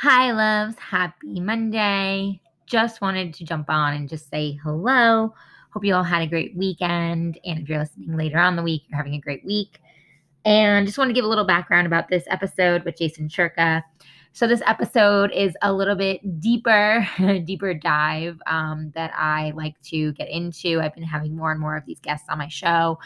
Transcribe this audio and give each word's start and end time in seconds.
Hi, 0.00 0.30
loves. 0.30 0.78
Happy 0.78 1.40
Monday. 1.40 2.40
Just 2.66 3.00
wanted 3.00 3.34
to 3.34 3.44
jump 3.44 3.68
on 3.68 3.94
and 3.94 4.08
just 4.08 4.30
say 4.30 4.52
hello. 4.62 5.34
Hope 5.70 5.84
you 5.84 5.92
all 5.92 6.04
had 6.04 6.22
a 6.22 6.26
great 6.28 6.54
weekend. 6.54 7.40
And 7.44 7.58
if 7.58 7.68
you're 7.68 7.80
listening 7.80 8.16
later 8.16 8.38
on 8.38 8.54
the 8.54 8.62
week, 8.62 8.84
you're 8.86 8.96
having 8.96 9.14
a 9.14 9.20
great 9.20 9.44
week. 9.44 9.80
And 10.44 10.86
just 10.86 10.98
want 10.98 11.08
to 11.08 11.14
give 11.14 11.24
a 11.24 11.28
little 11.28 11.44
background 11.44 11.88
about 11.88 12.08
this 12.08 12.22
episode 12.28 12.84
with 12.84 12.96
Jason 12.96 13.28
Shurka. 13.28 13.82
So, 14.34 14.46
this 14.46 14.62
episode 14.68 15.32
is 15.32 15.56
a 15.62 15.72
little 15.72 15.96
bit 15.96 16.40
deeper, 16.40 17.04
deeper 17.44 17.74
dive 17.74 18.40
um, 18.46 18.92
that 18.94 19.10
I 19.16 19.50
like 19.56 19.74
to 19.86 20.12
get 20.12 20.28
into. 20.28 20.80
I've 20.80 20.94
been 20.94 21.02
having 21.02 21.34
more 21.34 21.50
and 21.50 21.60
more 21.60 21.76
of 21.76 21.84
these 21.86 21.98
guests 21.98 22.28
on 22.28 22.38
my 22.38 22.46
show. 22.46 23.00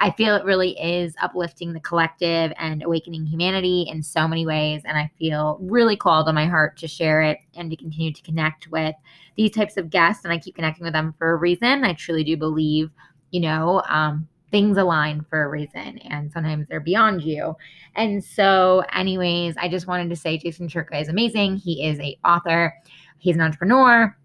I 0.00 0.12
feel 0.12 0.36
it 0.36 0.44
really 0.44 0.78
is 0.78 1.14
uplifting 1.20 1.72
the 1.72 1.80
collective 1.80 2.52
and 2.56 2.82
awakening 2.82 3.26
humanity 3.26 3.86
in 3.90 4.02
so 4.02 4.28
many 4.28 4.46
ways. 4.46 4.82
And 4.84 4.96
I 4.96 5.10
feel 5.18 5.58
really 5.60 5.96
called 5.96 6.28
on 6.28 6.34
my 6.34 6.46
heart 6.46 6.76
to 6.78 6.88
share 6.88 7.20
it 7.22 7.38
and 7.56 7.70
to 7.70 7.76
continue 7.76 8.12
to 8.12 8.22
connect 8.22 8.68
with 8.68 8.94
these 9.36 9.50
types 9.50 9.76
of 9.76 9.90
guests. 9.90 10.24
And 10.24 10.32
I 10.32 10.38
keep 10.38 10.54
connecting 10.54 10.84
with 10.84 10.92
them 10.92 11.14
for 11.18 11.32
a 11.32 11.36
reason. 11.36 11.84
I 11.84 11.94
truly 11.94 12.22
do 12.22 12.36
believe, 12.36 12.90
you 13.30 13.40
know, 13.40 13.82
um, 13.88 14.28
things 14.50 14.78
align 14.78 15.24
for 15.28 15.44
a 15.44 15.48
reason 15.48 15.98
and 15.98 16.32
sometimes 16.32 16.66
they're 16.68 16.80
beyond 16.80 17.22
you 17.22 17.54
and 17.96 18.22
so 18.24 18.82
anyways 18.94 19.54
i 19.58 19.68
just 19.68 19.86
wanted 19.86 20.08
to 20.08 20.16
say 20.16 20.38
jason 20.38 20.68
shurka 20.68 21.00
is 21.00 21.08
amazing 21.08 21.56
he 21.56 21.86
is 21.86 22.00
a 22.00 22.16
author 22.24 22.74
he's 23.18 23.34
an 23.34 23.42
entrepreneur 23.42 24.16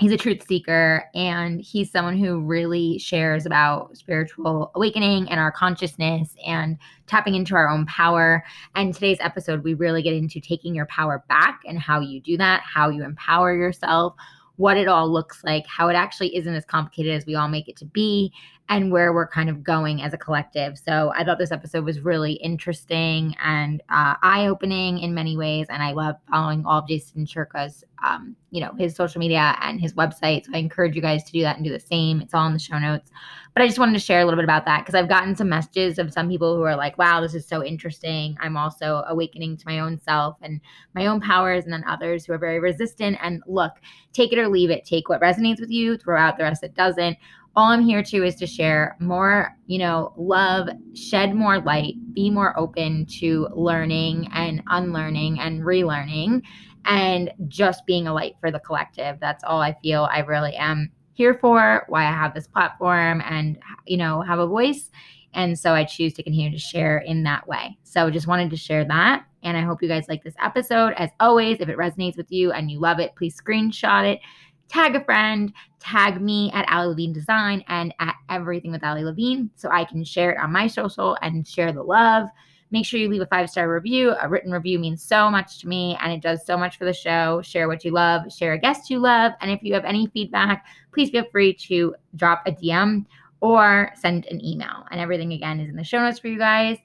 he's 0.00 0.12
a 0.12 0.16
truth 0.16 0.46
seeker 0.46 1.04
and 1.14 1.60
he's 1.60 1.90
someone 1.90 2.16
who 2.16 2.40
really 2.40 2.98
shares 2.98 3.46
about 3.46 3.96
spiritual 3.96 4.70
awakening 4.74 5.28
and 5.28 5.40
our 5.40 5.50
consciousness 5.50 6.34
and 6.46 6.78
tapping 7.06 7.34
into 7.34 7.56
our 7.56 7.68
own 7.68 7.84
power. 7.86 8.44
And 8.74 8.94
today's 8.94 9.18
episode 9.20 9.64
we 9.64 9.74
really 9.74 10.02
get 10.02 10.14
into 10.14 10.40
taking 10.40 10.74
your 10.74 10.86
power 10.86 11.24
back 11.28 11.60
and 11.66 11.78
how 11.78 12.00
you 12.00 12.20
do 12.20 12.36
that 12.36 12.62
how 12.62 12.88
you 12.88 13.04
empower 13.04 13.54
yourself 13.54 14.14
what 14.56 14.76
it 14.76 14.88
all 14.88 15.10
looks 15.10 15.42
like 15.44 15.64
how 15.66 15.88
it 15.88 15.94
actually 15.94 16.34
isn't 16.36 16.54
as 16.54 16.64
complicated 16.64 17.14
as 17.14 17.26
we 17.26 17.34
all 17.34 17.48
make 17.48 17.68
it 17.68 17.76
to 17.76 17.84
be 17.84 18.32
and 18.70 18.92
where 18.92 19.14
we're 19.14 19.26
kind 19.26 19.48
of 19.48 19.64
going 19.64 20.02
as 20.02 20.12
a 20.12 20.18
collective. 20.18 20.76
So 20.76 21.10
I 21.16 21.24
thought 21.24 21.38
this 21.38 21.52
episode 21.52 21.84
was 21.84 22.00
really 22.00 22.34
interesting 22.34 23.34
and 23.42 23.80
uh, 23.88 24.14
eye 24.22 24.46
opening 24.46 24.98
in 24.98 25.14
many 25.14 25.38
ways. 25.38 25.66
And 25.70 25.82
I 25.82 25.92
love 25.92 26.16
following 26.30 26.66
all 26.66 26.80
of 26.80 26.88
Jason 26.88 27.24
Shurka's, 27.24 27.82
um, 28.06 28.36
you 28.50 28.60
know, 28.60 28.72
his 28.78 28.94
social 28.94 29.20
media 29.20 29.56
and 29.62 29.80
his 29.80 29.94
website. 29.94 30.44
So 30.44 30.52
I 30.52 30.58
encourage 30.58 30.94
you 30.94 31.00
guys 31.00 31.24
to 31.24 31.32
do 31.32 31.40
that 31.42 31.56
and 31.56 31.64
do 31.64 31.72
the 31.72 31.80
same. 31.80 32.20
It's 32.20 32.34
all 32.34 32.46
in 32.46 32.52
the 32.52 32.58
show 32.58 32.78
notes. 32.78 33.10
But 33.54 33.62
I 33.62 33.66
just 33.66 33.78
wanted 33.78 33.94
to 33.94 33.98
share 33.98 34.20
a 34.20 34.24
little 34.24 34.36
bit 34.36 34.44
about 34.44 34.66
that 34.66 34.80
because 34.80 34.94
I've 34.94 35.08
gotten 35.08 35.34
some 35.34 35.48
messages 35.48 35.98
of 35.98 36.12
some 36.12 36.28
people 36.28 36.54
who 36.54 36.62
are 36.62 36.76
like, 36.76 36.98
wow, 36.98 37.20
this 37.20 37.34
is 37.34 37.46
so 37.46 37.64
interesting. 37.64 38.36
I'm 38.38 38.56
also 38.56 39.02
awakening 39.08 39.56
to 39.56 39.66
my 39.66 39.80
own 39.80 39.98
self 39.98 40.36
and 40.42 40.60
my 40.94 41.06
own 41.06 41.20
powers. 41.20 41.64
And 41.64 41.72
then 41.72 41.84
others 41.88 42.26
who 42.26 42.34
are 42.34 42.38
very 42.38 42.60
resistant. 42.60 43.16
And 43.22 43.42
look, 43.46 43.72
take 44.12 44.32
it 44.32 44.38
or 44.38 44.48
leave 44.48 44.70
it. 44.70 44.84
Take 44.84 45.08
what 45.08 45.22
resonates 45.22 45.58
with 45.58 45.70
you, 45.70 45.96
throw 45.96 46.20
out 46.20 46.36
the 46.36 46.44
rest 46.44 46.60
that 46.60 46.74
doesn't 46.74 47.16
all 47.58 47.72
I'm 47.72 47.82
here 47.82 48.04
to 48.04 48.24
is 48.24 48.36
to 48.36 48.46
share 48.46 48.96
more, 49.00 49.52
you 49.66 49.78
know, 49.78 50.12
love, 50.16 50.68
shed 50.94 51.34
more 51.34 51.58
light, 51.58 51.94
be 52.14 52.30
more 52.30 52.56
open 52.56 53.04
to 53.18 53.48
learning 53.52 54.28
and 54.32 54.62
unlearning 54.68 55.40
and 55.40 55.62
relearning 55.62 56.42
and 56.84 57.32
just 57.48 57.84
being 57.84 58.06
a 58.06 58.14
light 58.14 58.36
for 58.40 58.52
the 58.52 58.60
collective. 58.60 59.18
That's 59.18 59.42
all 59.42 59.60
I 59.60 59.76
feel 59.82 60.08
I 60.08 60.20
really 60.20 60.54
am 60.54 60.92
here 61.14 61.34
for, 61.34 61.84
why 61.88 62.04
I 62.04 62.12
have 62.12 62.32
this 62.32 62.46
platform 62.46 63.22
and, 63.24 63.58
you 63.86 63.96
know, 63.96 64.22
have 64.22 64.38
a 64.38 64.46
voice. 64.46 64.92
And 65.34 65.58
so 65.58 65.74
I 65.74 65.82
choose 65.82 66.14
to 66.14 66.22
continue 66.22 66.52
to 66.52 66.58
share 66.58 66.98
in 66.98 67.24
that 67.24 67.48
way. 67.48 67.76
So 67.82 68.08
just 68.08 68.28
wanted 68.28 68.50
to 68.50 68.56
share 68.56 68.84
that. 68.84 69.24
And 69.42 69.56
I 69.56 69.62
hope 69.62 69.82
you 69.82 69.88
guys 69.88 70.06
like 70.08 70.22
this 70.22 70.34
episode. 70.40 70.92
As 70.96 71.10
always, 71.18 71.58
if 71.58 71.68
it 71.68 71.76
resonates 71.76 72.16
with 72.16 72.30
you 72.30 72.52
and 72.52 72.70
you 72.70 72.78
love 72.78 73.00
it, 73.00 73.16
please 73.16 73.36
screenshot 73.36 74.12
it 74.12 74.20
tag 74.68 74.94
a 74.94 75.04
friend, 75.04 75.52
tag 75.80 76.20
me 76.20 76.50
at 76.52 76.68
Ali 76.70 76.88
Levine 76.88 77.12
Design 77.12 77.64
and 77.68 77.94
at 78.00 78.14
Everything 78.28 78.70
with 78.70 78.84
Ali 78.84 79.04
Levine 79.04 79.50
so 79.56 79.70
I 79.70 79.84
can 79.84 80.04
share 80.04 80.32
it 80.32 80.38
on 80.38 80.52
my 80.52 80.66
social 80.66 81.16
and 81.22 81.46
share 81.46 81.72
the 81.72 81.82
love. 81.82 82.28
Make 82.70 82.84
sure 82.84 83.00
you 83.00 83.08
leave 83.08 83.22
a 83.22 83.26
five 83.26 83.48
star 83.48 83.72
review. 83.72 84.14
A 84.20 84.28
written 84.28 84.52
review 84.52 84.78
means 84.78 85.02
so 85.02 85.30
much 85.30 85.58
to 85.60 85.68
me 85.68 85.96
and 86.02 86.12
it 86.12 86.20
does 86.20 86.44
so 86.44 86.56
much 86.56 86.76
for 86.76 86.84
the 86.84 86.92
show. 86.92 87.40
Share 87.42 87.66
what 87.66 87.84
you 87.84 87.92
love, 87.92 88.30
share 88.32 88.52
a 88.52 88.58
guest 88.58 88.90
you 88.90 88.98
love. 88.98 89.32
And 89.40 89.50
if 89.50 89.62
you 89.62 89.72
have 89.74 89.84
any 89.84 90.06
feedback, 90.08 90.66
please 90.92 91.10
feel 91.10 91.24
free 91.32 91.54
to 91.54 91.94
drop 92.16 92.42
a 92.46 92.52
DM 92.52 93.06
or 93.40 93.90
send 93.98 94.26
an 94.26 94.44
email. 94.44 94.84
And 94.90 95.00
everything 95.00 95.32
again 95.32 95.60
is 95.60 95.70
in 95.70 95.76
the 95.76 95.84
show 95.84 96.00
notes 96.00 96.18
for 96.18 96.28
you 96.28 96.38
guys. 96.38 96.76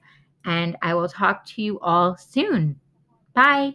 And 0.46 0.76
I 0.82 0.94
will 0.94 1.08
talk 1.08 1.44
to 1.46 1.62
you 1.62 1.80
all 1.80 2.16
soon. 2.16 2.80
Bye. 3.34 3.74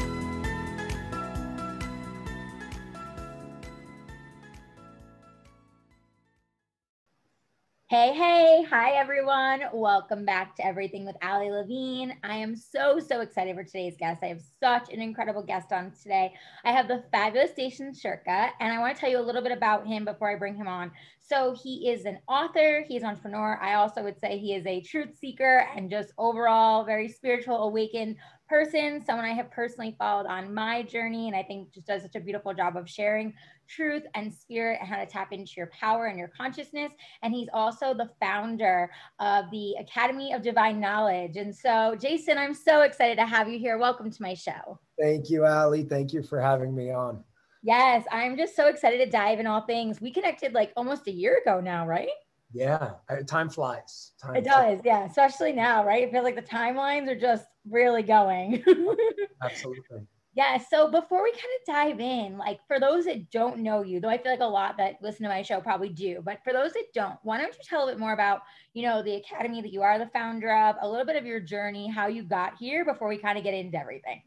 Hey, 7.91 8.13
hey, 8.13 8.65
hi 8.69 8.91
everyone. 8.91 9.63
Welcome 9.73 10.23
back 10.23 10.55
to 10.55 10.65
Everything 10.65 11.05
with 11.05 11.17
Ali 11.21 11.51
Levine. 11.51 12.15
I 12.23 12.37
am 12.37 12.55
so, 12.55 13.01
so 13.01 13.19
excited 13.19 13.53
for 13.53 13.65
today's 13.65 13.97
guest. 13.99 14.23
I 14.23 14.27
have 14.27 14.41
such 14.61 14.93
an 14.93 15.01
incredible 15.01 15.43
guest 15.43 15.73
on 15.73 15.91
today. 16.01 16.33
I 16.63 16.71
have 16.71 16.87
the 16.87 17.03
fabulous 17.11 17.51
Jason 17.53 17.91
Shurka, 17.91 18.51
and 18.61 18.71
I 18.71 18.79
want 18.79 18.95
to 18.95 19.01
tell 19.01 19.09
you 19.09 19.19
a 19.19 19.27
little 19.27 19.41
bit 19.41 19.51
about 19.51 19.85
him 19.85 20.05
before 20.05 20.31
I 20.31 20.37
bring 20.37 20.55
him 20.55 20.69
on. 20.69 20.89
So, 21.19 21.53
he 21.61 21.89
is 21.89 22.05
an 22.05 22.19
author, 22.29 22.85
he's 22.87 23.01
an 23.01 23.09
entrepreneur. 23.09 23.59
I 23.61 23.73
also 23.73 24.03
would 24.03 24.21
say 24.21 24.37
he 24.37 24.55
is 24.55 24.65
a 24.65 24.79
truth 24.79 25.17
seeker 25.19 25.67
and 25.75 25.89
just 25.89 26.13
overall 26.17 26.85
very 26.85 27.09
spiritual, 27.09 27.57
awakened 27.57 28.15
person, 28.51 29.01
someone 29.05 29.23
I 29.23 29.31
have 29.31 29.49
personally 29.49 29.95
followed 29.97 30.25
on 30.27 30.53
my 30.53 30.83
journey, 30.83 31.27
and 31.27 31.35
I 31.37 31.41
think 31.41 31.71
just 31.71 31.87
does 31.87 32.01
such 32.01 32.15
a 32.15 32.19
beautiful 32.19 32.53
job 32.53 32.75
of 32.75 32.89
sharing 32.89 33.33
truth 33.69 34.03
and 34.13 34.31
spirit 34.31 34.79
and 34.81 34.89
how 34.89 34.97
to 34.97 35.05
tap 35.05 35.31
into 35.31 35.53
your 35.55 35.67
power 35.67 36.07
and 36.07 36.19
your 36.19 36.27
consciousness. 36.27 36.91
And 37.23 37.33
he's 37.33 37.47
also 37.53 37.93
the 37.93 38.09
founder 38.19 38.91
of 39.21 39.45
the 39.51 39.75
Academy 39.79 40.33
of 40.33 40.41
Divine 40.41 40.81
Knowledge. 40.81 41.37
And 41.37 41.55
so, 41.55 41.95
Jason, 41.95 42.37
I'm 42.37 42.53
so 42.53 42.81
excited 42.81 43.17
to 43.19 43.25
have 43.25 43.47
you 43.47 43.57
here. 43.57 43.77
Welcome 43.77 44.11
to 44.11 44.21
my 44.21 44.33
show. 44.33 44.79
Thank 44.99 45.29
you, 45.29 45.45
Ali. 45.45 45.83
Thank 45.83 46.11
you 46.11 46.21
for 46.21 46.41
having 46.41 46.75
me 46.75 46.91
on. 46.91 47.23
Yes, 47.63 48.03
I'm 48.11 48.35
just 48.35 48.57
so 48.57 48.67
excited 48.67 48.97
to 48.97 49.09
dive 49.09 49.39
in 49.39 49.47
all 49.47 49.61
things. 49.61 50.01
We 50.01 50.11
connected 50.11 50.51
like 50.51 50.73
almost 50.75 51.07
a 51.07 51.11
year 51.11 51.39
ago 51.41 51.61
now, 51.61 51.87
right? 51.87 52.09
Yeah, 52.53 52.93
uh, 53.09 53.17
time 53.25 53.49
flies. 53.49 54.11
Time 54.21 54.35
it 54.35 54.43
does, 54.43 54.53
flies. 54.53 54.81
yeah. 54.83 55.05
Especially 55.05 55.53
now, 55.53 55.85
right? 55.85 56.07
I 56.07 56.11
feel 56.11 56.23
like 56.23 56.35
the 56.35 56.41
timelines 56.41 57.07
are 57.07 57.19
just 57.19 57.45
really 57.69 58.03
going. 58.03 58.63
Absolutely. 59.43 60.07
Yeah. 60.33 60.57
So 60.57 60.89
before 60.89 61.23
we 61.23 61.31
kind 61.31 61.43
of 61.43 61.73
dive 61.73 61.99
in, 61.99 62.37
like 62.37 62.59
for 62.65 62.79
those 62.79 63.05
that 63.05 63.29
don't 63.31 63.59
know 63.59 63.83
you, 63.83 63.99
though 63.99 64.09
I 64.09 64.17
feel 64.17 64.31
like 64.31 64.39
a 64.39 64.45
lot 64.45 64.77
that 64.77 64.95
listen 65.01 65.23
to 65.23 65.29
my 65.29 65.41
show 65.41 65.59
probably 65.59 65.89
do, 65.89 66.21
but 66.23 66.39
for 66.43 66.53
those 66.53 66.71
that 66.73 66.85
don't, 66.93 67.17
why 67.23 67.37
don't 67.37 67.53
you 67.53 67.59
tell 67.63 67.87
a 67.87 67.91
bit 67.91 67.99
more 67.99 68.13
about, 68.13 68.41
you 68.73 68.83
know, 68.83 69.03
the 69.03 69.15
academy 69.15 69.61
that 69.61 69.73
you 69.73 69.81
are 69.81 69.99
the 69.99 70.09
founder 70.13 70.55
of, 70.55 70.77
a 70.81 70.89
little 70.89 71.05
bit 71.05 71.17
of 71.17 71.25
your 71.25 71.41
journey, 71.41 71.89
how 71.89 72.07
you 72.07 72.23
got 72.23 72.53
here 72.57 72.85
before 72.85 73.09
we 73.09 73.17
kind 73.17 73.37
of 73.37 73.43
get 73.43 73.53
into 73.53 73.77
everything. 73.77 74.21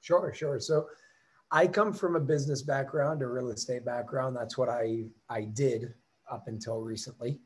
Sure, 0.00 0.32
sure. 0.34 0.58
So 0.60 0.86
I 1.50 1.66
come 1.66 1.92
from 1.92 2.16
a 2.16 2.20
business 2.20 2.62
background, 2.62 3.20
a 3.20 3.26
real 3.26 3.50
estate 3.50 3.84
background. 3.84 4.36
That's 4.36 4.56
what 4.56 4.68
I 4.70 5.04
I 5.28 5.42
did 5.44 5.92
up 6.30 6.44
until 6.46 6.80
recently 6.80 7.38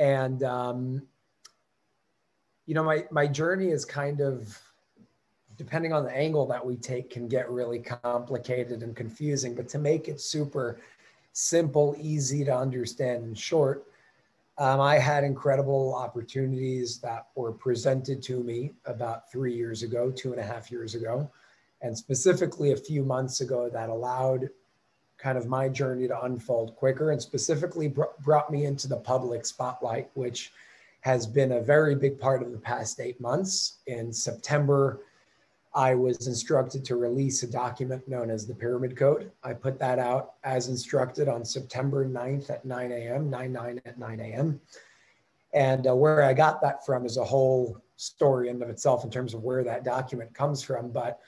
and 0.00 0.42
um, 0.42 1.02
you 2.66 2.74
know 2.74 2.82
my 2.82 3.04
my 3.10 3.26
journey 3.26 3.68
is 3.68 3.84
kind 3.84 4.20
of 4.20 4.58
depending 5.56 5.92
on 5.92 6.04
the 6.04 6.10
angle 6.10 6.46
that 6.46 6.64
we 6.64 6.74
take 6.74 7.10
can 7.10 7.28
get 7.28 7.50
really 7.50 7.78
complicated 7.78 8.82
and 8.82 8.96
confusing. 8.96 9.54
But 9.54 9.68
to 9.68 9.78
make 9.78 10.08
it 10.08 10.20
super 10.20 10.80
simple 11.32 11.94
easy 12.00 12.44
to 12.44 12.56
understand 12.56 13.22
and 13.22 13.38
short 13.38 13.86
um, 14.58 14.80
i 14.80 14.98
had 14.98 15.22
incredible 15.22 15.94
opportunities 15.94 16.98
that 16.98 17.28
were 17.36 17.52
presented 17.52 18.20
to 18.20 18.42
me 18.42 18.72
about 18.86 19.30
three 19.30 19.54
years 19.54 19.84
ago 19.84 20.10
two 20.10 20.32
and 20.32 20.40
a 20.40 20.44
half 20.44 20.72
years 20.72 20.96
ago 20.96 21.30
and 21.82 21.96
specifically 21.96 22.72
a 22.72 22.76
few 22.76 23.04
months 23.04 23.42
ago 23.42 23.70
that 23.70 23.88
allowed 23.88 24.50
kind 25.20 25.38
of 25.38 25.46
my 25.46 25.68
journey 25.68 26.08
to 26.08 26.24
unfold 26.24 26.74
quicker 26.76 27.10
and 27.10 27.20
specifically 27.20 27.88
br- 27.88 28.04
brought 28.24 28.50
me 28.50 28.64
into 28.64 28.88
the 28.88 28.96
public 28.96 29.44
spotlight, 29.44 30.10
which 30.14 30.52
has 31.00 31.26
been 31.26 31.52
a 31.52 31.60
very 31.60 31.94
big 31.94 32.18
part 32.18 32.42
of 32.42 32.52
the 32.52 32.58
past 32.58 33.00
eight 33.00 33.20
months. 33.20 33.78
In 33.86 34.12
September 34.12 35.00
I 35.74 35.94
was 35.94 36.26
instructed 36.26 36.84
to 36.86 36.96
release 36.96 37.42
a 37.42 37.46
document 37.46 38.08
known 38.08 38.28
as 38.28 38.46
the 38.46 38.54
Pyramid 38.54 38.96
Code. 38.96 39.30
I 39.44 39.52
put 39.52 39.78
that 39.78 40.00
out 40.00 40.34
as 40.42 40.68
instructed 40.68 41.28
on 41.28 41.44
September 41.44 42.04
9th 42.04 42.50
at 42.50 42.64
9 42.64 42.90
a.m., 42.90 43.30
9 43.30 43.52
9 43.52 43.80
at 43.84 43.98
9 43.98 44.20
a.m. 44.20 44.60
And 45.54 45.86
uh, 45.86 45.94
where 45.94 46.22
I 46.22 46.34
got 46.34 46.60
that 46.62 46.84
from 46.84 47.06
is 47.06 47.18
a 47.18 47.24
whole 47.24 47.80
story 47.96 48.48
in 48.48 48.60
of 48.62 48.68
itself 48.68 49.04
in 49.04 49.10
terms 49.10 49.32
of 49.32 49.44
where 49.44 49.62
that 49.62 49.84
document 49.84 50.34
comes 50.34 50.60
from. 50.62 50.90
But 50.90 51.20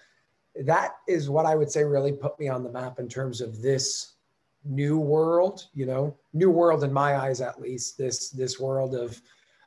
that 0.64 0.96
is 1.08 1.31
what 1.31 1.46
I 1.46 1.54
would 1.54 1.70
say 1.70 1.84
really 1.84 2.12
put 2.12 2.38
me 2.38 2.49
on 2.49 2.62
the 2.62 2.70
map 2.70 2.99
in 2.99 3.08
terms 3.08 3.40
of 3.40 3.62
this 3.62 4.14
new 4.64 4.99
world, 4.99 5.66
you 5.75 5.87
know, 5.87 6.16
new 6.32 6.50
world 6.50 6.84
in 6.84 6.93
my 6.93 7.16
eyes 7.16 7.40
at 7.40 7.60
least, 7.60 7.99
this 7.99 8.31
this 8.31 8.60
world 8.60 8.94
of 8.94 9.20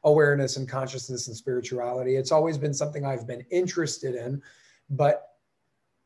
awareness 0.03 0.57
and 0.57 0.69
consciousness 0.69 1.27
and 1.27 1.35
spirituality. 1.35 2.15
It's 2.15 2.31
always 2.31 2.57
been 2.57 2.73
something 2.73 3.05
I've 3.05 3.27
been 3.27 3.45
interested 3.49 4.15
in 4.15 4.41
but 4.89 5.29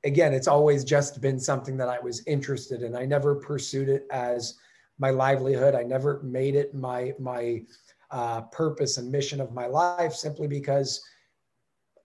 again, 0.04 0.34
it's 0.34 0.48
always 0.48 0.84
just 0.84 1.22
been 1.22 1.40
something 1.40 1.78
that 1.78 1.90
I 1.90 2.00
was 2.00 2.26
interested 2.26 2.84
in. 2.84 2.96
I 2.96 3.06
never 3.06 3.36
pursued 3.36 3.90
it 3.90 4.06
as 4.12 4.58
my 4.98 5.10
livelihood. 5.10 5.76
I 5.76 5.84
never 5.84 6.22
made 6.24 6.56
it 6.56 6.74
my 6.74 7.14
my 7.20 7.64
uh, 8.12 8.42
purpose 8.42 8.98
and 8.98 9.12
mission 9.12 9.40
of 9.40 9.54
my 9.54 9.68
life 9.68 10.14
simply 10.14 10.48
because 10.48 11.04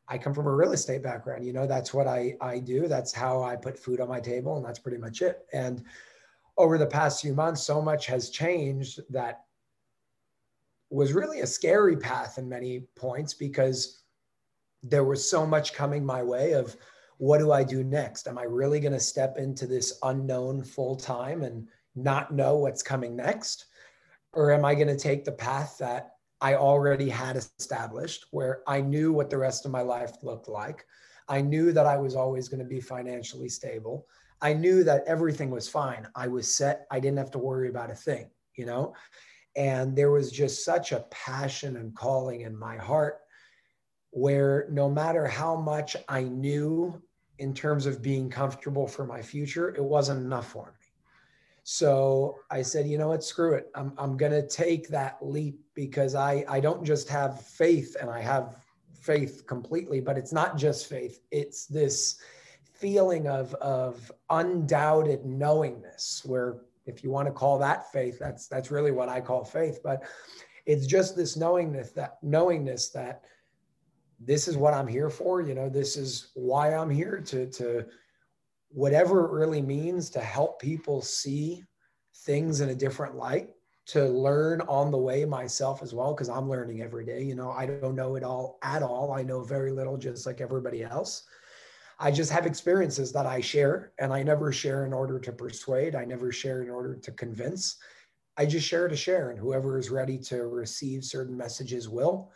I 0.08 0.18
come 0.18 0.34
from 0.34 0.46
a 0.46 0.54
real 0.54 0.72
estate 0.72 1.02
background. 1.02 1.44
You 1.44 1.52
know, 1.52 1.66
that's 1.66 1.94
what 1.94 2.06
I 2.06 2.36
I 2.40 2.58
do. 2.58 2.88
That's 2.88 3.12
how 3.12 3.42
I 3.42 3.56
put 3.56 3.78
food 3.78 4.00
on 4.00 4.08
my 4.08 4.20
table, 4.20 4.56
and 4.56 4.64
that's 4.64 4.78
pretty 4.78 4.98
much 4.98 5.22
it. 5.22 5.46
And 5.52 5.82
over 6.56 6.78
the 6.78 6.86
past 6.86 7.22
few 7.22 7.34
months, 7.34 7.62
so 7.62 7.80
much 7.82 8.06
has 8.06 8.30
changed 8.30 9.00
that 9.10 9.44
was 10.90 11.12
really 11.12 11.40
a 11.40 11.46
scary 11.46 11.96
path 11.96 12.38
in 12.38 12.48
many 12.48 12.80
points 12.94 13.34
because 13.34 14.02
there 14.82 15.04
was 15.04 15.28
so 15.28 15.46
much 15.46 15.72
coming 15.72 16.04
my 16.04 16.22
way 16.22 16.52
of 16.52 16.76
what 17.18 17.38
do 17.38 17.52
I 17.52 17.64
do 17.64 17.82
next? 17.82 18.28
Am 18.28 18.38
I 18.38 18.44
really 18.44 18.80
going 18.80 18.92
to 18.92 19.00
step 19.00 19.38
into 19.38 19.66
this 19.66 19.98
unknown 20.02 20.62
full 20.62 20.96
time 20.96 21.42
and 21.42 21.68
not 21.94 22.32
know 22.32 22.56
what's 22.56 22.82
coming 22.82 23.16
next? 23.16 23.66
Or 24.32 24.52
am 24.52 24.64
I 24.64 24.74
going 24.74 24.88
to 24.88 24.96
take 24.96 25.24
the 25.24 25.32
path 25.32 25.78
that 25.78 26.13
I 26.44 26.56
already 26.56 27.08
had 27.08 27.36
established 27.36 28.26
where 28.30 28.60
I 28.66 28.82
knew 28.82 29.14
what 29.14 29.30
the 29.30 29.38
rest 29.38 29.64
of 29.64 29.70
my 29.70 29.80
life 29.80 30.22
looked 30.22 30.46
like? 30.46 30.84
I 31.26 31.40
knew 31.40 31.72
that 31.72 31.86
I 31.86 31.96
was 31.96 32.14
always 32.14 32.50
going 32.50 32.58
to 32.58 32.66
be 32.66 32.82
financially 32.82 33.48
stable. 33.48 34.06
I 34.42 34.52
knew 34.52 34.84
that 34.84 35.04
everything 35.06 35.48
was 35.48 35.70
fine. 35.70 36.06
I 36.14 36.28
was 36.28 36.54
set. 36.54 36.86
I 36.90 37.00
didn't 37.00 37.16
have 37.16 37.30
to 37.30 37.38
worry 37.38 37.70
about 37.70 37.90
a 37.90 37.94
thing, 37.94 38.28
you 38.56 38.66
know? 38.66 38.92
And 39.56 39.96
there 39.96 40.10
was 40.10 40.30
just 40.30 40.66
such 40.66 40.92
a 40.92 41.06
passion 41.10 41.78
and 41.78 41.96
calling 41.96 42.42
in 42.42 42.54
my 42.54 42.76
heart 42.76 43.20
where 44.10 44.68
no 44.70 44.90
matter 44.90 45.26
how 45.26 45.56
much 45.56 45.96
I 46.10 46.24
knew 46.24 47.02
in 47.38 47.54
terms 47.54 47.86
of 47.86 48.02
being 48.02 48.28
comfortable 48.28 48.86
for 48.86 49.06
my 49.06 49.22
future, 49.22 49.74
it 49.74 49.82
wasn't 49.82 50.20
enough 50.20 50.48
for 50.50 50.74
me. 50.78 50.83
So 51.64 52.36
I 52.50 52.60
said, 52.60 52.86
you 52.86 52.98
know 52.98 53.08
what, 53.08 53.24
screw 53.24 53.54
it. 53.54 53.70
I'm, 53.74 53.94
I'm 53.96 54.18
going 54.18 54.32
to 54.32 54.46
take 54.46 54.86
that 54.88 55.16
leap 55.22 55.58
because 55.74 56.14
I, 56.14 56.44
I 56.46 56.60
don't 56.60 56.84
just 56.84 57.08
have 57.08 57.40
faith 57.40 57.96
and 57.98 58.10
I 58.10 58.20
have 58.20 58.56
faith 58.92 59.46
completely, 59.46 60.00
but 60.00 60.18
it's 60.18 60.32
not 60.32 60.58
just 60.58 60.88
faith. 60.88 61.20
It's 61.30 61.64
this 61.64 62.20
feeling 62.74 63.26
of, 63.28 63.54
of 63.54 64.12
undoubted 64.28 65.24
knowingness 65.24 66.22
where 66.26 66.58
if 66.84 67.02
you 67.02 67.10
want 67.10 67.28
to 67.28 67.32
call 67.32 67.58
that 67.58 67.90
faith, 67.90 68.18
that's, 68.18 68.46
that's 68.46 68.70
really 68.70 68.92
what 68.92 69.08
I 69.08 69.22
call 69.22 69.42
faith. 69.42 69.80
But 69.82 70.02
it's 70.66 70.86
just 70.86 71.16
this 71.16 71.34
knowingness 71.34 71.92
that 71.92 72.18
knowingness 72.22 72.90
that 72.90 73.24
this 74.20 74.48
is 74.48 74.58
what 74.58 74.74
I'm 74.74 74.86
here 74.86 75.08
for. 75.08 75.40
You 75.40 75.54
know, 75.54 75.70
this 75.70 75.96
is 75.96 76.28
why 76.34 76.74
I'm 76.74 76.90
here 76.90 77.22
to, 77.26 77.46
to 77.46 77.86
whatever 78.74 79.24
it 79.24 79.30
really 79.30 79.62
means 79.62 80.10
to 80.10 80.20
help 80.20 80.60
people 80.60 81.00
see 81.00 81.62
things 82.26 82.60
in 82.60 82.70
a 82.70 82.74
different 82.74 83.14
light, 83.14 83.50
to 83.86 84.04
learn 84.06 84.60
on 84.62 84.90
the 84.90 84.98
way 84.98 85.24
myself 85.24 85.80
as 85.80 85.94
well, 85.94 86.12
because 86.12 86.28
I'm 86.28 86.50
learning 86.50 86.82
every 86.82 87.04
day. 87.04 87.22
You 87.22 87.36
know, 87.36 87.52
I 87.52 87.66
don't 87.66 87.94
know 87.94 88.16
it 88.16 88.24
all 88.24 88.58
at 88.62 88.82
all. 88.82 89.12
I 89.12 89.22
know 89.22 89.44
very 89.44 89.70
little, 89.70 89.96
just 89.96 90.26
like 90.26 90.40
everybody 90.40 90.82
else. 90.82 91.22
I 92.00 92.10
just 92.10 92.32
have 92.32 92.46
experiences 92.46 93.12
that 93.12 93.26
I 93.26 93.40
share, 93.40 93.92
and 94.00 94.12
I 94.12 94.24
never 94.24 94.52
share 94.52 94.84
in 94.86 94.92
order 94.92 95.20
to 95.20 95.32
persuade. 95.32 95.94
I 95.94 96.04
never 96.04 96.32
share 96.32 96.62
in 96.62 96.70
order 96.70 96.96
to 96.96 97.12
convince. 97.12 97.76
I 98.36 98.44
just 98.46 98.66
share 98.66 98.88
to 98.88 98.96
share, 98.96 99.30
and 99.30 99.38
whoever 99.38 99.78
is 99.78 99.90
ready 99.90 100.18
to 100.18 100.48
receive 100.48 101.04
certain 101.04 101.36
messages 101.36 101.88
will 101.88 102.32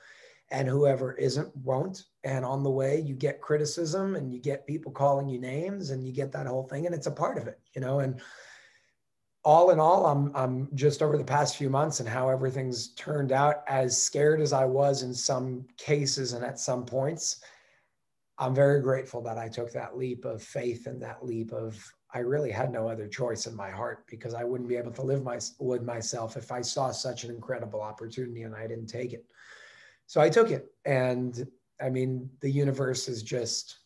and 0.50 0.69
whoever 0.69 1.12
isn't 1.15 1.55
won't. 1.56 2.05
And 2.25 2.45
on 2.45 2.62
the 2.62 2.71
way, 2.71 3.00
you 3.00 3.15
get 3.15 3.41
criticism 3.41 4.17
and 4.17 4.33
you 4.33 4.41
get 4.41 4.67
people 4.67 4.93
calling 4.93 5.29
you 5.29 5.41
names 5.41 5.91
and 5.91 6.06
you 6.06 6.12
get 6.12 6.33
that 6.33 6.47
whole 6.47 6.65
thing, 6.65 6.87
and 6.87 6.95
it's 6.95 7.06
a 7.06 7.12
part 7.12 7.39
of 7.39 7.47
it, 7.47 7.61
you 7.75 7.81
know. 7.81 8.00
And 8.00 8.21
all 9.45 9.71
in 9.71 9.81
all, 9.81 10.06
I'm 10.06 10.35
I'm 10.35 10.69
just 10.75 11.03
over 11.03 11.17
the 11.17 11.25
past 11.25 11.56
few 11.56 11.71
months 11.71 12.00
and 12.00 12.09
how 12.09 12.29
everything's 12.29 12.95
turned 12.95 13.33
out, 13.33 13.62
as 13.69 14.00
scared 14.00 14.41
as 14.41 14.53
I 14.53 14.65
was 14.65 15.03
in 15.03 15.15
some 15.15 15.67
cases 15.77 16.33
and 16.33 16.45
at 16.45 16.59
some 16.59 16.85
points, 16.85 17.43
I'm 18.39 18.55
very 18.55 18.81
grateful 18.81 19.23
that 19.23 19.39
I 19.39 19.49
took 19.49 19.73
that 19.73 19.97
leap 19.97 20.25
of 20.25 20.43
faith 20.43 20.87
and 20.87 21.01
that 21.03 21.25
leap 21.25 21.53
of 21.53 21.83
I 22.15 22.21
really 22.21 22.51
had 22.51 22.73
no 22.73 22.89
other 22.89 23.06
choice 23.06 23.47
in 23.47 23.55
my 23.55 23.71
heart 23.71 24.06
because 24.09 24.33
I 24.33 24.44
wouldn't 24.44 24.69
be 24.69 24.77
able 24.77 24.93
to 24.93 25.03
live 25.03 25.23
my 25.23 25.39
would 25.59 25.83
myself 25.83 26.37
if 26.37 26.51
I 26.51 26.62
saw 26.62 26.91
such 26.91 27.25
an 27.25 27.31
incredible 27.31 27.83
opportunity 27.83 28.43
and 28.43 28.55
I 28.55 28.67
didn't 28.67 28.87
take 28.87 29.12
it 29.12 29.27
so 30.08 30.22
I 30.22 30.31
took 30.31 30.50
it. 30.50 30.72
And 30.87 31.46
I 31.81 31.90
mean, 31.90 32.31
the 32.40 32.50
universe 32.50 33.08
is 33.08 33.22
just 33.22 33.78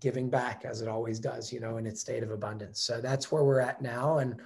giving 0.00 0.30
back 0.30 0.64
as 0.64 0.80
it 0.80 0.88
always 0.88 1.18
does, 1.18 1.52
you 1.52 1.60
know, 1.60 1.76
in 1.76 1.84
its 1.84 2.00
state 2.00 2.22
of 2.22 2.30
abundance. 2.30 2.80
So 2.80 3.00
that's 3.00 3.30
where 3.30 3.44
we're 3.44 3.60
at 3.60 3.82
now. 3.82 4.18
And 4.18 4.36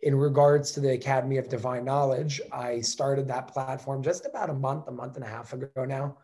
in 0.00 0.14
regards 0.14 0.72
to 0.72 0.80
the 0.80 0.92
Academy 0.92 1.36
of 1.36 1.48
Divine 1.50 1.84
Knowledge, 1.84 2.40
I 2.50 2.80
started 2.80 3.28
that 3.28 3.48
platform 3.48 4.02
just 4.02 4.24
about 4.24 4.48
a 4.48 4.54
month, 4.54 4.88
a 4.88 4.92
month 4.92 5.16
and 5.16 5.24
a 5.24 5.28
half 5.28 5.52
ago 5.52 5.84
now. 5.84 6.16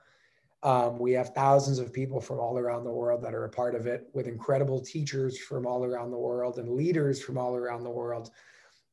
Um, 0.62 0.98
we 0.98 1.12
have 1.12 1.34
thousands 1.34 1.78
of 1.78 1.92
people 1.92 2.22
from 2.22 2.40
all 2.40 2.56
around 2.56 2.84
the 2.84 2.90
world 2.90 3.22
that 3.22 3.34
are 3.34 3.44
a 3.44 3.50
part 3.50 3.74
of 3.74 3.86
it, 3.86 4.08
with 4.14 4.26
incredible 4.26 4.80
teachers 4.80 5.38
from 5.38 5.66
all 5.66 5.84
around 5.84 6.10
the 6.10 6.16
world 6.16 6.58
and 6.58 6.70
leaders 6.70 7.22
from 7.22 7.36
all 7.36 7.54
around 7.54 7.84
the 7.84 7.90
world 7.90 8.30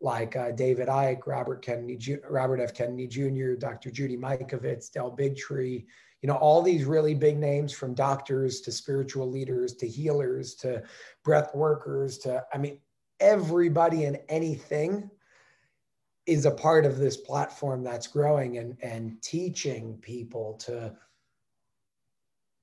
like 0.01 0.35
uh, 0.35 0.51
David 0.51 0.87
Icke, 0.87 1.27
Robert 1.27 1.61
Kennedy, 1.61 2.17
Robert 2.29 2.59
F. 2.59 2.73
Kennedy 2.73 3.07
Jr., 3.07 3.53
Dr. 3.53 3.91
Judy 3.91 4.17
Mikovits, 4.17 4.91
Del 4.91 5.15
Bigtree, 5.15 5.85
you 6.21 6.27
know, 6.27 6.35
all 6.35 6.61
these 6.61 6.85
really 6.85 7.15
big 7.15 7.37
names 7.37 7.73
from 7.73 7.93
doctors 7.93 8.61
to 8.61 8.71
spiritual 8.71 9.29
leaders 9.29 9.73
to 9.75 9.87
healers 9.87 10.53
to 10.55 10.83
breath 11.23 11.53
workers 11.55 12.17
to, 12.19 12.43
I 12.53 12.57
mean, 12.57 12.79
everybody 13.19 14.05
and 14.05 14.19
anything 14.29 15.09
is 16.27 16.45
a 16.45 16.51
part 16.51 16.85
of 16.85 16.97
this 16.97 17.17
platform 17.17 17.83
that's 17.83 18.07
growing 18.07 18.59
and, 18.59 18.77
and 18.83 19.21
teaching 19.21 19.97
people 20.01 20.53
to 20.53 20.95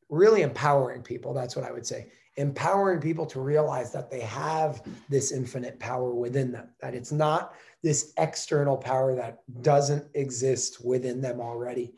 really 0.08 0.42
empowering 0.42 1.02
people. 1.02 1.34
That's 1.34 1.56
what 1.56 1.64
I 1.64 1.72
would 1.72 1.86
say 1.86 2.06
empowering 2.38 3.00
people 3.00 3.26
to 3.26 3.40
realize 3.40 3.92
that 3.92 4.10
they 4.10 4.20
have 4.20 4.82
this 5.08 5.32
infinite 5.32 5.78
power 5.80 6.14
within 6.14 6.52
them, 6.52 6.68
that 6.80 6.94
it's 6.94 7.12
not 7.12 7.52
this 7.82 8.12
external 8.16 8.76
power 8.76 9.14
that 9.14 9.40
doesn't 9.60 10.06
exist 10.14 10.84
within 10.84 11.20
them 11.20 11.40
already. 11.40 11.92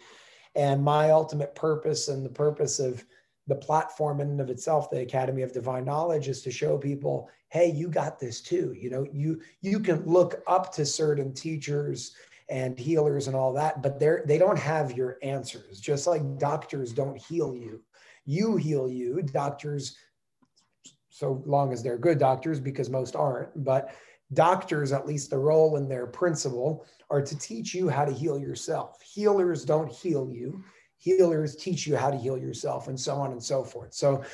And 0.56 0.82
my 0.82 1.10
ultimate 1.10 1.54
purpose 1.54 2.08
and 2.08 2.24
the 2.24 2.30
purpose 2.30 2.80
of 2.80 3.04
the 3.48 3.54
platform 3.54 4.20
in 4.20 4.30
and 4.30 4.40
of 4.40 4.48
itself, 4.48 4.90
the 4.90 5.02
Academy 5.02 5.42
of 5.42 5.52
Divine 5.52 5.84
Knowledge, 5.84 6.28
is 6.28 6.40
to 6.42 6.50
show 6.50 6.78
people, 6.78 7.28
hey, 7.50 7.70
you 7.70 7.88
got 7.88 8.18
this 8.18 8.40
too. 8.40 8.74
You 8.78 8.90
know, 8.90 9.06
you 9.12 9.42
you 9.60 9.78
can 9.78 10.04
look 10.06 10.42
up 10.46 10.72
to 10.74 10.86
certain 10.86 11.34
teachers 11.34 12.12
and 12.48 12.78
healers 12.78 13.26
and 13.26 13.36
all 13.36 13.52
that, 13.54 13.82
but 13.82 14.00
they're 14.00 14.24
they 14.26 14.38
don't 14.38 14.58
have 14.58 14.96
your 14.96 15.18
answers. 15.22 15.80
Just 15.80 16.06
like 16.06 16.38
doctors 16.38 16.92
don't 16.92 17.18
heal 17.18 17.54
you. 17.54 17.82
You 18.24 18.56
heal 18.56 18.88
you. 18.88 19.22
Doctors 19.22 19.96
so 21.20 21.42
long 21.44 21.70
as 21.70 21.82
they're 21.82 21.98
good 21.98 22.18
doctors, 22.18 22.58
because 22.58 22.88
most 22.88 23.14
aren't. 23.14 23.62
But 23.62 23.94
doctors, 24.32 24.90
at 24.90 25.06
least 25.06 25.28
the 25.28 25.38
role 25.38 25.76
and 25.76 25.90
their 25.90 26.06
principle, 26.06 26.86
are 27.10 27.20
to 27.20 27.38
teach 27.38 27.74
you 27.74 27.90
how 27.90 28.06
to 28.06 28.12
heal 28.12 28.38
yourself. 28.38 29.02
Healers 29.02 29.66
don't 29.66 29.92
heal 29.92 30.30
you, 30.32 30.64
healers 30.96 31.56
teach 31.56 31.86
you 31.86 31.94
how 31.94 32.10
to 32.10 32.16
heal 32.16 32.38
yourself, 32.38 32.88
and 32.88 32.98
so 32.98 33.16
on 33.16 33.32
and 33.32 33.42
so 33.42 33.62
forth. 33.62 33.92
So, 33.92 34.24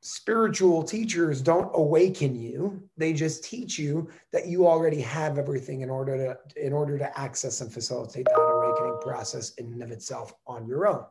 spiritual 0.00 0.82
teachers 0.82 1.40
don't 1.40 1.70
awaken 1.74 2.34
you 2.34 2.82
they 2.96 3.12
just 3.12 3.44
teach 3.44 3.78
you 3.78 4.10
that 4.32 4.48
you 4.48 4.66
already 4.66 5.00
have 5.00 5.38
everything 5.38 5.82
in 5.82 5.88
order 5.88 6.16
to 6.16 6.64
in 6.66 6.72
order 6.72 6.98
to 6.98 7.16
access 7.16 7.60
and 7.60 7.72
facilitate 7.72 8.24
that 8.24 8.34
awakening 8.34 8.98
process 9.00 9.50
in 9.58 9.66
and 9.66 9.80
of 9.80 9.92
itself 9.92 10.34
on 10.48 10.66
your 10.66 10.88
own 10.88 11.04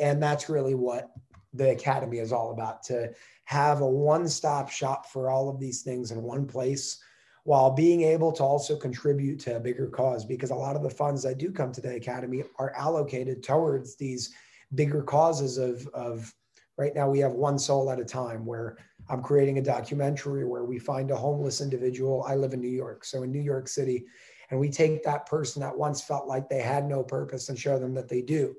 and 0.00 0.22
that's 0.22 0.50
really 0.50 0.74
what 0.74 1.12
the 1.54 1.70
academy 1.70 2.18
is 2.18 2.32
all 2.32 2.50
about 2.50 2.82
to 2.82 3.12
have 3.44 3.80
a 3.80 3.86
one 3.86 4.28
stop 4.28 4.70
shop 4.70 5.06
for 5.06 5.30
all 5.30 5.48
of 5.48 5.58
these 5.60 5.82
things 5.82 6.10
in 6.10 6.22
one 6.22 6.46
place 6.46 6.98
while 7.44 7.70
being 7.70 8.02
able 8.02 8.32
to 8.32 8.42
also 8.42 8.76
contribute 8.76 9.38
to 9.38 9.56
a 9.56 9.60
bigger 9.60 9.86
cause 9.88 10.24
because 10.24 10.50
a 10.50 10.54
lot 10.54 10.76
of 10.76 10.82
the 10.82 10.90
funds 10.90 11.22
that 11.22 11.38
do 11.38 11.50
come 11.50 11.70
to 11.70 11.80
the 11.80 11.96
academy 11.96 12.42
are 12.58 12.72
allocated 12.76 13.42
towards 13.42 13.96
these 13.96 14.34
bigger 14.74 15.02
causes 15.02 15.58
of, 15.58 15.86
of 15.88 16.34
Right 16.76 16.94
now, 16.94 17.08
we 17.08 17.20
have 17.20 17.32
one 17.32 17.58
soul 17.58 17.90
at 17.90 18.00
a 18.00 18.04
time 18.04 18.44
where 18.44 18.76
I'm 19.08 19.22
creating 19.22 19.58
a 19.58 19.62
documentary 19.62 20.44
where 20.44 20.64
we 20.64 20.78
find 20.78 21.10
a 21.10 21.16
homeless 21.16 21.60
individual. 21.60 22.24
I 22.26 22.34
live 22.34 22.52
in 22.52 22.60
New 22.60 22.68
York. 22.68 23.04
So 23.04 23.22
in 23.22 23.30
New 23.30 23.40
York 23.40 23.68
City, 23.68 24.06
and 24.50 24.58
we 24.58 24.68
take 24.68 25.04
that 25.04 25.26
person 25.26 25.60
that 25.62 25.76
once 25.76 26.02
felt 26.02 26.26
like 26.26 26.48
they 26.48 26.60
had 26.60 26.88
no 26.88 27.02
purpose 27.02 27.48
and 27.48 27.58
show 27.58 27.78
them 27.78 27.94
that 27.94 28.08
they 28.08 28.22
do 28.22 28.54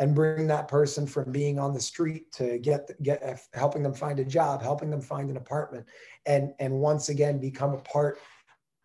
and 0.00 0.14
bring 0.14 0.48
that 0.48 0.66
person 0.66 1.06
from 1.06 1.30
being 1.30 1.58
on 1.60 1.72
the 1.72 1.80
street 1.80 2.32
to 2.32 2.58
get 2.58 2.90
get 3.02 3.40
helping 3.54 3.82
them 3.82 3.94
find 3.94 4.18
a 4.18 4.24
job 4.24 4.62
helping 4.62 4.90
them 4.90 5.00
find 5.00 5.30
an 5.30 5.36
apartment 5.36 5.86
and 6.26 6.52
and 6.58 6.72
once 6.72 7.08
again 7.08 7.38
become 7.38 7.74
a 7.74 7.80
part 7.82 8.18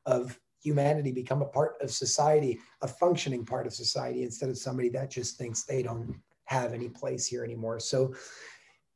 of 0.05 0.39
humanity 0.62 1.12
become 1.12 1.41
a 1.41 1.48
part 1.48 1.75
of 1.81 1.89
society 1.89 2.60
a 2.81 2.88
functioning 2.88 3.45
part 3.45 3.65
of 3.65 3.74
society 3.74 4.24
instead 4.24 4.50
of 4.50 4.57
somebody 4.57 4.89
that 4.89 5.10
just 5.10 5.38
thinks 5.38 5.63
they 5.63 5.81
don't 5.81 6.15
have 6.45 6.74
any 6.74 6.89
place 6.89 7.25
here 7.25 7.43
anymore. 7.43 7.79
So 7.79 8.13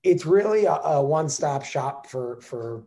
it's 0.04 0.26
really 0.26 0.66
a, 0.66 0.74
a 0.74 1.04
one-stop 1.04 1.66
shop 1.66 2.08
for 2.08 2.40
for 2.42 2.86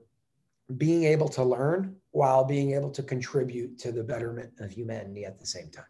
being 0.77 1.05
able 1.05 1.29
to 1.29 1.43
learn 1.43 1.97
while 2.13 2.45
being 2.45 2.73
able 2.73 2.91
to 2.91 3.03
contribute 3.03 3.79
to 3.79 3.93
the 3.93 4.03
betterment 4.03 4.53
of 4.61 4.71
humanity 4.71 5.25
at 5.25 5.39
the 5.39 5.47
same 5.47 5.71
time 5.71 5.85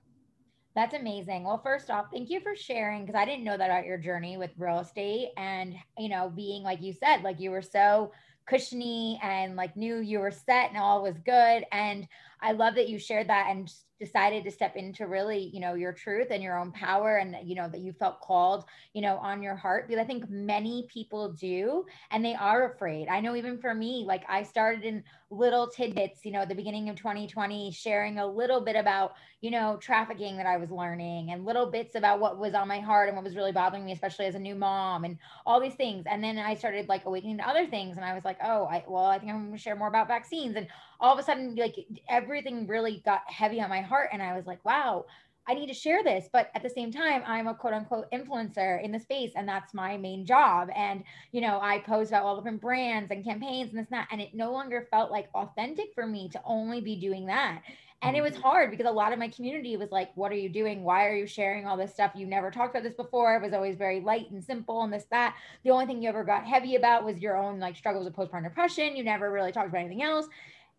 that's 0.74 0.94
amazing. 0.94 1.44
Well, 1.44 1.60
first 1.62 1.90
off, 1.90 2.06
thank 2.12 2.30
you 2.30 2.40
for 2.40 2.56
sharing 2.56 3.04
because 3.04 3.18
I 3.18 3.24
didn't 3.24 3.44
know 3.44 3.56
that 3.56 3.70
about 3.70 3.86
your 3.86 3.98
journey 3.98 4.36
with 4.36 4.50
real 4.56 4.78
estate 4.78 5.30
and, 5.36 5.74
you 5.98 6.08
know, 6.08 6.30
being 6.34 6.62
like 6.62 6.80
you 6.80 6.92
said, 6.92 7.22
like 7.22 7.40
you 7.40 7.50
were 7.50 7.62
so 7.62 8.12
cushiony 8.46 9.20
and 9.22 9.54
like 9.54 9.76
knew 9.76 9.98
you 9.98 10.18
were 10.18 10.30
set 10.30 10.70
and 10.70 10.78
all 10.78 11.02
was 11.02 11.18
good. 11.18 11.64
And 11.72 12.08
I 12.42 12.52
love 12.52 12.74
that 12.74 12.88
you 12.88 12.98
shared 12.98 13.28
that 13.28 13.46
and 13.50 13.72
decided 14.02 14.42
to 14.42 14.50
step 14.50 14.74
into 14.74 15.06
really, 15.06 15.50
you 15.54 15.60
know, 15.60 15.74
your 15.74 15.92
truth 15.92 16.28
and 16.30 16.42
your 16.42 16.58
own 16.58 16.72
power 16.72 17.18
and, 17.18 17.36
you 17.44 17.54
know, 17.54 17.68
that 17.68 17.80
you 17.80 17.92
felt 17.92 18.20
called, 18.20 18.64
you 18.94 19.00
know, 19.00 19.16
on 19.18 19.42
your 19.42 19.54
heart. 19.54 19.86
Because 19.86 20.02
I 20.02 20.04
think 20.04 20.28
many 20.28 20.88
people 20.92 21.32
do 21.32 21.84
and 22.10 22.24
they 22.24 22.34
are 22.34 22.72
afraid. 22.72 23.06
I 23.06 23.20
know 23.20 23.36
even 23.36 23.58
for 23.58 23.72
me, 23.74 24.04
like 24.06 24.24
I 24.28 24.42
started 24.42 24.82
in 24.82 25.04
little 25.30 25.68
tidbits, 25.68 26.24
you 26.24 26.32
know, 26.32 26.40
at 26.40 26.48
the 26.48 26.54
beginning 26.54 26.88
of 26.88 26.96
2020, 26.96 27.70
sharing 27.70 28.18
a 28.18 28.26
little 28.26 28.60
bit 28.60 28.74
about, 28.74 29.12
you 29.40 29.50
know, 29.50 29.78
trafficking 29.80 30.36
that 30.36 30.46
I 30.46 30.56
was 30.56 30.70
learning 30.70 31.30
and 31.30 31.44
little 31.44 31.70
bits 31.70 31.94
about 31.94 32.18
what 32.18 32.38
was 32.38 32.54
on 32.54 32.66
my 32.66 32.80
heart 32.80 33.08
and 33.08 33.16
what 33.16 33.24
was 33.24 33.36
really 33.36 33.52
bothering 33.52 33.84
me, 33.84 33.92
especially 33.92 34.26
as 34.26 34.34
a 34.34 34.40
new 34.40 34.56
mom 34.56 35.04
and 35.04 35.16
all 35.46 35.60
these 35.60 35.74
things. 35.74 36.04
And 36.10 36.22
then 36.22 36.38
I 36.38 36.56
started 36.56 36.88
like 36.88 37.06
awakening 37.06 37.38
to 37.38 37.48
other 37.48 37.66
things. 37.66 37.96
And 37.96 38.04
I 38.04 38.14
was 38.14 38.24
like, 38.24 38.38
oh, 38.44 38.66
I, 38.66 38.84
well, 38.88 39.06
I 39.06 39.18
think 39.18 39.30
I'm 39.30 39.46
going 39.46 39.52
to 39.52 39.58
share 39.58 39.76
more 39.76 39.88
about 39.88 40.08
vaccines 40.08 40.56
and 40.56 40.66
all 41.02 41.12
of 41.12 41.18
a 41.18 41.22
sudden 41.22 41.54
like 41.56 41.76
everything 42.08 42.66
really 42.66 43.02
got 43.04 43.22
heavy 43.26 43.60
on 43.60 43.68
my 43.68 43.80
heart 43.80 44.08
and 44.12 44.22
i 44.22 44.34
was 44.34 44.46
like 44.46 44.64
wow 44.64 45.04
i 45.48 45.54
need 45.54 45.66
to 45.66 45.74
share 45.74 46.02
this 46.04 46.28
but 46.32 46.50
at 46.54 46.62
the 46.62 46.70
same 46.70 46.90
time 46.90 47.22
i'm 47.26 47.48
a 47.48 47.54
quote 47.54 47.74
unquote 47.74 48.10
influencer 48.12 48.82
in 48.82 48.92
the 48.92 49.00
space 49.00 49.32
and 49.34 49.46
that's 49.46 49.74
my 49.74 49.96
main 49.96 50.24
job 50.24 50.68
and 50.74 51.02
you 51.32 51.40
know 51.40 51.58
i 51.60 51.78
post 51.80 52.10
about 52.10 52.22
all 52.22 52.36
different 52.36 52.60
brands 52.60 53.10
and 53.10 53.24
campaigns 53.24 53.70
and 53.70 53.78
this 53.78 53.88
and 53.90 53.98
that 53.98 54.08
and 54.12 54.20
it 54.20 54.32
no 54.32 54.52
longer 54.52 54.86
felt 54.90 55.10
like 55.10 55.28
authentic 55.34 55.92
for 55.94 56.06
me 56.06 56.28
to 56.28 56.40
only 56.44 56.80
be 56.80 56.96
doing 56.96 57.26
that 57.26 57.60
and 58.04 58.16
it 58.16 58.20
was 58.20 58.32
mm-hmm. 58.32 58.42
hard 58.42 58.70
because 58.70 58.86
a 58.86 58.90
lot 58.90 59.12
of 59.12 59.18
my 59.18 59.28
community 59.28 59.76
was 59.76 59.92
like, 59.92 60.10
What 60.16 60.32
are 60.32 60.36
you 60.36 60.48
doing? 60.48 60.82
Why 60.82 61.06
are 61.06 61.14
you 61.14 61.26
sharing 61.26 61.66
all 61.66 61.76
this 61.76 61.92
stuff? 61.92 62.10
You 62.14 62.26
never 62.26 62.50
talked 62.50 62.74
about 62.74 62.82
this 62.82 62.94
before. 62.94 63.36
It 63.36 63.42
was 63.42 63.52
always 63.52 63.76
very 63.76 64.00
light 64.00 64.30
and 64.32 64.42
simple 64.42 64.82
and 64.82 64.92
this, 64.92 65.06
that. 65.12 65.36
The 65.62 65.70
only 65.70 65.86
thing 65.86 66.02
you 66.02 66.08
ever 66.08 66.24
got 66.24 66.44
heavy 66.44 66.74
about 66.74 67.04
was 67.04 67.18
your 67.18 67.36
own 67.36 67.60
like 67.60 67.76
struggles 67.76 68.04
with 68.04 68.16
postpartum 68.16 68.44
depression. 68.44 68.96
You 68.96 69.04
never 69.04 69.30
really 69.30 69.52
talked 69.52 69.68
about 69.68 69.82
anything 69.82 70.02
else 70.02 70.26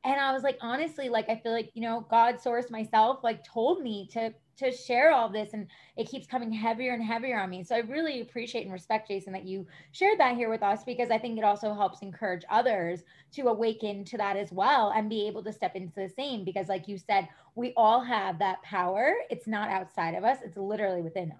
and 0.04 0.20
i 0.20 0.34
was 0.34 0.44
like 0.44 0.58
honestly 0.62 1.10
like 1.10 1.30
i 1.30 1.36
feel 1.36 1.52
like 1.52 1.72
you 1.74 1.82
know 1.82 2.06
god 2.10 2.40
source 2.40 2.70
myself 2.70 3.24
like 3.24 3.44
told 3.44 3.82
me 3.82 4.08
to 4.12 4.34
to 4.56 4.72
share 4.72 5.12
all 5.12 5.30
this 5.30 5.54
and 5.54 5.66
it 5.98 6.08
keeps 6.08 6.28
coming 6.28 6.52
heavier 6.52 6.94
and 6.94 7.04
heavier 7.04 7.40
on 7.40 7.50
me. 7.50 7.64
So 7.64 7.76
i 7.76 7.80
really 7.80 8.22
appreciate 8.22 8.64
and 8.64 8.72
respect 8.72 9.08
jason 9.08 9.34
that 9.34 9.46
you 9.46 9.66
shared 9.94 10.20
that 10.20 10.36
here 10.36 10.50
with 10.50 10.62
us 10.62 10.84
because 10.84 11.10
i 11.10 11.18
think 11.18 11.40
it 11.40 11.44
also 11.44 11.74
helps 11.74 12.02
encourage 12.02 12.44
others 12.52 13.02
to 13.32 13.48
awaken 13.48 14.06
to 14.06 14.18
that 14.18 14.38
as 14.38 14.52
well 14.52 14.94
and 14.96 15.10
be 15.10 15.28
able 15.28 15.44
to 15.44 15.52
step 15.52 15.76
into 15.76 15.96
the 15.96 16.10
same 16.10 16.46
because 16.46 16.70
like 16.70 16.88
you 16.88 17.00
said 17.00 17.28
we 17.56 17.74
all 17.78 18.02
have 18.02 18.40
that 18.40 18.62
power. 18.64 19.14
It's 19.30 19.48
not 19.48 19.70
outside 19.70 20.16
of 20.16 20.24
us. 20.24 20.40
It's 20.44 20.58
literally 20.58 21.02
within 21.02 21.32
us. 21.32 21.38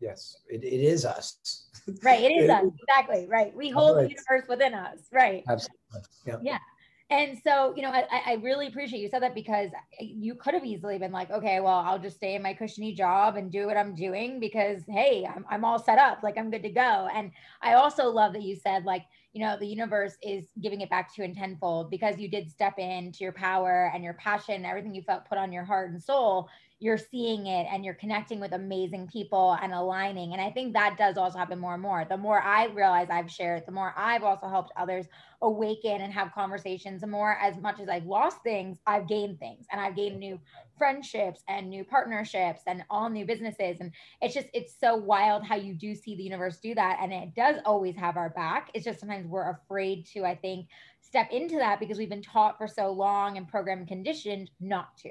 Yes. 0.00 0.36
It, 0.48 0.64
it 0.64 0.80
is 0.80 1.04
us. 1.04 1.68
Right. 2.02 2.22
It 2.22 2.32
is 2.32 2.44
it, 2.44 2.50
us. 2.50 2.64
Exactly. 2.82 3.26
Right. 3.28 3.54
We 3.56 3.70
hold 3.70 3.96
right. 3.96 4.08
the 4.08 4.08
universe 4.10 4.48
within 4.48 4.74
us. 4.74 4.98
Right. 5.12 5.44
Absolutely. 5.48 6.02
Yeah. 6.26 6.36
Yeah 6.42 6.58
and 7.10 7.38
so, 7.42 7.72
you 7.74 7.80
know, 7.82 7.90
I, 7.90 8.04
I 8.26 8.34
really 8.42 8.66
appreciate 8.66 9.00
you 9.00 9.08
said 9.08 9.22
that 9.22 9.34
because 9.34 9.70
you 9.98 10.34
could 10.34 10.52
have 10.52 10.64
easily 10.64 10.98
been 10.98 11.10
like, 11.10 11.30
okay, 11.30 11.58
well, 11.60 11.78
I'll 11.78 11.98
just 11.98 12.16
stay 12.16 12.34
in 12.34 12.42
my 12.42 12.52
cushiony 12.52 12.92
job 12.92 13.36
and 13.36 13.50
do 13.50 13.66
what 13.66 13.78
I'm 13.78 13.94
doing 13.94 14.40
because, 14.40 14.82
hey, 14.86 15.26
I'm, 15.26 15.46
I'm 15.48 15.64
all 15.64 15.78
set 15.78 15.98
up, 15.98 16.22
like 16.22 16.36
I'm 16.36 16.50
good 16.50 16.62
to 16.64 16.70
go. 16.70 17.08
And 17.14 17.30
I 17.62 17.74
also 17.74 18.10
love 18.10 18.34
that 18.34 18.42
you 18.42 18.54
said, 18.56 18.84
like, 18.84 19.06
you 19.32 19.40
know, 19.40 19.56
the 19.58 19.66
universe 19.66 20.18
is 20.22 20.48
giving 20.60 20.82
it 20.82 20.90
back 20.90 21.14
to 21.14 21.22
you 21.22 21.28
in 21.28 21.34
tenfold 21.34 21.90
because 21.90 22.18
you 22.18 22.28
did 22.28 22.50
step 22.50 22.74
into 22.78 23.24
your 23.24 23.32
power 23.32 23.90
and 23.94 24.04
your 24.04 24.14
passion, 24.14 24.66
everything 24.66 24.94
you 24.94 25.02
felt 25.02 25.26
put 25.26 25.38
on 25.38 25.50
your 25.50 25.64
heart 25.64 25.90
and 25.90 26.02
soul 26.02 26.50
you're 26.80 26.98
seeing 26.98 27.46
it 27.46 27.66
and 27.72 27.84
you're 27.84 27.94
connecting 27.94 28.38
with 28.38 28.52
amazing 28.52 29.08
people 29.08 29.58
and 29.60 29.72
aligning. 29.72 30.32
And 30.32 30.40
I 30.40 30.50
think 30.50 30.72
that 30.72 30.96
does 30.96 31.16
also 31.16 31.36
happen 31.36 31.58
more 31.58 31.74
and 31.74 31.82
more. 31.82 32.06
The 32.08 32.16
more 32.16 32.40
I 32.40 32.66
realize 32.66 33.08
I've 33.10 33.30
shared, 33.30 33.66
the 33.66 33.72
more 33.72 33.92
I've 33.96 34.22
also 34.22 34.48
helped 34.48 34.70
others 34.76 35.06
awaken 35.42 36.02
and 36.02 36.12
have 36.12 36.32
conversations. 36.32 37.00
The 37.00 37.08
more, 37.08 37.36
as 37.42 37.56
much 37.60 37.80
as 37.80 37.88
I've 37.88 38.06
lost 38.06 38.44
things, 38.44 38.78
I've 38.86 39.08
gained 39.08 39.40
things 39.40 39.66
and 39.72 39.80
I've 39.80 39.96
gained 39.96 40.20
new 40.20 40.38
friendships 40.76 41.42
and 41.48 41.68
new 41.68 41.82
partnerships 41.82 42.62
and 42.68 42.84
all 42.90 43.10
new 43.10 43.26
businesses. 43.26 43.78
And 43.80 43.90
it's 44.22 44.34
just, 44.34 44.46
it's 44.54 44.78
so 44.78 44.94
wild 44.94 45.44
how 45.44 45.56
you 45.56 45.74
do 45.74 45.96
see 45.96 46.14
the 46.14 46.22
universe 46.22 46.58
do 46.58 46.76
that. 46.76 46.98
And 47.02 47.12
it 47.12 47.34
does 47.34 47.56
always 47.64 47.96
have 47.96 48.16
our 48.16 48.30
back. 48.30 48.70
It's 48.72 48.84
just 48.84 49.00
sometimes 49.00 49.26
we're 49.26 49.50
afraid 49.50 50.06
to, 50.14 50.24
I 50.24 50.36
think, 50.36 50.68
step 51.00 51.28
into 51.32 51.56
that 51.56 51.80
because 51.80 51.98
we've 51.98 52.08
been 52.08 52.22
taught 52.22 52.56
for 52.56 52.68
so 52.68 52.92
long 52.92 53.36
and 53.36 53.48
programmed 53.48 53.88
conditioned 53.88 54.50
not 54.60 54.96
to. 54.98 55.10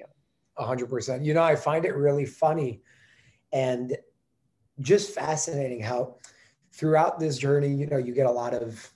100%. 0.60 1.24
You 1.24 1.34
know, 1.34 1.44
I 1.44 1.56
find 1.56 1.86
it 1.86 1.96
really 1.96 2.26
funny 2.26 2.82
and 3.52 3.98
just 4.80 5.14
fascinating 5.14 5.82
how 5.82 6.18
throughout 6.72 7.20
this 7.20 7.38
journey, 7.38 7.74
you 7.74 7.88
know, 7.88 7.98
you 7.98 8.14
get 8.14 8.26
a 8.26 8.32
lot 8.32 8.54
of 8.54 8.92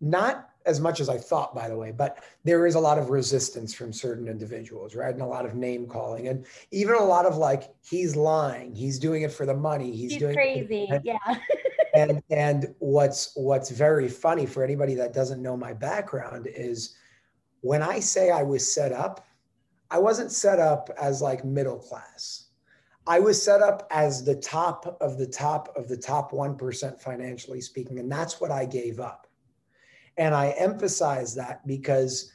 not 0.00 0.48
as 0.66 0.80
much 0.80 1.00
as 1.00 1.08
I 1.08 1.18
thought, 1.18 1.54
by 1.54 1.68
the 1.68 1.76
way, 1.76 1.92
but 1.92 2.22
there 2.44 2.66
is 2.66 2.74
a 2.74 2.80
lot 2.80 2.98
of 2.98 3.10
resistance 3.10 3.74
from 3.74 3.92
certain 3.92 4.28
individuals, 4.28 4.94
right? 4.94 5.12
And 5.12 5.22
a 5.22 5.26
lot 5.26 5.44
of 5.44 5.54
name 5.54 5.86
calling, 5.86 6.28
and 6.28 6.46
even 6.70 6.94
a 6.94 7.04
lot 7.04 7.26
of 7.26 7.36
like, 7.36 7.74
he's 7.84 8.16
lying, 8.16 8.74
he's 8.74 8.98
doing 8.98 9.22
it 9.22 9.32
for 9.32 9.46
the 9.46 9.54
money, 9.54 9.90
he's, 9.90 10.12
he's 10.12 10.20
doing 10.20 10.34
crazy, 10.34 10.88
yeah. 11.04 11.16
and 11.94 12.22
and 12.30 12.74
what's 12.78 13.32
what's 13.34 13.70
very 13.70 14.08
funny 14.08 14.46
for 14.46 14.64
anybody 14.64 14.94
that 14.94 15.12
doesn't 15.12 15.42
know 15.42 15.56
my 15.56 15.72
background 15.72 16.46
is 16.46 16.94
when 17.60 17.82
I 17.82 18.00
say 18.00 18.30
I 18.30 18.42
was 18.42 18.72
set 18.72 18.92
up, 18.92 19.26
I 19.92 19.98
wasn't 19.98 20.32
set 20.32 20.58
up 20.58 20.88
as 21.00 21.20
like 21.20 21.44
middle 21.44 21.78
class. 21.78 22.46
I 23.06 23.20
was 23.20 23.40
set 23.42 23.60
up 23.60 23.86
as 23.90 24.24
the 24.24 24.36
top 24.36 24.96
of 25.02 25.18
the 25.18 25.26
top 25.26 25.68
of 25.76 25.86
the 25.86 25.96
top 25.98 26.32
1% 26.32 26.98
financially 26.98 27.60
speaking. 27.60 27.98
And 27.98 28.10
that's 28.10 28.40
what 28.40 28.50
I 28.50 28.64
gave 28.64 29.00
up. 29.00 29.26
And 30.16 30.34
I 30.34 30.50
emphasize 30.50 31.34
that 31.34 31.66
because 31.66 32.32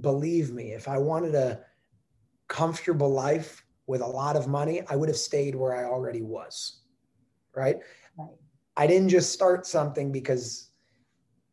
believe 0.00 0.52
me, 0.52 0.72
if 0.72 0.86
I 0.86 0.98
wanted 0.98 1.34
a 1.34 1.60
comfortable 2.46 3.10
life 3.10 3.64
with 3.86 4.00
a 4.00 4.06
lot 4.06 4.36
of 4.36 4.46
money, 4.46 4.82
I 4.88 4.94
would 4.94 5.08
have 5.08 5.16
stayed 5.16 5.56
where 5.56 5.74
I 5.74 5.84
already 5.84 6.22
was. 6.22 6.82
Right. 7.54 7.78
right. 8.16 8.28
I 8.76 8.86
didn't 8.86 9.08
just 9.08 9.32
start 9.32 9.66
something 9.66 10.12
because 10.12 10.68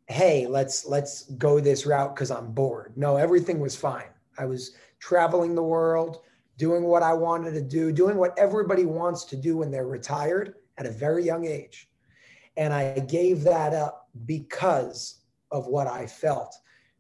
hey, 0.07 0.47
let's 0.47 0.85
let's 0.85 1.23
go 1.31 1.59
this 1.59 1.85
route 1.85 2.15
because 2.15 2.31
I'm 2.31 2.51
bored. 2.51 2.93
No, 2.95 3.17
everything 3.17 3.59
was 3.59 3.75
fine. 3.75 4.09
I 4.37 4.45
was 4.45 4.71
traveling 4.99 5.55
the 5.55 5.63
world, 5.63 6.21
doing 6.57 6.83
what 6.83 7.03
I 7.03 7.13
wanted 7.13 7.51
to 7.53 7.61
do, 7.61 7.91
doing 7.91 8.17
what 8.17 8.37
everybody 8.37 8.85
wants 8.85 9.23
to 9.25 9.35
do 9.35 9.57
when 9.57 9.71
they're 9.71 9.87
retired 9.87 10.55
at 10.77 10.85
a 10.85 10.91
very 10.91 11.23
young 11.23 11.45
age. 11.45 11.89
And 12.57 12.73
I 12.73 12.99
gave 12.99 13.43
that 13.43 13.73
up 13.73 14.09
because 14.25 15.21
of 15.51 15.67
what 15.67 15.87
I 15.87 16.05
felt 16.05 16.53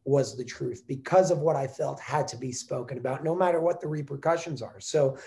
was 0.05 0.35
the 0.35 0.45
truth, 0.45 0.83
because 0.87 1.29
of 1.29 1.39
what 1.39 1.55
I 1.55 1.67
felt 1.67 1.99
had 1.99 2.27
to 2.29 2.37
be 2.37 2.51
spoken 2.51 2.97
about, 2.97 3.23
no 3.23 3.35
matter 3.35 3.59
what 3.59 3.81
the 3.81 3.87
repercussions 3.87 4.61
are. 4.61 4.79
So, 4.79 5.17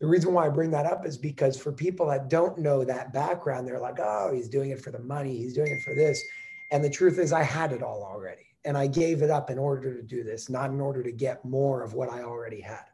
the 0.00 0.06
reason 0.06 0.32
why 0.32 0.46
I 0.46 0.48
bring 0.48 0.70
that 0.70 0.86
up 0.86 1.04
is 1.04 1.18
because 1.18 1.58
for 1.58 1.72
people 1.72 2.06
that 2.06 2.30
don't 2.30 2.56
know 2.56 2.84
that 2.84 3.12
background, 3.12 3.66
they're 3.66 3.80
like, 3.80 3.98
oh, 3.98 4.30
he's 4.32 4.48
doing 4.48 4.70
it 4.70 4.80
for 4.80 4.92
the 4.92 5.00
money, 5.00 5.36
he's 5.36 5.54
doing 5.54 5.72
it 5.72 5.82
for 5.82 5.92
this. 5.92 6.22
And 6.70 6.84
the 6.84 6.90
truth 6.90 7.18
is, 7.18 7.32
I 7.32 7.42
had 7.42 7.72
it 7.72 7.82
all 7.82 8.04
already. 8.04 8.46
And 8.68 8.76
I 8.76 8.86
gave 8.86 9.22
it 9.22 9.30
up 9.30 9.48
in 9.48 9.58
order 9.58 9.96
to 9.96 10.02
do 10.02 10.22
this, 10.22 10.50
not 10.50 10.68
in 10.68 10.78
order 10.78 11.02
to 11.02 11.10
get 11.10 11.42
more 11.42 11.82
of 11.82 11.94
what 11.94 12.10
I 12.10 12.20
already 12.20 12.60
had. 12.60 12.84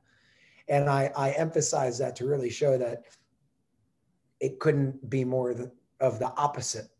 And 0.68 0.88
I, 0.88 1.10
I 1.16 1.32
emphasize 1.32 1.98
that 1.98 2.14
to 2.16 2.28
really 2.28 2.48
show 2.48 2.78
that 2.78 3.06
it 4.38 4.60
couldn't 4.60 5.10
be 5.10 5.24
more 5.24 5.50
of 5.98 6.18
the 6.20 6.32
opposite 6.36 6.90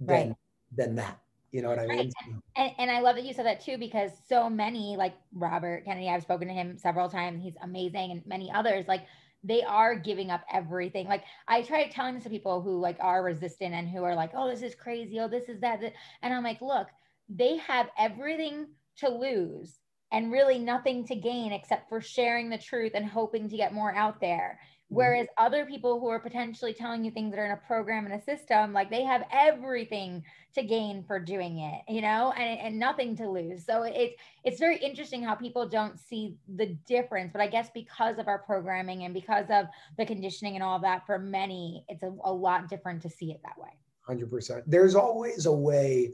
than, 0.00 0.28
right. 0.28 0.36
than 0.76 0.94
that. 0.96 1.18
You 1.50 1.62
know 1.62 1.70
what 1.70 1.78
I 1.78 1.86
mean? 1.86 2.12
And, 2.56 2.72
and 2.76 2.90
I 2.90 3.00
love 3.00 3.16
that 3.16 3.24
you 3.24 3.32
said 3.32 3.46
that 3.46 3.64
too, 3.64 3.78
because 3.78 4.10
so 4.28 4.50
many, 4.50 4.96
like 4.98 5.14
Robert 5.32 5.86
Kennedy, 5.86 6.10
I've 6.10 6.20
spoken 6.20 6.46
to 6.48 6.52
him 6.52 6.76
several 6.76 7.08
times. 7.08 7.42
He's 7.42 7.56
amazing, 7.62 8.10
and 8.10 8.26
many 8.26 8.52
others, 8.52 8.84
like 8.86 9.06
they 9.42 9.62
are 9.62 9.94
giving 9.94 10.30
up 10.30 10.42
everything. 10.52 11.08
Like 11.08 11.24
I 11.48 11.62
try 11.62 11.88
telling 11.88 12.16
this 12.16 12.24
to 12.24 12.30
people 12.30 12.60
who 12.60 12.78
like 12.78 12.98
are 13.00 13.24
resistant 13.24 13.72
and 13.72 13.88
who 13.88 14.04
are 14.04 14.14
like, 14.14 14.32
oh, 14.34 14.50
this 14.50 14.60
is 14.60 14.74
crazy. 14.74 15.18
Oh, 15.18 15.28
this 15.28 15.48
is 15.48 15.58
that. 15.60 15.80
And 16.20 16.34
I'm 16.34 16.44
like, 16.44 16.60
look, 16.60 16.88
they 17.30 17.56
have 17.58 17.88
everything 17.98 18.66
to 18.98 19.08
lose 19.08 19.78
and 20.12 20.32
really 20.32 20.58
nothing 20.58 21.06
to 21.06 21.14
gain 21.14 21.52
except 21.52 21.88
for 21.88 22.00
sharing 22.00 22.50
the 22.50 22.58
truth 22.58 22.92
and 22.94 23.06
hoping 23.06 23.48
to 23.48 23.56
get 23.56 23.72
more 23.72 23.94
out 23.94 24.20
there. 24.20 24.58
Mm-hmm. 24.60 24.96
Whereas 24.96 25.28
other 25.38 25.64
people 25.64 26.00
who 26.00 26.08
are 26.08 26.18
potentially 26.18 26.74
telling 26.74 27.04
you 27.04 27.12
things 27.12 27.30
that 27.30 27.38
are 27.38 27.44
in 27.44 27.52
a 27.52 27.56
program 27.68 28.06
and 28.06 28.14
a 28.14 28.20
system, 28.20 28.72
like 28.72 28.90
they 28.90 29.04
have 29.04 29.22
everything 29.32 30.24
to 30.56 30.64
gain 30.64 31.04
for 31.04 31.20
doing 31.20 31.60
it, 31.60 31.82
you 31.88 32.00
know, 32.00 32.32
and, 32.36 32.58
and 32.58 32.78
nothing 32.80 33.16
to 33.18 33.30
lose. 33.30 33.64
So 33.64 33.84
it's 33.84 34.20
it's 34.42 34.58
very 34.58 34.78
interesting 34.78 35.22
how 35.22 35.36
people 35.36 35.68
don't 35.68 35.96
see 36.00 36.34
the 36.56 36.76
difference. 36.88 37.30
But 37.32 37.40
I 37.40 37.46
guess 37.46 37.70
because 37.72 38.18
of 38.18 38.26
our 38.26 38.38
programming 38.40 39.04
and 39.04 39.14
because 39.14 39.46
of 39.48 39.66
the 39.96 40.04
conditioning 40.04 40.56
and 40.56 40.64
all 40.64 40.80
that, 40.80 41.06
for 41.06 41.20
many, 41.20 41.84
it's 41.88 42.02
a, 42.02 42.12
a 42.24 42.32
lot 42.32 42.68
different 42.68 43.02
to 43.02 43.10
see 43.10 43.30
it 43.30 43.40
that 43.44 43.56
way. 43.56 43.70
Hundred 44.02 44.28
percent. 44.28 44.64
There's 44.66 44.96
always 44.96 45.46
a 45.46 45.52
way 45.52 46.12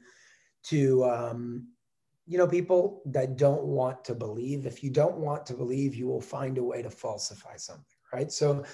to 0.68 1.04
um, 1.04 1.68
you 2.26 2.38
know, 2.38 2.46
people 2.46 3.02
that 3.06 3.36
don't 3.36 3.62
want 3.62 4.04
to 4.04 4.14
believe, 4.14 4.66
if 4.66 4.82
you 4.82 4.90
don't 4.90 5.16
want 5.16 5.46
to 5.46 5.54
believe, 5.54 5.94
you 5.94 6.08
will 6.08 6.20
find 6.20 6.58
a 6.58 6.62
way 6.62 6.82
to 6.82 6.90
falsify 6.90 7.56
something, 7.56 7.84
right? 8.12 8.32
So 8.32 8.64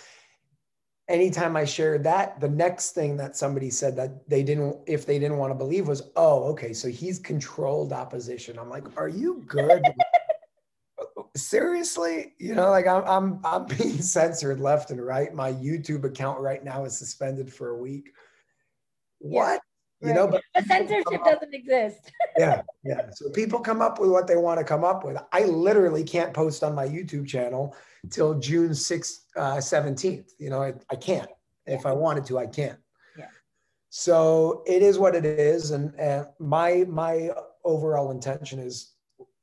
anytime 1.08 1.54
I 1.54 1.66
shared 1.66 2.02
that, 2.04 2.40
the 2.40 2.48
next 2.48 2.92
thing 2.92 3.18
that 3.18 3.36
somebody 3.36 3.68
said 3.68 3.94
that 3.96 4.26
they 4.28 4.42
didn't, 4.42 4.78
if 4.86 5.04
they 5.04 5.18
didn't 5.18 5.36
want 5.36 5.50
to 5.50 5.54
believe 5.54 5.86
was, 5.86 6.10
oh, 6.16 6.44
okay, 6.44 6.72
so 6.72 6.88
he's 6.88 7.18
controlled 7.18 7.92
opposition. 7.92 8.58
I'm 8.58 8.70
like, 8.70 8.84
are 8.96 9.08
you 9.08 9.44
good? 9.46 9.82
Seriously? 11.36 12.32
You 12.38 12.54
know, 12.54 12.70
like 12.70 12.86
I'm, 12.86 13.04
I'm, 13.04 13.40
I'm 13.44 13.66
being 13.66 14.00
censored 14.02 14.60
left 14.60 14.90
and 14.90 15.04
right. 15.04 15.32
My 15.34 15.52
YouTube 15.52 16.04
account 16.04 16.40
right 16.40 16.64
now 16.64 16.86
is 16.86 16.96
suspended 16.96 17.52
for 17.52 17.68
a 17.70 17.78
week. 17.78 18.12
What? 19.18 19.60
You 20.02 20.08
right. 20.08 20.16
know 20.16 20.28
but 20.28 20.42
the 20.54 20.62
censorship 20.62 21.24
doesn't 21.24 21.54
exist. 21.54 22.10
Yeah 22.38 22.62
yeah. 22.82 23.10
So 23.12 23.30
people 23.30 23.60
come 23.60 23.80
up 23.80 24.00
with 24.00 24.10
what 24.10 24.26
they 24.26 24.36
want 24.36 24.58
to 24.58 24.64
come 24.64 24.84
up 24.84 25.04
with. 25.04 25.18
I 25.32 25.44
literally 25.44 26.02
can't 26.02 26.34
post 26.34 26.64
on 26.64 26.74
my 26.74 26.86
youtube 26.86 27.26
channel 27.26 27.76
till 28.10 28.38
june 28.38 28.70
6th 28.70 29.20
uh, 29.36 29.56
17th 29.56 30.30
you 30.38 30.50
know 30.50 30.62
I, 30.62 30.74
I 30.90 30.96
can't. 30.96 31.30
If 31.66 31.86
i 31.86 31.92
wanted 31.92 32.24
to 32.26 32.38
i 32.38 32.46
can't. 32.46 32.78
Yeah. 33.16 33.26
So 33.90 34.62
it 34.66 34.82
is 34.82 34.98
what 34.98 35.14
it 35.14 35.24
is 35.24 35.70
and, 35.70 35.94
and 35.98 36.26
my 36.38 36.84
my 36.88 37.30
overall 37.64 38.10
intention 38.10 38.58
is 38.58 38.92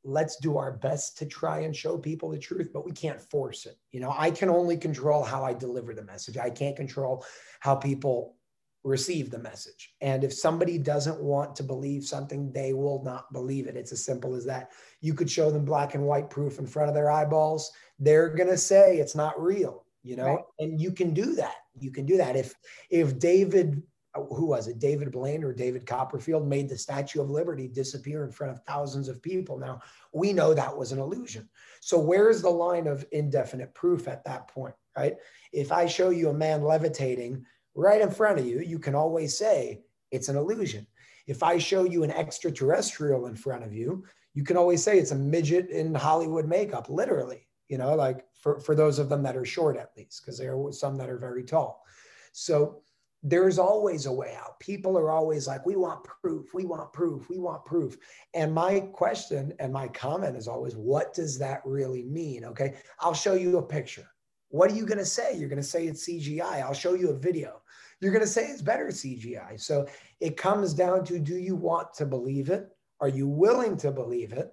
let's 0.03 0.37
do 0.37 0.57
our 0.57 0.71
best 0.71 1.17
to 1.17 1.25
try 1.25 1.59
and 1.59 1.75
show 1.75 1.97
people 1.97 2.29
the 2.29 2.39
truth 2.39 2.71
but 2.73 2.85
we 2.85 2.91
can't 2.91 3.21
force 3.21 3.65
it. 3.65 3.77
You 3.91 4.01
know 4.01 4.13
i 4.17 4.31
can 4.31 4.49
only 4.49 4.77
control 4.77 5.23
how 5.23 5.45
i 5.45 5.53
deliver 5.53 5.93
the 5.93 6.03
message. 6.03 6.37
I 6.37 6.49
can't 6.49 6.75
control 6.75 7.23
how 7.61 7.75
people 7.75 8.35
receive 8.83 9.29
the 9.29 9.39
message. 9.39 9.93
And 10.01 10.23
if 10.23 10.33
somebody 10.33 10.77
doesn't 10.77 11.19
want 11.19 11.55
to 11.57 11.63
believe 11.63 12.05
something, 12.05 12.51
they 12.51 12.73
will 12.73 13.03
not 13.03 13.31
believe 13.33 13.67
it. 13.67 13.75
It's 13.75 13.91
as 13.91 14.03
simple 14.03 14.35
as 14.35 14.45
that. 14.45 14.71
You 15.01 15.13
could 15.13 15.29
show 15.29 15.51
them 15.51 15.65
black 15.65 15.95
and 15.95 16.05
white 16.05 16.29
proof 16.29 16.59
in 16.59 16.67
front 16.67 16.89
of 16.89 16.95
their 16.95 17.11
eyeballs. 17.11 17.71
They're 17.99 18.29
going 18.29 18.49
to 18.49 18.57
say 18.57 18.97
it's 18.97 19.15
not 19.15 19.41
real, 19.41 19.85
you 20.03 20.15
know, 20.15 20.35
right. 20.35 20.43
and 20.59 20.79
you 20.79 20.91
can 20.91 21.13
do 21.13 21.35
that. 21.35 21.55
You 21.77 21.91
can 21.91 22.05
do 22.05 22.17
that. 22.17 22.37
If, 22.37 22.55
if 22.89 23.19
David, 23.19 23.83
who 24.15 24.45
was 24.45 24.67
it, 24.67 24.79
David 24.79 25.11
Blaine 25.11 25.43
or 25.43 25.53
David 25.53 25.85
Copperfield 25.85 26.47
made 26.47 26.69
the 26.69 26.77
Statue 26.77 27.21
of 27.21 27.29
Liberty 27.29 27.67
disappear 27.67 28.23
in 28.23 28.31
front 28.31 28.53
of 28.53 28.63
thousands 28.63 29.09
of 29.09 29.21
people. 29.21 29.59
Now, 29.59 29.81
we 30.13 30.31
know 30.31 30.53
that 30.53 30.75
was 30.75 30.93
an 30.93 30.99
illusion. 30.99 31.49
So, 31.81 31.99
where's 31.99 32.41
the 32.41 32.49
line 32.49 32.87
of 32.87 33.05
indefinite 33.11 33.73
proof 33.73 34.07
at 34.07 34.23
that 34.23 34.47
point, 34.47 34.75
right? 34.97 35.15
If 35.51 35.71
I 35.71 35.85
show 35.85 36.09
you 36.09 36.29
a 36.29 36.33
man 36.33 36.63
levitating, 36.63 37.45
right 37.79 38.01
in 38.01 38.11
front 38.11 38.39
of 38.39 38.45
you, 38.45 38.59
you 38.59 38.79
can 38.79 38.95
always 38.95 39.37
say 39.37 39.81
it's 40.11 40.29
an 40.29 40.35
illusion. 40.35 40.85
If 41.27 41.43
I 41.43 41.57
show 41.57 41.83
you 41.83 42.03
an 42.03 42.11
extraterrestrial 42.11 43.27
in 43.27 43.35
front 43.35 43.63
of 43.63 43.73
you, 43.73 44.03
you 44.33 44.43
can 44.43 44.57
always 44.57 44.83
say 44.83 44.99
it's 44.99 45.11
a 45.11 45.15
midget 45.15 45.69
in 45.69 45.93
Hollywood 45.93 46.47
makeup, 46.47 46.89
literally, 46.89 47.47
you 47.67 47.77
know, 47.77 47.95
like 47.95 48.25
for, 48.33 48.59
for 48.59 48.75
those 48.75 48.99
of 48.99 49.09
them 49.09 49.23
that 49.23 49.37
are 49.37 49.45
short 49.45 49.77
at 49.77 49.91
least, 49.95 50.21
because 50.21 50.37
there 50.37 50.57
are 50.57 50.71
some 50.71 50.97
that 50.97 51.09
are 51.09 51.17
very 51.17 51.43
tall. 51.43 51.83
So 52.31 52.81
there's 53.21 53.59
always 53.59 54.05
a 54.05 54.13
way 54.13 54.35
out. 54.39 54.59
People 54.59 54.97
are 54.97 55.11
always 55.11 55.47
like, 55.47 55.65
we 55.65 55.75
want 55.75 56.03
proof, 56.03 56.53
we 56.53 56.65
want 56.65 56.93
proof, 56.93 57.29
we 57.29 57.37
want 57.37 57.65
proof. 57.65 57.97
And 58.33 58.53
my 58.53 58.79
question 58.79 59.53
and 59.59 59.73
my 59.73 59.87
comment 59.89 60.37
is 60.37 60.47
always, 60.47 60.75
what 60.75 61.13
does 61.13 61.37
that 61.39 61.61
really 61.65 62.03
mean? 62.03 62.45
Okay. 62.45 62.75
I'll 62.99 63.13
show 63.13 63.33
you 63.33 63.57
a 63.57 63.63
picture. 63.63 64.07
What 64.49 64.71
are 64.71 64.75
you 64.75 64.85
going 64.85 64.99
to 64.99 65.05
say? 65.05 65.37
You're 65.37 65.49
going 65.49 65.61
to 65.61 65.67
say 65.67 65.85
it's 65.85 66.07
CGI. 66.07 66.61
I'll 66.63 66.73
show 66.73 66.93
you 66.93 67.09
a 67.09 67.17
video. 67.17 67.58
You're 68.01 68.11
going 68.11 68.23
to 68.23 68.27
say 68.27 68.45
it's 68.45 68.61
better 68.61 68.87
CGI. 68.87 69.59
So 69.59 69.87
it 70.19 70.37
comes 70.37 70.73
down 70.73 71.03
to 71.05 71.19
do 71.19 71.37
you 71.37 71.55
want 71.55 71.93
to 71.95 72.05
believe 72.05 72.49
it? 72.49 72.69
Are 73.01 73.09
you 73.09 73.27
willing 73.27 73.77
to 73.77 73.91
believe 73.91 74.33
it? 74.33 74.51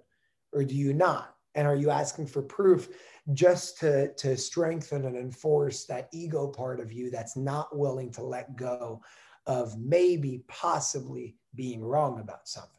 Or 0.53 0.65
do 0.65 0.75
you 0.75 0.93
not? 0.93 1.35
And 1.55 1.67
are 1.67 1.77
you 1.77 1.91
asking 1.91 2.27
for 2.27 2.43
proof 2.43 2.89
just 3.33 3.79
to, 3.81 4.13
to 4.15 4.37
strengthen 4.37 5.05
and 5.07 5.17
enforce 5.17 5.85
that 5.87 6.09
ego 6.13 6.49
part 6.49 6.81
of 6.81 6.93
you 6.93 7.11
that's 7.11 7.37
not 7.37 7.77
willing 7.77 8.11
to 8.13 8.23
let 8.23 8.57
go 8.57 9.01
of 9.47 9.79
maybe 9.79 10.45
possibly 10.49 11.37
being 11.55 11.83
wrong 11.83 12.21
about 12.21 12.47
something? 12.47 12.71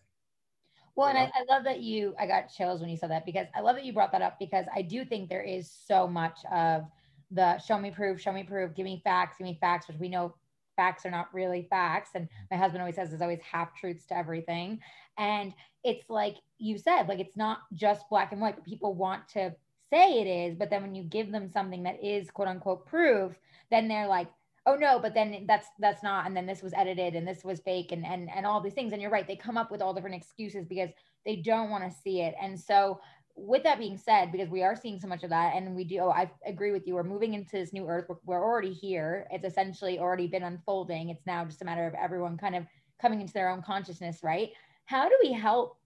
Well, 0.95 1.07
and 1.07 1.17
I, 1.17 1.31
I, 1.35 1.53
love 1.53 1.63
that 1.65 1.81
you, 1.81 2.15
I 2.19 2.25
got 2.25 2.51
chills 2.51 2.81
when 2.81 2.89
you 2.89 2.97
said 2.97 3.11
that 3.11 3.25
because 3.25 3.45
I 3.55 3.61
love 3.61 3.75
that 3.75 3.85
you 3.85 3.93
brought 3.93 4.11
that 4.13 4.23
up 4.23 4.37
because 4.39 4.65
I 4.75 4.81
do 4.81 5.05
think 5.05 5.29
there 5.29 5.43
is 5.43 5.71
so 5.87 6.07
much 6.07 6.39
of 6.51 6.85
the 7.29 7.59
show 7.59 7.77
me 7.77 7.91
proof, 7.91 8.19
show 8.19 8.31
me 8.31 8.43
proof, 8.43 8.73
give 8.73 8.85
me 8.85 9.01
facts, 9.03 9.37
give 9.37 9.45
me 9.45 9.57
facts, 9.61 9.87
which 9.87 9.97
we 9.99 10.09
know 10.09 10.33
facts 10.77 11.05
are 11.05 11.11
not 11.11 11.33
really 11.33 11.67
facts. 11.69 12.11
And 12.15 12.25
mm-hmm. 12.25 12.45
my 12.55 12.57
husband 12.57 12.81
always 12.81 12.95
says 12.95 13.09
there's 13.09 13.21
always 13.21 13.41
half 13.41 13.75
truths 13.75 14.05
to 14.07 14.17
everything. 14.17 14.79
And 15.17 15.53
it's 15.83 16.09
like 16.09 16.37
you 16.57 16.77
said, 16.77 17.09
like 17.09 17.19
it's 17.19 17.35
not 17.35 17.59
just 17.73 18.09
black 18.09 18.31
and 18.31 18.39
white, 18.39 18.55
but 18.55 18.65
people 18.65 18.93
want 18.93 19.27
to 19.29 19.53
say 19.89 20.21
it 20.21 20.27
is. 20.27 20.55
But 20.55 20.69
then 20.69 20.81
when 20.81 20.95
you 20.95 21.03
give 21.03 21.31
them 21.31 21.49
something 21.49 21.83
that 21.83 22.01
is 22.01 22.31
quote 22.31 22.47
unquote 22.47 22.85
proof, 22.85 23.33
then 23.69 23.89
they're 23.89 24.07
like, 24.07 24.27
oh 24.65 24.75
no, 24.75 24.99
but 24.99 25.13
then 25.13 25.45
that's 25.47 25.67
that's 25.79 26.03
not, 26.03 26.27
and 26.27 26.35
then 26.35 26.45
this 26.45 26.61
was 26.61 26.73
edited 26.73 27.15
and 27.15 27.27
this 27.27 27.43
was 27.43 27.59
fake 27.61 27.91
and 27.91 28.05
and 28.05 28.29
and 28.33 28.45
all 28.45 28.61
these 28.61 28.73
things. 28.73 28.93
And 28.93 29.01
you're 29.01 29.11
right, 29.11 29.27
they 29.27 29.35
come 29.35 29.57
up 29.57 29.71
with 29.71 29.81
all 29.81 29.93
different 29.93 30.15
excuses 30.15 30.65
because 30.65 30.89
they 31.25 31.37
don't 31.37 31.69
want 31.69 31.83
to 31.83 32.01
see 32.01 32.21
it. 32.21 32.35
And 32.41 32.59
so 32.59 32.99
with 33.37 33.63
that 33.63 33.77
being 33.77 33.97
said, 33.97 34.31
because 34.31 34.49
we 34.49 34.63
are 34.63 34.75
seeing 34.75 34.99
so 34.99 35.07
much 35.07 35.23
of 35.23 35.29
that, 35.29 35.55
and 35.55 35.75
we 35.75 35.83
do, 35.83 35.99
oh, 35.99 36.09
I 36.09 36.29
agree 36.45 36.71
with 36.71 36.87
you. 36.87 36.95
We're 36.95 37.03
moving 37.03 37.35
into 37.35 37.51
this 37.51 37.71
new 37.71 37.87
earth. 37.87 38.05
We're, 38.09 38.15
we're, 38.25 38.43
already 38.43 38.73
here. 38.73 39.27
It's 39.31 39.45
essentially 39.45 39.99
already 39.99 40.27
been 40.27 40.43
unfolding. 40.43 41.09
It's 41.09 41.25
now 41.27 41.45
just 41.45 41.61
a 41.61 41.65
matter 41.65 41.85
of 41.85 41.93
everyone 41.93 42.37
kind 42.37 42.55
of 42.55 42.65
coming 42.99 43.21
into 43.21 43.33
their 43.33 43.49
own 43.49 43.61
consciousness, 43.61 44.21
right? 44.23 44.49
How 44.85 45.07
do 45.07 45.15
we 45.21 45.31
help 45.31 45.77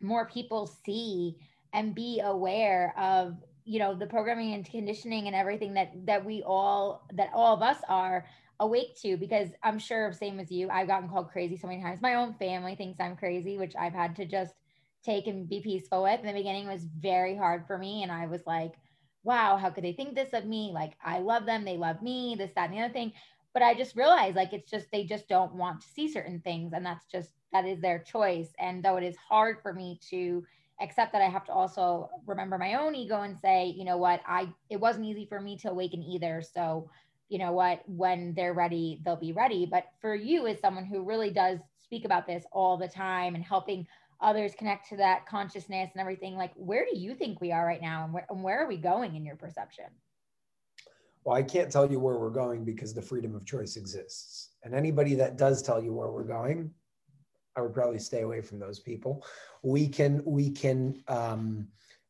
more 0.00 0.28
people 0.28 0.70
see 0.84 1.36
and 1.72 1.96
be 1.96 2.20
aware 2.24 2.94
of, 2.96 3.36
you 3.64 3.80
know, 3.80 3.94
the 3.94 4.06
programming 4.06 4.54
and 4.54 4.64
conditioning 4.64 5.26
and 5.26 5.34
everything 5.34 5.74
that 5.74 5.90
that 6.06 6.24
we 6.24 6.44
all 6.46 7.08
that 7.14 7.30
all 7.34 7.56
of 7.56 7.62
us 7.62 7.78
are 7.88 8.24
awake 8.60 8.96
to? 9.02 9.16
Because 9.16 9.48
I'm 9.64 9.80
sure, 9.80 10.12
same 10.12 10.38
as 10.38 10.52
you, 10.52 10.70
I've 10.70 10.86
gotten 10.86 11.08
called 11.08 11.30
crazy 11.30 11.56
so 11.56 11.66
many 11.66 11.82
times. 11.82 12.00
My 12.00 12.14
own 12.14 12.34
family 12.34 12.76
thinks 12.76 13.00
I'm 13.00 13.16
crazy, 13.16 13.58
which 13.58 13.74
I've 13.76 13.94
had 13.94 14.14
to 14.16 14.24
just 14.24 14.54
take 15.04 15.26
and 15.26 15.48
be 15.48 15.60
peaceful 15.60 16.02
with. 16.02 16.20
In 16.20 16.26
the 16.26 16.32
beginning 16.32 16.66
was 16.66 16.84
very 16.98 17.36
hard 17.36 17.66
for 17.66 17.78
me. 17.78 18.02
And 18.02 18.10
I 18.10 18.26
was 18.26 18.40
like, 18.46 18.74
wow, 19.22 19.56
how 19.56 19.70
could 19.70 19.84
they 19.84 19.92
think 19.92 20.14
this 20.14 20.32
of 20.32 20.44
me? 20.44 20.70
Like, 20.72 20.92
I 21.04 21.18
love 21.18 21.46
them, 21.46 21.64
they 21.64 21.76
love 21.76 22.02
me, 22.02 22.36
this, 22.38 22.50
that, 22.56 22.70
and 22.70 22.78
the 22.78 22.82
other 22.82 22.92
thing. 22.92 23.12
But 23.52 23.62
I 23.62 23.74
just 23.74 23.96
realized 23.96 24.34
like 24.36 24.52
it's 24.52 24.70
just 24.70 24.90
they 24.90 25.04
just 25.04 25.28
don't 25.28 25.54
want 25.54 25.80
to 25.80 25.86
see 25.86 26.08
certain 26.08 26.40
things. 26.40 26.72
And 26.72 26.84
that's 26.84 27.06
just 27.06 27.30
that 27.52 27.64
is 27.64 27.80
their 27.80 28.00
choice. 28.00 28.48
And 28.58 28.82
though 28.82 28.96
it 28.96 29.04
is 29.04 29.16
hard 29.16 29.58
for 29.62 29.72
me 29.72 30.00
to 30.10 30.44
accept 30.80 31.12
that 31.12 31.22
I 31.22 31.28
have 31.28 31.44
to 31.44 31.52
also 31.52 32.10
remember 32.26 32.58
my 32.58 32.74
own 32.74 32.96
ego 32.96 33.22
and 33.22 33.38
say, 33.38 33.72
you 33.76 33.84
know 33.84 33.96
what, 33.96 34.20
I 34.26 34.52
it 34.70 34.80
wasn't 34.80 35.06
easy 35.06 35.24
for 35.26 35.40
me 35.40 35.56
to 35.58 35.70
awaken 35.70 36.02
either. 36.02 36.42
So, 36.42 36.90
you 37.28 37.38
know 37.38 37.52
what, 37.52 37.82
when 37.86 38.34
they're 38.34 38.54
ready, 38.54 39.00
they'll 39.04 39.14
be 39.14 39.32
ready. 39.32 39.66
But 39.70 39.84
for 40.00 40.16
you 40.16 40.48
as 40.48 40.58
someone 40.60 40.84
who 40.84 41.04
really 41.04 41.30
does 41.30 41.60
speak 41.78 42.04
about 42.04 42.26
this 42.26 42.44
all 42.50 42.76
the 42.76 42.88
time 42.88 43.36
and 43.36 43.44
helping 43.44 43.86
others 44.24 44.52
connect 44.58 44.88
to 44.88 44.96
that 44.96 45.26
consciousness 45.26 45.90
and 45.92 46.00
everything 46.00 46.36
like 46.36 46.52
where 46.56 46.84
do 46.90 46.98
you 46.98 47.14
think 47.14 47.40
we 47.40 47.52
are 47.52 47.66
right 47.66 47.82
now 47.82 48.04
and 48.04 48.12
where, 48.12 48.26
and 48.30 48.42
where 48.42 48.64
are 48.64 48.66
we 48.66 48.76
going 48.76 49.14
in 49.14 49.24
your 49.24 49.36
perception? 49.36 49.84
Well 51.24 51.36
i 51.36 51.42
can't 51.42 51.70
tell 51.70 51.90
you 51.90 52.00
where 52.00 52.18
we're 52.18 52.30
going 52.30 52.64
because 52.64 52.94
the 52.94 53.02
freedom 53.02 53.34
of 53.34 53.44
choice 53.44 53.76
exists. 53.76 54.50
And 54.62 54.74
anybody 54.74 55.14
that 55.16 55.36
does 55.36 55.62
tell 55.62 55.82
you 55.82 55.92
where 55.92 56.10
we're 56.10 56.24
going 56.24 56.70
i 57.56 57.60
would 57.60 57.74
probably 57.74 58.00
stay 58.00 58.22
away 58.22 58.40
from 58.40 58.58
those 58.58 58.80
people. 58.80 59.24
We 59.62 59.88
can 59.88 60.22
we 60.24 60.50
can 60.50 61.02
um, 61.06 61.68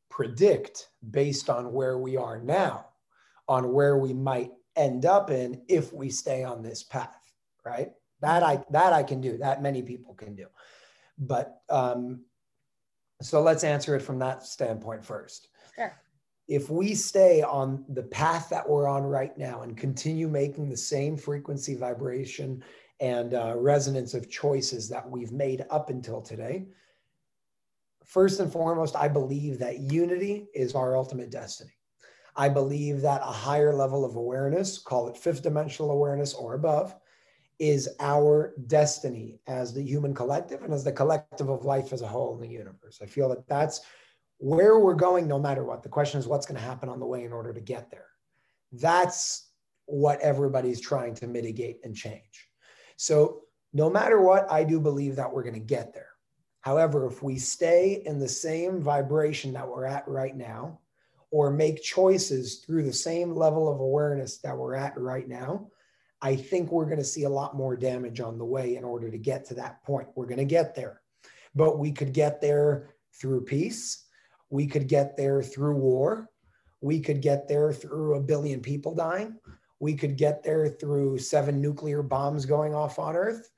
predict 0.09 0.89
based 1.11 1.51
on 1.51 1.73
where 1.73 1.99
we 1.99 2.17
are 2.17 2.41
now 2.41 2.87
on 3.49 3.73
where 3.73 3.99
we 3.99 4.15
might 4.15 4.53
end 4.77 5.05
up 5.05 5.31
in 5.31 5.63
if 5.69 5.93
we 5.93 6.09
stay 6.11 6.45
on 6.45 6.63
this 6.63 6.83
path 6.83 7.25
right? 7.65 7.91
That 8.21 8.43
i 8.43 8.63
that 8.71 8.93
i 8.93 9.03
can 9.03 9.21
do 9.21 9.37
that 9.39 9.61
many 9.61 9.83
people 9.83 10.15
can 10.15 10.35
do 10.35 10.47
but 11.19 11.61
um, 11.71 12.25
so 13.23 13.41
let's 13.43 13.65
answer 13.65 13.95
it 13.95 14.03
from 14.03 14.19
that 14.19 14.45
standpoint 14.45 15.05
first. 15.05 15.49
Sure. 15.75 15.99
if 16.47 16.71
we 16.71 16.95
stay 16.95 17.43
on 17.43 17.85
the 17.89 18.03
path 18.03 18.49
that 18.51 18.69
we're 18.69 18.87
on 18.87 19.03
right 19.03 19.37
now 19.37 19.63
and 19.63 19.77
continue 19.77 20.29
making 20.29 20.69
the 20.69 20.77
same 20.77 21.17
frequency 21.17 21.75
vibration 21.75 22.63
and 23.01 23.35
uh, 23.35 23.55
resonance 23.57 24.15
of 24.15 24.31
choices 24.31 24.89
that 24.89 25.09
we've 25.09 25.33
made 25.33 25.65
up 25.71 25.91
until 25.91 26.21
today 26.21 26.67
first 28.05 28.39
and 28.41 28.53
foremost 28.53 28.95
i 28.95 29.09
believe 29.09 29.59
that 29.59 29.81
unity 29.81 30.47
is 30.55 30.75
our 30.75 30.97
ultimate 30.97 31.31
destiny 31.31 31.73
i 32.37 32.49
believe 32.49 33.01
that 33.01 33.21
a 33.23 33.33
higher 33.33 33.75
level 33.75 34.05
of 34.05 34.17
awareness 34.17 34.79
call 34.79 35.09
it 35.09 35.17
fifth 35.17 35.43
dimensional 35.43 35.91
awareness 35.91 36.35
or 36.35 36.55
above 36.55 36.95
is 37.59 37.89
our 38.01 38.55
destiny 38.67 39.39
as 39.47 39.73
the 39.73 39.83
human 39.83 40.15
collective 40.15 40.63
and 40.63 40.73
as 40.73 40.85
the 40.85 40.93
collective 40.93 41.49
of 41.49 41.65
life 41.65 41.93
as 41.93 42.03
a 42.03 42.07
whole 42.07 42.35
in 42.35 42.41
the 42.41 42.49
universe 42.49 42.99
i 43.03 43.07
feel 43.07 43.29
that 43.29 43.47
that's 43.47 43.81
where 44.39 44.79
we're 44.79 44.95
going 44.95 45.27
no 45.27 45.39
matter 45.39 45.65
what. 45.65 45.83
The 45.83 45.89
question 45.89 46.21
is 46.21 46.27
what's 46.27 46.47
going 46.47 46.61
to 46.61 46.67
happen 46.67 46.89
on 46.89 47.01
the 47.01 47.07
way 47.07 47.25
in 47.25 47.33
order 47.33 47.53
to 47.53 47.61
get 47.61 47.91
there. 47.91 48.09
That's 48.73 49.49
what 49.87 50.21
everybody's 50.21 50.81
trying 50.81 51.15
to 51.17 51.27
mitigate 51.27 51.81
and 51.85 51.95
change. 51.95 52.49
So, 52.97 53.43
no 53.73 53.91
matter 53.91 54.21
what, 54.21 54.51
I 54.53 54.63
do 54.63 54.79
believe 54.79 55.17
that 55.17 55.33
we're 55.33 55.43
going 55.43 55.55
to 55.55 55.61
get 55.61 55.95
there. 55.95 56.11
However, 56.61 57.07
if 57.07 57.23
we 57.23 57.39
stay 57.39 58.03
in 58.07 58.21
the 58.21 58.29
same 58.29 58.81
vibration 58.81 59.53
that 59.55 59.69
we're 59.69 59.87
at 59.87 60.07
right 60.07 60.37
now, 60.37 60.79
or 61.31 61.51
make 61.51 61.83
choices 61.83 62.59
through 62.59 62.85
the 62.85 62.93
same 62.93 63.35
level 63.35 63.69
of 63.69 63.81
awareness 63.81 64.39
that 64.39 64.57
we're 64.57 64.77
at 64.77 64.97
right 64.97 65.27
now, 65.27 65.69
I 66.25 66.35
think 66.35 66.73
we're 66.73 66.87
going 66.87 66.99
to 66.99 67.05
see 67.05 67.23
a 67.23 67.29
lot 67.29 67.55
more 67.55 67.77
damage 67.77 68.19
on 68.19 68.39
the 68.39 68.45
way 68.45 68.75
in 68.75 68.83
order 68.83 69.11
to 69.11 69.19
get 69.19 69.45
to 69.47 69.55
that 69.55 69.85
point. 69.85 70.09
We're 70.17 70.27
going 70.27 70.39
to 70.39 70.45
get 70.45 70.75
there, 70.75 71.03
but 71.55 71.79
we 71.79 71.93
could 71.93 72.13
get 72.13 72.41
there 72.41 72.97
through 73.13 73.45
peace 73.45 74.05
we 74.55 74.69
could 74.69 74.87
get 74.87 75.17
there 75.17 75.43
through 75.43 75.77
war. 75.77 76.31
We 76.81 77.01
could 77.01 77.21
get 77.21 77.49
there 77.49 77.73
through 77.73 78.15
a 78.15 78.21
billion 78.21 78.61
people 78.61 78.95
dying. 78.95 79.37
We 79.81 79.95
could 79.95 80.17
get 80.17 80.45
there 80.45 80.69
through 80.69 81.19
seven 81.19 81.61
nuclear 81.61 82.05
bombs 82.05 82.47
going 82.47 82.73
off 82.73 83.01
on 83.01 83.17
Earth. 83.17 83.51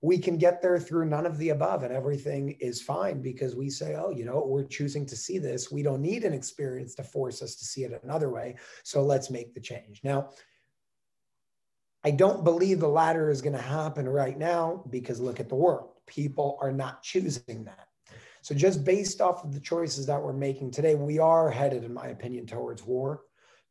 We 0.00 0.18
can 0.18 0.36
get 0.36 0.60
there 0.60 0.80
through 0.80 1.04
none 1.04 1.26
of 1.26 1.38
the 1.38 1.50
above, 1.50 1.84
and 1.84 1.94
everything 1.94 2.56
is 2.58 2.82
fine 2.82 3.22
because 3.22 3.54
we 3.54 3.70
say, 3.70 3.94
oh, 3.94 4.10
you 4.10 4.24
know, 4.24 4.42
we're 4.44 4.64
choosing 4.64 5.06
to 5.06 5.14
see 5.14 5.38
this. 5.38 5.70
We 5.70 5.84
don't 5.84 6.02
need 6.02 6.24
an 6.24 6.32
experience 6.32 6.96
to 6.96 7.04
force 7.04 7.40
us 7.40 7.54
to 7.54 7.64
see 7.64 7.84
it 7.84 8.00
another 8.02 8.30
way. 8.30 8.56
So 8.82 9.04
let's 9.04 9.30
make 9.30 9.54
the 9.54 9.60
change. 9.60 10.00
Now, 10.02 10.30
I 12.04 12.10
don't 12.10 12.42
believe 12.42 12.80
the 12.80 12.88
latter 12.88 13.30
is 13.30 13.42
going 13.42 13.54
to 13.54 13.62
happen 13.62 14.08
right 14.08 14.36
now 14.36 14.84
because 14.90 15.20
look 15.20 15.38
at 15.38 15.48
the 15.48 15.54
world. 15.54 15.90
People 16.06 16.58
are 16.60 16.72
not 16.72 17.02
choosing 17.02 17.64
that. 17.64 17.88
So 18.42 18.56
just 18.56 18.84
based 18.84 19.20
off 19.20 19.44
of 19.44 19.54
the 19.54 19.60
choices 19.60 20.04
that 20.06 20.20
we're 20.20 20.32
making 20.32 20.72
today, 20.72 20.96
we 20.96 21.20
are 21.20 21.48
headed, 21.48 21.84
in 21.84 21.94
my 21.94 22.08
opinion, 22.08 22.44
towards 22.44 22.82
war, 22.82 23.22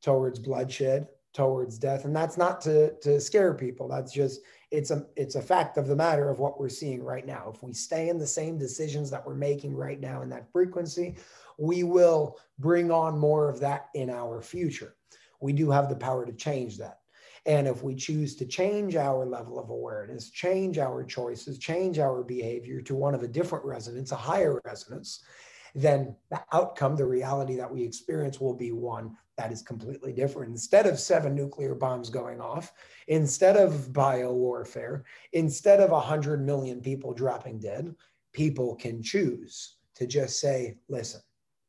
towards 0.01 0.39
bloodshed, 0.39 1.07
towards 1.33 1.77
death. 1.77 2.05
And 2.05 2.15
that's 2.15 2.37
not 2.37 2.61
to, 2.61 2.97
to 2.99 3.19
scare 3.19 3.53
people. 3.53 3.89
That's 3.89 4.13
just 4.13 4.39
it's 4.71 4.91
a 4.91 5.05
it's 5.17 5.35
a 5.35 5.41
fact 5.41 5.77
of 5.77 5.87
the 5.87 5.95
matter 5.95 6.29
of 6.29 6.39
what 6.39 6.57
we're 6.57 6.69
seeing 6.69 7.03
right 7.03 7.25
now. 7.25 7.51
If 7.53 7.61
we 7.61 7.73
stay 7.73 8.07
in 8.07 8.17
the 8.17 8.25
same 8.27 8.57
decisions 8.57 9.11
that 9.11 9.25
we're 9.25 9.35
making 9.35 9.75
right 9.75 9.99
now 9.99 10.21
in 10.21 10.29
that 10.29 10.49
frequency, 10.53 11.17
we 11.59 11.83
will 11.83 12.37
bring 12.57 12.91
on 12.91 13.19
more 13.19 13.49
of 13.49 13.59
that 13.59 13.89
in 13.93 14.09
our 14.09 14.41
future. 14.41 14.95
We 15.41 15.51
do 15.51 15.69
have 15.69 15.89
the 15.89 15.95
power 15.97 16.25
to 16.25 16.31
change 16.31 16.77
that. 16.77 17.00
And 17.45 17.67
if 17.67 17.81
we 17.83 17.95
choose 17.95 18.35
to 18.35 18.45
change 18.45 18.95
our 18.95 19.25
level 19.25 19.59
of 19.59 19.69
awareness, 19.69 20.29
change 20.29 20.77
our 20.77 21.03
choices, 21.03 21.57
change 21.57 21.97
our 21.97 22.23
behavior 22.23 22.81
to 22.81 22.95
one 22.95 23.15
of 23.15 23.23
a 23.23 23.27
different 23.27 23.65
resonance, 23.65 24.11
a 24.11 24.15
higher 24.15 24.61
resonance, 24.63 25.23
then 25.73 26.15
the 26.29 26.41
outcome, 26.51 26.95
the 26.95 27.05
reality 27.05 27.55
that 27.55 27.71
we 27.71 27.83
experience 27.83 28.39
will 28.39 28.53
be 28.53 28.71
one 28.71 29.15
that 29.37 29.51
is 29.51 29.61
completely 29.61 30.13
different. 30.13 30.51
Instead 30.51 30.85
of 30.85 30.99
seven 30.99 31.33
nuclear 31.33 31.73
bombs 31.73 32.09
going 32.09 32.39
off, 32.39 32.73
instead 33.07 33.57
of 33.57 33.91
bio 33.91 34.33
warfare, 34.33 35.03
instead 35.33 35.79
of 35.79 35.89
100 35.89 36.45
million 36.45 36.81
people 36.81 37.13
dropping 37.13 37.57
dead, 37.57 37.95
people 38.33 38.75
can 38.75 39.01
choose 39.01 39.77
to 39.95 40.05
just 40.05 40.39
say, 40.39 40.77
listen, 40.89 41.21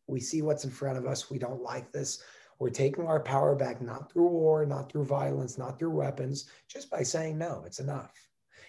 we 0.07 0.21
see 0.21 0.43
what's 0.43 0.65
in 0.65 0.71
front 0.71 0.99
of 0.99 1.07
us. 1.07 1.31
We 1.31 1.39
don't 1.39 1.63
like 1.63 1.93
this. 1.93 2.23
We're 2.63 2.71
taking 2.71 3.09
our 3.09 3.19
power 3.19 3.57
back, 3.57 3.83
not 3.83 4.13
through 4.13 4.29
war, 4.29 4.65
not 4.65 4.89
through 4.89 5.07
violence, 5.07 5.59
not 5.59 5.81
through 5.81 5.91
weapons, 5.91 6.49
just 6.69 6.89
by 6.93 7.03
saying, 7.03 7.37
no, 7.37 7.65
it's 7.67 7.81
enough. 7.81 8.13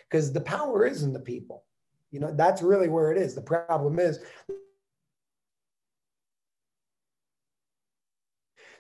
Because 0.10 0.34
the 0.34 0.42
power 0.42 0.88
is 0.88 1.04
in 1.04 1.14
the 1.14 1.20
people. 1.20 1.66
You 2.10 2.20
know, 2.20 2.34
that's 2.34 2.64
really 2.64 2.90
where 2.90 3.12
it 3.12 3.20
is. 3.20 3.36
The 3.36 3.42
problem 3.44 4.00
is, 4.00 4.18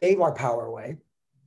gave 0.01 0.19
our 0.19 0.33
power 0.33 0.65
away. 0.65 0.97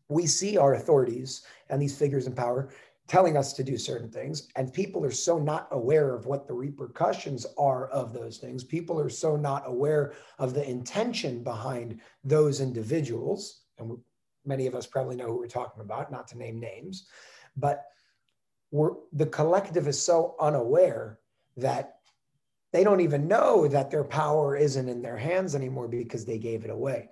We 0.08 0.26
see 0.26 0.56
our 0.56 0.74
authorities 0.74 1.42
and 1.68 1.82
these 1.82 1.98
figures 1.98 2.28
in 2.28 2.34
power 2.36 2.68
telling 3.06 3.36
us 3.36 3.52
to 3.52 3.62
do 3.62 3.78
certain 3.78 4.10
things 4.10 4.48
and 4.56 4.72
people 4.72 5.04
are 5.04 5.10
so 5.10 5.38
not 5.38 5.68
aware 5.70 6.14
of 6.14 6.26
what 6.26 6.46
the 6.46 6.54
repercussions 6.54 7.46
are 7.56 7.86
of 7.88 8.12
those 8.12 8.38
things. 8.38 8.64
People 8.64 8.98
are 8.98 9.08
so 9.08 9.36
not 9.36 9.62
aware 9.66 10.14
of 10.38 10.54
the 10.54 10.68
intention 10.68 11.42
behind 11.42 12.00
those 12.24 12.60
individuals 12.60 13.62
and 13.78 13.96
many 14.44 14.66
of 14.66 14.74
us 14.74 14.86
probably 14.86 15.16
know 15.16 15.26
who 15.26 15.38
we're 15.38 15.46
talking 15.46 15.82
about 15.82 16.10
not 16.10 16.26
to 16.28 16.38
name 16.38 16.58
names 16.58 17.06
but 17.56 17.84
we're, 18.70 18.92
the 19.12 19.26
collective 19.26 19.86
is 19.88 20.00
so 20.00 20.34
unaware 20.40 21.18
that 21.56 21.95
they 22.72 22.84
don't 22.84 23.00
even 23.00 23.28
know 23.28 23.68
that 23.68 23.90
their 23.90 24.04
power 24.04 24.56
isn't 24.56 24.88
in 24.88 25.02
their 25.02 25.16
hands 25.16 25.54
anymore 25.54 25.88
because 25.88 26.24
they 26.24 26.38
gave 26.38 26.64
it 26.64 26.70
away 26.70 27.08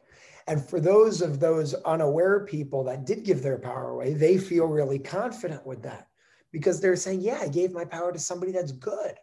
and 0.47 0.62
for 0.69 0.79
those 0.79 1.23
of 1.23 1.40
those 1.40 1.75
unaware 1.85 2.45
people 2.45 2.85
that 2.85 3.07
did 3.07 3.25
give 3.25 3.43
their 3.43 3.59
power 3.59 3.90
away, 3.90 4.14
they 4.14 4.37
feel 4.37 4.67
really 4.67 4.99
confident 4.99 5.67
with 5.67 5.83
that 5.83 6.09
because 6.53 6.81
they're 6.81 6.97
saying, 6.97 7.23
yeah, 7.23 7.40
I 7.43 7.49
gave 7.49 7.73
my 7.73 7.85
power 7.85 8.12
to 8.12 8.19
somebody 8.19 8.53
that's 8.53 8.73
good. 8.73 9.14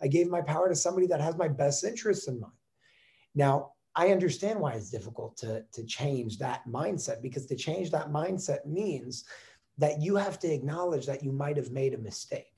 I 0.00 0.08
gave 0.08 0.28
my 0.28 0.40
power 0.40 0.68
to 0.68 0.74
somebody 0.74 1.06
that 1.08 1.20
has 1.20 1.36
my 1.36 1.48
best 1.48 1.84
interests 1.84 2.26
in 2.26 2.40
mind. 2.40 2.52
Now, 3.34 3.72
I 3.94 4.08
understand 4.08 4.58
why 4.58 4.72
it's 4.72 4.90
difficult 4.90 5.36
to, 5.38 5.64
to 5.74 5.84
change 5.84 6.38
that 6.38 6.62
mindset 6.66 7.20
because 7.20 7.46
to 7.46 7.56
change 7.56 7.90
that 7.90 8.10
mindset 8.10 8.64
means 8.64 9.24
that 9.76 10.00
you 10.00 10.16
have 10.16 10.38
to 10.40 10.52
acknowledge 10.52 11.06
that 11.06 11.22
you 11.22 11.32
might 11.32 11.58
have 11.58 11.70
made 11.70 11.92
a 11.92 11.98
mistake. 11.98 12.51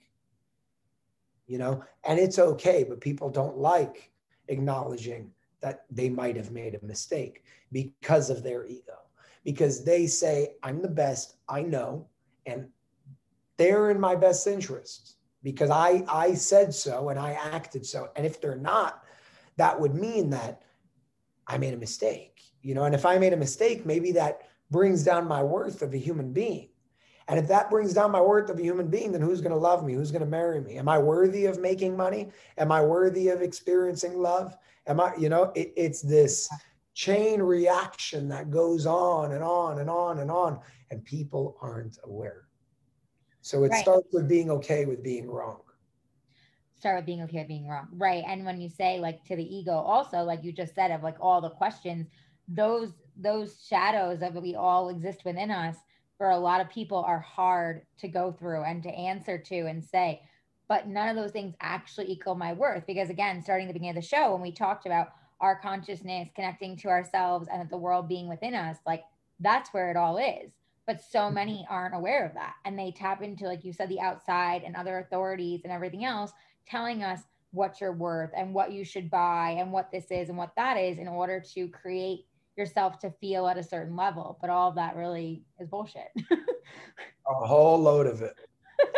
You 1.47 1.59
know, 1.59 1.85
and 2.05 2.19
it's 2.19 2.39
okay, 2.39 2.85
but 2.85 3.01
people 3.01 3.29
don't 3.29 3.59
like 3.59 4.11
acknowledging 4.49 5.31
that 5.61 5.85
they 5.91 6.09
might 6.09 6.37
have 6.37 6.51
made 6.51 6.75
a 6.75 6.87
mistake 6.87 7.45
because 7.73 8.31
of 8.31 8.43
their 8.43 8.67
ego. 8.67 8.99
Because 9.45 9.85
they 9.85 10.07
say, 10.07 10.55
I'm 10.63 10.81
the 10.81 10.89
best, 10.89 11.37
I 11.49 11.63
know, 11.63 12.09
and 12.47 12.69
they're 13.57 13.91
in 13.91 14.01
my 14.01 14.17
best 14.17 14.47
interest 14.47 15.17
because 15.43 15.71
I, 15.71 16.05
I 16.09 16.35
said 16.35 16.75
so 16.75 17.11
and 17.11 17.19
I 17.19 17.33
acted 17.33 17.87
so. 17.87 18.09
And 18.17 18.27
if 18.27 18.41
they're 18.41 18.57
not, 18.57 19.03
that 19.57 19.79
would 19.79 19.95
mean 19.95 20.31
that 20.31 20.63
I 21.47 21.59
made 21.59 21.75
a 21.75 21.79
mistake, 21.79 22.41
you 22.63 22.75
know, 22.75 22.85
and 22.85 22.95
if 22.95 23.05
I 23.05 23.19
made 23.19 23.35
a 23.35 23.37
mistake, 23.37 23.85
maybe 23.85 24.13
that 24.13 24.43
brings 24.71 25.05
down 25.05 25.29
my 25.29 25.43
worth 25.43 25.83
of 25.83 25.93
a 25.95 25.99
human 25.99 26.33
being. 26.33 26.69
And 27.29 27.39
if 27.39 27.49
that 27.49 27.71
brings 27.71 27.95
down 27.95 28.11
my 28.11 28.21
worth 28.21 28.51
of 28.51 28.59
a 28.59 28.63
human 28.63 28.89
being, 28.89 29.13
then 29.13 29.23
who's 29.23 29.41
going 29.41 29.53
to 29.53 29.59
love 29.59 29.85
me? 29.85 29.95
Who's 29.95 30.11
going 30.11 30.25
to 30.25 30.29
marry 30.29 30.61
me? 30.61 30.77
Am 30.77 30.89
I 30.89 30.99
worthy 30.99 31.47
of 31.47 31.59
making 31.59 31.97
money? 31.97 32.31
Am 32.59 32.71
I 32.71 32.83
worthy 32.83 33.29
of 33.29 33.41
experiencing 33.41 34.19
love? 34.19 34.57
Am 34.87 35.01
I, 35.01 35.15
you 35.17 35.31
know, 35.31 35.51
it, 35.55 35.73
it's 35.77 36.03
this 36.03 36.49
chain 36.93 37.41
reaction 37.41 38.29
that 38.29 38.51
goes 38.51 38.85
on 38.87 39.33
and 39.33 39.43
on 39.43 39.79
and 39.79 39.89
on 39.89 40.19
and 40.19 40.31
on, 40.31 40.61
and 40.91 41.05
people 41.05 41.57
aren't 41.63 41.99
aware. 42.05 42.45
So 43.41 43.65
it 43.65 43.69
right. 43.69 43.83
starts 43.83 44.09
with 44.13 44.29
being 44.29 44.51
okay 44.51 44.85
with 44.85 45.03
being 45.03 45.29
wrong. 45.29 45.61
Start 46.77 46.97
with 46.97 47.07
being 47.07 47.23
okay 47.23 47.39
with 47.39 47.49
being 47.49 47.67
wrong. 47.67 47.89
Right. 47.93 48.25
And 48.27 48.45
when 48.45 48.61
you 48.61 48.69
say 48.69 48.99
like 49.01 49.25
to 49.25 49.37
the 49.37 49.57
ego, 49.57 49.73
also, 49.73 50.19
like 50.23 50.45
you 50.45 50.53
just 50.53 50.75
said, 50.75 50.91
of 50.91 51.03
like 51.03 51.17
all 51.21 51.41
the 51.41 51.51
questions, 51.51 52.07
those 52.49 52.93
those 53.17 53.65
shadows 53.67 54.21
of 54.23 54.35
we 54.35 54.55
all 54.55 54.91
exist 54.91 55.25
within 55.25 55.51
us 55.51 55.77
for 56.25 56.31
a 56.31 56.39
lot 56.39 56.63
of 56.63 56.71
people 56.71 57.05
are 57.07 57.21
hard 57.21 57.83
to 57.99 58.09
go 58.09 58.33
through 58.33 58.65
and 58.65 58.83
to 58.83 58.89
answer 58.89 59.37
to 59.37 59.67
and 59.67 59.85
say 59.85 60.23
but 60.71 60.89
none 60.89 61.11
of 61.11 61.17
those 61.17 61.33
things 61.33 61.55
actually 61.61 62.11
equal 62.11 62.35
my 62.35 62.55
worth. 62.55 62.87
Because 62.87 63.11
again 63.11 63.43
starting 63.43 63.67
the 63.67 63.75
beginning 63.75 63.99
of 63.99 64.03
the 64.03 64.09
show 64.09 64.33
when 64.33 64.41
we 64.41 64.51
talked 64.51 64.87
about 64.87 65.09
our 65.43 65.61
consciousness 65.61 66.31
connecting 66.35 66.79
to 66.79 66.89
ourselves 66.89 67.47
and 67.53 67.69
the 67.69 67.77
world 67.77 68.09
being 68.09 68.27
within 68.27 68.55
us 68.55 68.79
like 68.87 69.05
that's 69.39 69.75
where 69.75 69.91
it 69.91 69.99
all 69.99 70.17
is. 70.17 70.51
But 70.87 71.03
so 71.03 71.19
mm-hmm. 71.19 71.35
many 71.35 71.67
aren't 71.69 71.95
aware 71.95 72.25
of 72.25 72.33
that. 72.33 72.55
And 72.65 72.79
they 72.79 72.91
tap 72.91 73.21
into 73.21 73.45
like 73.45 73.63
you 73.63 73.75
said 73.75 73.91
the 73.91 74.01
outside 74.01 74.63
and 74.65 74.77
other 74.77 75.01
authorities 75.01 75.61
and 75.65 75.73
everything 75.75 76.07
else 76.07 76.33
telling 76.67 77.03
us 77.03 77.21
what 77.51 77.83
you're 77.83 77.93
worth 77.93 78.31
and 78.35 78.55
what 78.55 78.73
you 78.73 78.83
should 78.83 79.11
buy 79.11 79.57
and 79.59 79.71
what 79.71 79.93
this 79.93 80.11
is 80.11 80.31
and 80.31 80.39
what 80.39 80.57
that 80.57 80.79
is 80.79 80.97
in 80.97 81.07
order 81.07 81.39
to 81.53 81.69
create 81.69 82.25
yourself 82.57 82.99
to 82.99 83.11
feel 83.21 83.47
at 83.47 83.59
a 83.59 83.63
certain 83.63 83.97
level 83.97 84.39
but 84.41 84.51
all 84.51 84.69
of 84.69 84.75
that 84.77 84.97
really 84.97 85.43
is 85.59 85.69
bullshit. 85.69 86.13
A 86.31 87.47
whole 87.47 87.81
load 87.81 88.07
of 88.07 88.23
it. 88.23 88.35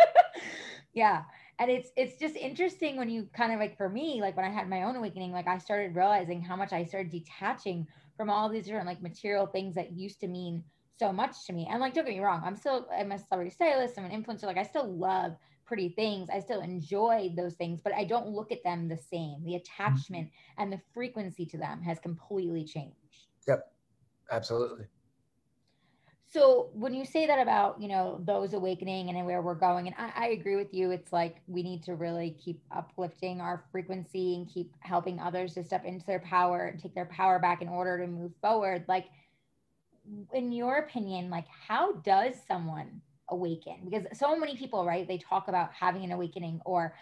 Yeah 0.93 1.23
and 1.59 1.71
it's 1.71 1.89
it's 1.95 2.17
just 2.17 2.35
interesting 2.35 2.97
when 2.97 3.09
you 3.09 3.27
kind 3.35 3.51
of 3.51 3.59
like 3.59 3.77
for 3.77 3.89
me 3.89 4.21
like 4.21 4.35
when 4.35 4.45
i 4.45 4.49
had 4.49 4.69
my 4.69 4.83
own 4.83 4.95
awakening 4.95 5.31
like 5.31 5.47
i 5.47 5.57
started 5.57 5.95
realizing 5.95 6.41
how 6.41 6.55
much 6.55 6.73
i 6.73 6.83
started 6.83 7.11
detaching 7.11 7.87
from 8.15 8.29
all 8.29 8.49
these 8.49 8.65
different 8.65 8.87
like 8.87 9.01
material 9.01 9.45
things 9.45 9.75
that 9.75 9.91
used 9.91 10.19
to 10.19 10.27
mean 10.27 10.63
so 10.99 11.13
much 11.13 11.45
to 11.45 11.53
me. 11.53 11.67
And 11.69 11.79
like 11.79 11.93
don't 11.93 12.05
get 12.05 12.15
me 12.15 12.19
wrong 12.19 12.41
i'm 12.43 12.55
still 12.55 12.87
i'm 12.97 13.11
a 13.11 13.19
celebrity 13.19 13.51
stylist 13.51 13.97
i'm 13.97 14.05
an 14.05 14.23
influencer 14.23 14.43
like 14.43 14.57
i 14.57 14.63
still 14.63 14.87
love 14.87 15.35
pretty 15.65 15.89
things 15.89 16.29
i 16.33 16.39
still 16.39 16.61
enjoy 16.61 17.31
those 17.35 17.53
things 17.55 17.81
but 17.83 17.93
i 17.93 18.03
don't 18.03 18.27
look 18.27 18.51
at 18.51 18.63
them 18.63 18.87
the 18.87 18.97
same. 18.97 19.43
The 19.43 19.55
attachment 19.55 20.27
mm-hmm. 20.27 20.63
and 20.63 20.71
the 20.71 20.81
frequency 20.93 21.45
to 21.47 21.57
them 21.57 21.81
has 21.81 21.99
completely 21.99 22.63
changed 22.63 22.95
yep. 23.47 23.71
Absolutely. 24.31 24.85
So 26.29 26.69
when 26.73 26.93
you 26.93 27.05
say 27.05 27.25
that 27.25 27.39
about 27.39 27.81
you 27.81 27.87
know 27.87 28.21
those 28.25 28.53
awakening 28.53 29.09
and 29.09 29.25
where 29.25 29.41
we're 29.41 29.55
going 29.55 29.87
and 29.87 29.95
I, 29.97 30.25
I, 30.25 30.27
agree 30.29 30.57
with 30.57 30.73
you 30.73 30.91
it's 30.91 31.13
like 31.13 31.37
we 31.47 31.63
need 31.63 31.83
to 31.83 31.95
really 31.95 32.31
keep 32.43 32.61
uplifting 32.69 33.39
our 33.39 33.63
frequency 33.71 34.35
and 34.35 34.47
keep 34.47 34.73
helping 34.79 35.21
others 35.21 35.53
to 35.53 35.63
step 35.63 35.85
into 35.85 36.05
their 36.05 36.19
power 36.19 36.65
and 36.65 36.81
take 36.81 36.93
their 36.93 37.05
power 37.05 37.39
back 37.39 37.61
in 37.61 37.69
order 37.69 37.97
to 37.99 38.07
move 38.07 38.33
forward. 38.41 38.83
Like 38.89 39.05
in 40.33 40.51
your 40.51 40.77
opinion 40.79 41.29
like 41.29 41.47
how 41.47 41.93
does 41.93 42.35
someone 42.45 43.01
awaken? 43.29 43.87
Because 43.89 44.05
so 44.17 44.37
many 44.37 44.57
people 44.57 44.85
right 44.85 45.07
they 45.07 45.19
talk 45.19 45.47
about 45.47 45.71
having 45.71 46.03
an 46.03 46.11
awakening 46.11 46.59
or 46.65 46.93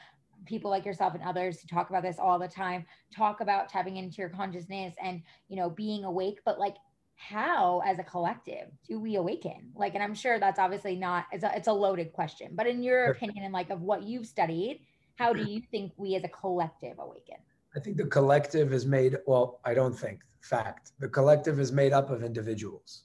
people 0.45 0.71
like 0.71 0.85
yourself 0.85 1.13
and 1.13 1.23
others 1.23 1.59
who 1.59 1.67
talk 1.67 1.89
about 1.89 2.03
this 2.03 2.17
all 2.19 2.39
the 2.39 2.47
time. 2.47 2.85
Talk 3.15 3.41
about 3.41 3.69
tapping 3.69 3.97
into 3.97 4.17
your 4.17 4.29
consciousness 4.29 4.95
and 5.01 5.21
you 5.47 5.55
know 5.55 5.69
being 5.69 6.03
awake 6.03 6.39
but 6.45 6.59
like 6.59 6.75
how 7.17 7.81
as 7.85 7.97
a 7.97 8.03
collective 8.03 8.67
do 8.87 8.99
we 8.99 9.15
awaken? 9.15 9.71
Like 9.75 9.95
and 9.95 10.03
i'm 10.03 10.13
sure 10.13 10.39
that's 10.39 10.59
obviously 10.59 10.95
not 10.95 11.25
it's 11.31 11.43
a, 11.43 11.51
it's 11.55 11.67
a 11.67 11.73
loaded 11.73 12.13
question 12.13 12.51
but 12.53 12.67
in 12.67 12.83
your 12.83 13.11
opinion 13.11 13.45
and 13.45 13.53
like 13.53 13.69
of 13.69 13.81
what 13.81 14.03
you've 14.03 14.27
studied 14.27 14.81
how 15.15 15.31
do 15.31 15.41
you 15.49 15.61
think 15.71 15.93
we 15.95 16.15
as 16.15 16.25
a 16.25 16.27
collective 16.27 16.99
awaken? 16.99 17.37
I 17.73 17.79
think 17.79 17.95
the 17.95 18.05
collective 18.05 18.73
is 18.73 18.85
made 18.85 19.17
well 19.25 19.59
i 19.65 19.73
don't 19.73 19.97
think 19.97 20.19
fact 20.41 20.91
the 20.99 21.07
collective 21.07 21.59
is 21.59 21.71
made 21.71 21.93
up 21.93 22.09
of 22.09 22.23
individuals. 22.23 23.03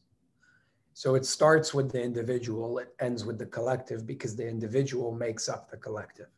So 0.93 1.15
it 1.15 1.25
starts 1.25 1.73
with 1.73 1.91
the 1.91 2.03
individual 2.03 2.79
it 2.79 2.95
ends 3.01 3.25
with 3.25 3.39
the 3.39 3.47
collective 3.47 4.07
because 4.07 4.37
the 4.37 4.47
individual 4.47 5.13
makes 5.13 5.49
up 5.49 5.71
the 5.71 5.77
collective 5.77 6.29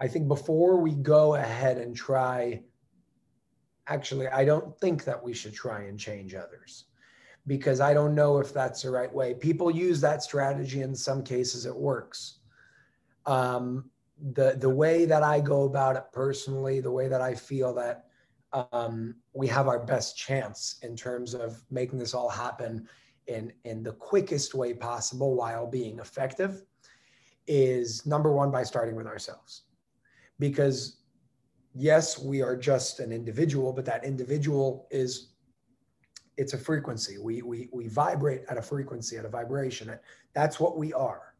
i 0.00 0.08
think 0.08 0.28
before 0.28 0.80
we 0.80 0.94
go 0.94 1.34
ahead 1.34 1.78
and 1.78 1.94
try 1.94 2.60
actually, 3.88 4.28
I 4.28 4.44
don't 4.44 4.78
think 4.78 5.04
that 5.04 5.22
we 5.22 5.32
should 5.32 5.54
try 5.54 5.82
and 5.82 5.98
change 5.98 6.34
others 6.34 6.84
because 7.46 7.80
I 7.80 7.94
don't 7.94 8.14
know 8.14 8.38
if 8.38 8.52
that's 8.52 8.82
the 8.82 8.90
right 8.90 9.12
way. 9.12 9.34
People 9.34 9.70
use 9.70 10.00
that 10.02 10.22
strategy. 10.22 10.82
In 10.82 10.94
some 10.94 11.22
cases, 11.22 11.66
it 11.66 11.74
works. 11.74 12.38
Um, 13.26 13.90
the 14.32 14.56
the 14.58 14.68
way 14.68 15.04
that 15.04 15.22
I 15.22 15.40
go 15.40 15.64
about 15.64 15.96
it 15.96 16.04
personally, 16.12 16.80
the 16.80 16.90
way 16.90 17.08
that 17.08 17.20
I 17.20 17.34
feel 17.34 17.72
that 17.74 18.06
um, 18.72 19.14
we 19.32 19.46
have 19.48 19.68
our 19.68 19.84
best 19.84 20.16
chance 20.16 20.78
in 20.82 20.96
terms 20.96 21.34
of 21.34 21.62
making 21.70 21.98
this 21.98 22.14
all 22.14 22.28
happen 22.28 22.88
in 23.26 23.52
in 23.64 23.82
the 23.82 23.92
quickest 23.92 24.54
way 24.54 24.74
possible 24.74 25.34
while 25.36 25.66
being 25.66 25.98
effective 25.98 26.62
is 27.46 28.04
number 28.06 28.32
one 28.32 28.50
by 28.50 28.62
starting 28.62 28.96
with 28.96 29.06
ourselves 29.06 29.62
because 30.38 30.98
yes, 31.74 32.18
we 32.18 32.42
are 32.42 32.56
just 32.56 33.00
an 33.00 33.12
individual, 33.12 33.72
but 33.72 33.84
that 33.84 34.04
individual 34.04 34.86
is 34.90 35.32
it's 36.36 36.52
a 36.52 36.58
frequency. 36.58 37.18
We 37.18 37.42
we 37.42 37.68
we 37.72 37.88
vibrate 37.88 38.42
at 38.48 38.56
a 38.56 38.62
frequency, 38.62 39.16
at 39.16 39.24
a 39.24 39.28
vibration. 39.28 39.92
That's 40.34 40.60
what 40.60 40.76
we 40.76 40.92
are. 40.92 41.34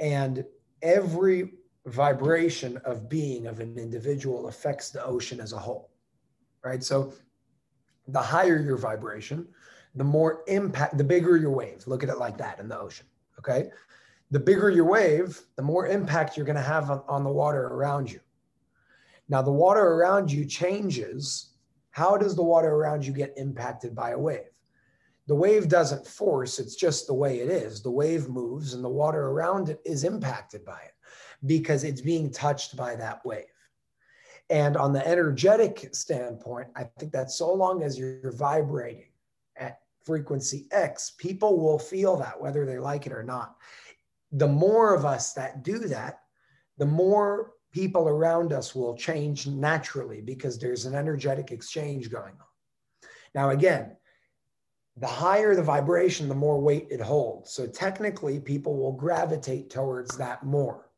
And 0.00 0.44
every 0.80 1.52
vibration 1.86 2.78
of 2.84 3.08
being 3.08 3.46
of 3.46 3.60
an 3.60 3.78
individual 3.78 4.48
affects 4.48 4.90
the 4.90 5.04
ocean 5.04 5.40
as 5.40 5.52
a 5.52 5.58
whole. 5.58 5.90
Right? 6.64 6.82
So 6.82 7.12
the 8.08 8.20
higher 8.20 8.60
your 8.60 8.78
vibration, 8.78 9.46
the 9.94 10.04
more 10.04 10.42
impact, 10.48 10.96
the 10.96 11.04
bigger 11.04 11.36
your 11.36 11.50
wave. 11.50 11.86
Look 11.86 12.02
at 12.02 12.08
it 12.08 12.18
like 12.18 12.38
that 12.38 12.58
in 12.58 12.68
the 12.68 12.78
ocean. 12.78 13.06
Okay. 13.38 13.70
The 14.32 14.40
bigger 14.40 14.70
your 14.70 14.86
wave, 14.86 15.40
the 15.56 15.62
more 15.62 15.86
impact 15.86 16.36
you're 16.36 16.46
going 16.46 16.56
to 16.56 16.62
have 16.62 16.90
on, 16.90 17.02
on 17.06 17.22
the 17.22 17.30
water 17.30 17.66
around 17.66 18.10
you. 18.10 18.20
Now, 19.28 19.42
the 19.42 19.52
water 19.52 19.82
around 19.82 20.32
you 20.32 20.46
changes. 20.46 21.50
How 21.90 22.16
does 22.16 22.34
the 22.34 22.42
water 22.42 22.70
around 22.70 23.06
you 23.06 23.12
get 23.12 23.34
impacted 23.36 23.94
by 23.94 24.12
a 24.12 24.18
wave? 24.18 24.48
The 25.26 25.34
wave 25.34 25.68
doesn't 25.68 26.06
force, 26.06 26.58
it's 26.58 26.74
just 26.74 27.06
the 27.06 27.14
way 27.14 27.40
it 27.40 27.50
is. 27.50 27.82
The 27.82 27.90
wave 27.90 28.28
moves 28.30 28.72
and 28.72 28.82
the 28.82 28.88
water 28.88 29.28
around 29.28 29.68
it 29.68 29.80
is 29.84 30.02
impacted 30.02 30.64
by 30.64 30.80
it 30.80 30.94
because 31.44 31.84
it's 31.84 32.00
being 32.00 32.30
touched 32.30 32.74
by 32.74 32.96
that 32.96 33.24
wave. 33.26 33.44
And 34.48 34.78
on 34.78 34.94
the 34.94 35.06
energetic 35.06 35.90
standpoint, 35.92 36.68
I 36.74 36.84
think 36.98 37.12
that 37.12 37.30
so 37.30 37.52
long 37.52 37.82
as 37.82 37.98
you're 37.98 38.32
vibrating 38.32 39.10
at 39.56 39.80
frequency 40.04 40.68
X, 40.72 41.12
people 41.18 41.60
will 41.60 41.78
feel 41.78 42.16
that 42.16 42.40
whether 42.40 42.64
they 42.64 42.78
like 42.78 43.06
it 43.06 43.12
or 43.12 43.22
not. 43.22 43.56
The 44.32 44.48
more 44.48 44.94
of 44.94 45.04
us 45.04 45.34
that 45.34 45.62
do 45.62 45.78
that, 45.78 46.20
the 46.78 46.86
more 46.86 47.52
people 47.72 48.08
around 48.08 48.52
us 48.52 48.74
will 48.74 48.96
change 48.96 49.46
naturally 49.46 50.20
because 50.20 50.58
there's 50.58 50.84
an 50.84 50.94
energetic 50.94 51.50
exchange 51.50 52.10
going 52.10 52.32
on. 52.32 53.08
Now, 53.34 53.50
again, 53.50 53.96
the 54.96 55.06
higher 55.06 55.54
the 55.54 55.62
vibration, 55.62 56.28
the 56.28 56.34
more 56.34 56.60
weight 56.60 56.88
it 56.90 57.00
holds. 57.00 57.52
So 57.52 57.66
technically, 57.66 58.38
people 58.38 58.76
will 58.76 58.92
gravitate 58.92 59.70
towards 59.70 60.16
that 60.18 60.44
more. 60.44 60.90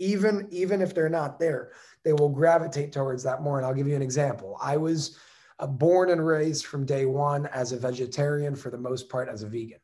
Even, 0.00 0.48
even 0.50 0.80
if 0.80 0.94
they're 0.94 1.08
not 1.08 1.38
there, 1.38 1.72
they 2.04 2.12
will 2.12 2.28
gravitate 2.28 2.92
towards 2.92 3.22
that 3.24 3.42
more. 3.42 3.58
And 3.58 3.66
I'll 3.66 3.74
give 3.74 3.88
you 3.88 3.96
an 3.96 4.02
example. 4.02 4.56
I 4.60 4.76
was 4.76 5.18
uh, 5.58 5.66
born 5.66 6.10
and 6.10 6.24
raised 6.24 6.66
from 6.66 6.84
day 6.84 7.06
one 7.06 7.46
as 7.46 7.72
a 7.72 7.78
vegetarian, 7.78 8.54
for 8.54 8.70
the 8.70 8.78
most 8.78 9.08
part, 9.08 9.28
as 9.28 9.42
a 9.42 9.48
vegan. 9.48 9.78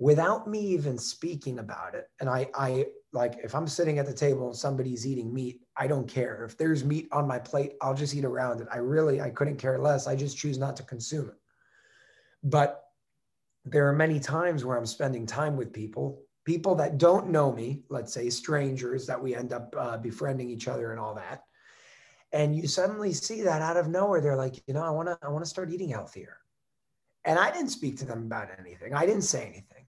Without 0.00 0.48
me 0.48 0.58
even 0.60 0.96
speaking 0.96 1.58
about 1.58 1.94
it, 1.94 2.08
and 2.20 2.28
I, 2.28 2.48
I 2.54 2.86
like 3.12 3.38
if 3.44 3.54
I'm 3.54 3.68
sitting 3.68 3.98
at 3.98 4.06
the 4.06 4.14
table 4.14 4.46
and 4.46 4.56
somebody's 4.56 5.06
eating 5.06 5.32
meat, 5.32 5.60
I 5.76 5.86
don't 5.86 6.08
care. 6.08 6.42
If 6.46 6.56
there's 6.56 6.84
meat 6.84 7.06
on 7.12 7.28
my 7.28 7.38
plate, 7.38 7.74
I'll 7.82 7.94
just 7.94 8.14
eat 8.14 8.24
around 8.24 8.62
it. 8.62 8.68
I 8.72 8.78
really, 8.78 9.20
I 9.20 9.28
couldn't 9.28 9.58
care 9.58 9.78
less. 9.78 10.06
I 10.06 10.16
just 10.16 10.38
choose 10.38 10.56
not 10.56 10.74
to 10.76 10.84
consume 10.84 11.28
it. 11.28 11.34
But 12.42 12.82
there 13.66 13.88
are 13.88 13.92
many 13.92 14.18
times 14.18 14.64
where 14.64 14.78
I'm 14.78 14.86
spending 14.86 15.26
time 15.26 15.54
with 15.54 15.70
people, 15.70 16.22
people 16.46 16.74
that 16.76 16.96
don't 16.96 17.28
know 17.28 17.52
me, 17.52 17.82
let's 17.90 18.14
say 18.14 18.30
strangers 18.30 19.06
that 19.06 19.22
we 19.22 19.34
end 19.34 19.52
up 19.52 19.74
uh, 19.76 19.98
befriending 19.98 20.48
each 20.48 20.66
other 20.66 20.92
and 20.92 20.98
all 20.98 21.14
that. 21.16 21.44
And 22.32 22.56
you 22.56 22.68
suddenly 22.68 23.12
see 23.12 23.42
that 23.42 23.60
out 23.60 23.76
of 23.76 23.88
nowhere, 23.88 24.22
they're 24.22 24.34
like, 24.34 24.62
you 24.66 24.72
know, 24.72 24.82
I 24.82 24.90
want 24.90 25.08
to, 25.08 25.18
I 25.22 25.28
want 25.28 25.44
to 25.44 25.50
start 25.50 25.70
eating 25.70 25.90
healthier. 25.90 26.38
And 27.26 27.38
I 27.38 27.50
didn't 27.50 27.68
speak 27.68 27.98
to 27.98 28.06
them 28.06 28.22
about 28.22 28.48
anything. 28.58 28.94
I 28.94 29.04
didn't 29.04 29.24
say 29.24 29.42
anything 29.42 29.79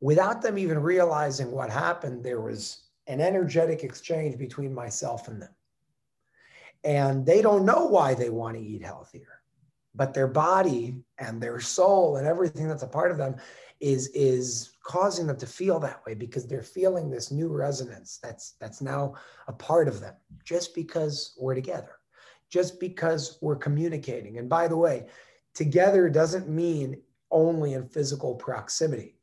without 0.00 0.42
them 0.42 0.58
even 0.58 0.78
realizing 0.78 1.50
what 1.50 1.70
happened, 1.70 2.24
there 2.24 2.40
was 2.40 2.84
an 3.06 3.20
energetic 3.20 3.84
exchange 3.84 4.36
between 4.38 4.74
myself 4.74 5.28
and 5.28 5.40
them. 5.40 5.54
And 6.84 7.26
they 7.26 7.42
don't 7.42 7.64
know 7.64 7.86
why 7.86 8.14
they 8.14 8.30
want 8.30 8.56
to 8.56 8.62
eat 8.62 8.82
healthier, 8.82 9.40
but 9.94 10.14
their 10.14 10.28
body 10.28 11.02
and 11.18 11.40
their 11.40 11.58
soul 11.60 12.16
and 12.16 12.26
everything 12.26 12.68
that's 12.68 12.82
a 12.82 12.88
part 12.88 13.10
of 13.10 13.18
them 13.18 13.36
is 13.80 14.08
is 14.08 14.72
causing 14.82 15.26
them 15.26 15.36
to 15.36 15.46
feel 15.46 15.78
that 15.78 16.04
way 16.06 16.14
because 16.14 16.46
they're 16.46 16.62
feeling 16.62 17.10
this 17.10 17.30
new 17.30 17.48
resonance 17.48 18.18
that's 18.22 18.52
that's 18.52 18.80
now 18.80 19.14
a 19.48 19.52
part 19.52 19.86
of 19.86 20.00
them 20.00 20.14
just 20.44 20.74
because 20.74 21.34
we're 21.38 21.54
together 21.54 21.96
just 22.48 22.80
because 22.80 23.38
we're 23.42 23.56
communicating 23.56 24.38
and 24.38 24.48
by 24.48 24.66
the 24.66 24.76
way 24.76 25.04
together 25.54 26.08
doesn't 26.08 26.48
mean 26.48 26.98
only 27.30 27.74
in 27.74 27.86
physical 27.86 28.34
proximity 28.34 29.15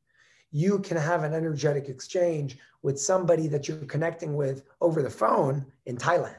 you 0.54 0.78
can 0.80 0.98
have 0.98 1.24
an 1.24 1.34
energetic 1.34 1.90
exchange 1.90 2.60
with 2.84 3.00
somebody 3.00 3.48
that 3.48 3.68
you're 3.68 3.78
connecting 3.86 4.36
with 4.36 4.64
over 4.82 5.02
the 5.02 5.10
phone 5.10 5.66
in 5.88 5.98
Thailand, 5.98 6.38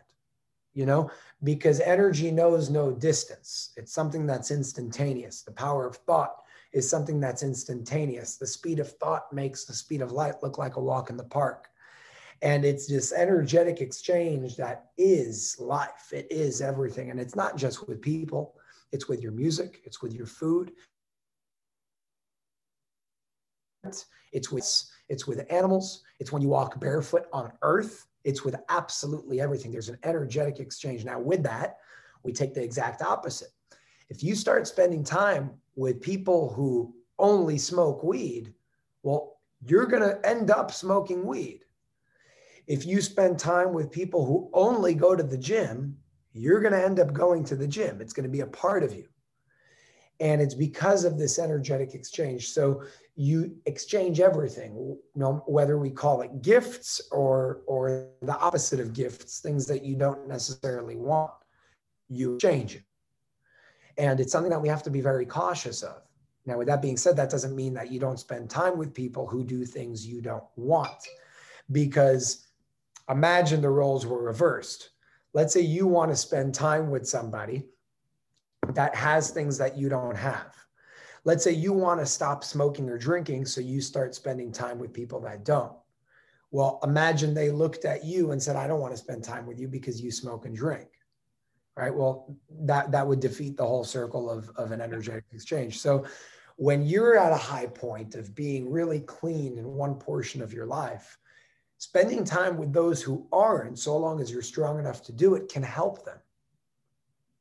you 0.73 0.87
know, 0.87 1.11
because 1.43 1.81
energy 1.81 2.31
knows 2.31 2.71
no 2.71 2.93
distance. 2.93 3.73
It's 3.77 3.93
something 3.93 4.25
that's 4.25 4.53
instantaneous. 4.53 5.43
The 5.43 5.51
power 5.51 5.85
of 5.85 5.97
thought 5.97 6.37
is 6.73 6.89
something 6.89 7.19
that's 7.19 7.43
instantaneous. 7.43 8.37
The 8.37 8.47
speed 8.47 8.79
of 8.79 8.91
thought 8.99 9.33
makes 9.33 9.65
the 9.65 9.75
speed 9.75 10.01
of 10.01 10.13
light 10.13 10.43
look 10.45 10.59
like 10.59 10.77
a 10.77 10.81
walk 10.81 11.11
in 11.11 11.17
the 11.17 11.25
park. 11.25 11.67
And 12.41 12.65
it's 12.65 12.87
this 12.87 13.13
energetic 13.13 13.81
exchange 13.81 14.57
that 14.57 14.91
is 14.97 15.57
life. 15.59 16.13
It 16.13 16.29
is 16.31 16.61
everything. 16.61 17.11
And 17.11 17.19
it's 17.19 17.35
not 17.35 17.57
just 17.57 17.89
with 17.89 18.01
people, 18.01 18.55
it's 18.93 19.09
with 19.09 19.23
your 19.23 19.33
music, 19.33 19.81
it's 19.85 20.03
with 20.03 20.15
your 20.15 20.27
food, 20.27 20.71
it's 24.33 24.51
with 24.51 24.67
it's 25.09 25.27
with 25.27 25.47
animals 25.51 26.03
it's 26.21 26.33
when 26.33 26.43
you 26.43 26.49
walk 26.49 26.81
barefoot 26.81 27.27
on 27.33 27.53
earth 27.63 28.07
it's 28.25 28.45
with 28.45 28.57
absolutely 28.69 29.41
everything 29.41 29.71
there's 29.71 29.89
an 29.89 29.99
energetic 30.03 30.61
exchange 30.61 31.05
now 31.05 31.19
with 31.21 31.43
that 31.43 31.77
we 32.23 32.33
take 32.33 32.55
the 32.55 32.63
exact 32.63 33.03
opposite 33.03 33.51
if 34.09 34.23
you 34.23 34.35
start 34.35 34.67
spending 34.67 35.05
time 35.05 35.51
with 35.77 36.01
people 36.01 36.53
who 36.53 36.95
only 37.19 37.59
smoke 37.59 38.03
weed 38.03 38.53
well 39.03 39.35
you're 39.67 39.87
going 39.87 40.03
to 40.03 40.21
end 40.27 40.51
up 40.51 40.71
smoking 40.71 41.25
weed 41.25 41.61
If 42.67 42.87
you 42.87 43.01
spend 43.03 43.39
time 43.39 43.73
with 43.73 43.91
people 43.91 44.25
who 44.25 44.51
only 44.53 44.95
go 44.95 45.15
to 45.15 45.23
the 45.23 45.39
gym, 45.39 45.99
you're 46.33 46.61
going 46.61 46.73
to 46.73 46.85
end 46.85 46.99
up 46.99 47.13
going 47.13 47.45
to 47.45 47.57
the 47.57 47.69
gym. 47.69 48.01
It's 48.01 48.13
going 48.13 48.25
to 48.25 48.31
be 48.31 48.41
a 48.41 48.47
part 48.47 48.83
of 48.83 48.95
you. 48.95 49.07
And 50.21 50.41
it's 50.41 50.55
because 50.55 51.05
of 51.05 51.19
this 51.19 51.39
energetic 51.39 51.95
exchange. 51.95 52.51
So 52.51 52.83
you 53.17 53.57
exchange 53.67 54.21
everything, 54.21 54.77
you 54.77 55.01
know, 55.15 55.43
whether 55.47 55.79
we 55.79 55.91
call 55.91 56.23
it 56.23 56.43
gifts 56.43 57.01
or 57.11 57.63
or 57.67 58.09
the 58.23 58.37
opposite 58.39 58.81
of 58.81 58.93
gifts, 58.93 59.41
things 59.41 59.67
that 59.67 59.85
you 59.85 59.97
don't 59.97 60.27
necessarily 60.29 60.97
want, 60.97 61.33
you 62.09 62.35
exchange 62.35 62.77
it. 62.77 62.83
And 63.97 64.19
it's 64.19 64.33
something 64.33 64.51
that 64.51 64.63
we 64.63 64.69
have 64.69 64.83
to 64.85 64.91
be 64.91 65.01
very 65.01 65.27
cautious 65.27 65.83
of. 65.83 66.03
Now, 66.47 66.59
with 66.59 66.67
that 66.67 66.83
being 66.83 66.97
said, 66.97 67.17
that 67.17 67.31
doesn't 67.31 67.57
mean 67.57 67.75
that 67.75 67.91
you 67.91 67.99
don't 67.99 68.19
spend 68.19 68.51
time 68.51 68.77
with 68.77 68.93
people 68.93 69.27
who 69.27 69.45
do 69.45 69.65
things 69.65 70.07
you 70.07 70.21
don't 70.21 70.45
want. 70.57 71.09
Because 71.73 72.49
imagine 73.09 73.63
the 73.63 73.71
roles 73.71 74.05
were 74.05 74.23
reversed. 74.23 74.91
Let's 75.33 75.55
say 75.55 75.61
you 75.61 75.87
want 75.87 76.11
to 76.11 76.17
spend 76.17 76.55
time 76.55 76.91
with 76.91 77.09
somebody 77.09 77.67
that 78.75 78.95
has 78.95 79.31
things 79.31 79.59
that 79.59 79.77
you 79.77 79.89
don't 79.89 80.17
have. 80.17 80.55
Let's 81.25 81.43
say 81.43 81.53
you 81.53 81.73
want 81.73 82.01
to 82.01 82.07
stop 82.07 82.45
smoking 82.45 82.89
or 82.91 82.99
drinking, 82.99 83.47
so 83.47 83.61
you 83.61 83.81
start 83.81 84.15
spending 84.15 84.53
time 84.53 84.79
with 84.79 84.93
people 84.93 85.21
that 85.21 85.45
don't. 85.45 85.73
Well, 86.51 86.79
imagine 86.83 87.35
they 87.35 87.51
looked 87.51 87.85
at 87.85 88.05
you 88.05 88.31
and 88.31 88.43
said, 88.43 88.57
I 88.57 88.67
don't 88.67 88.81
want 88.81 88.93
to 88.93 88.99
spend 88.99 89.25
time 89.25 89.47
with 89.47 89.59
you 89.59 89.67
because 89.67 90.01
you 90.01 90.11
smoke 90.11 90.47
and 90.47 90.55
drink 90.55 90.89
right? 91.77 91.95
Well, 91.95 92.37
that 92.61 92.93
that 92.93 93.07
would 93.07 93.21
defeat 93.21 93.57
the 93.57 93.67
whole 93.67 93.85
circle 93.85 94.31
of, 94.31 94.51
of 94.57 94.73
an 94.73 94.81
energetic 94.81 95.25
exchange. 95.33 95.79
So 95.81 96.05
when 96.57 96.87
you're 96.87 97.19
at 97.19 97.33
a 97.33 97.37
high 97.37 97.67
point 97.67 98.15
of 98.15 98.35
being 98.35 98.71
really 98.71 99.01
clean 99.01 99.59
in 99.59 99.67
one 99.67 99.97
portion 99.97 100.41
of 100.41 100.53
your 100.53 100.67
life, 100.67 101.19
spending 101.79 102.25
time 102.25 102.57
with 102.57 102.73
those 102.73 103.03
who 103.03 103.27
aren't, 103.33 103.79
so 103.79 103.97
long 103.97 104.21
as 104.21 104.31
you're 104.31 104.43
strong 104.43 104.79
enough 104.79 105.03
to 105.05 105.13
do 105.13 105.35
it, 105.35 105.49
can 105.49 105.63
help 105.63 106.05
them. 106.05 106.19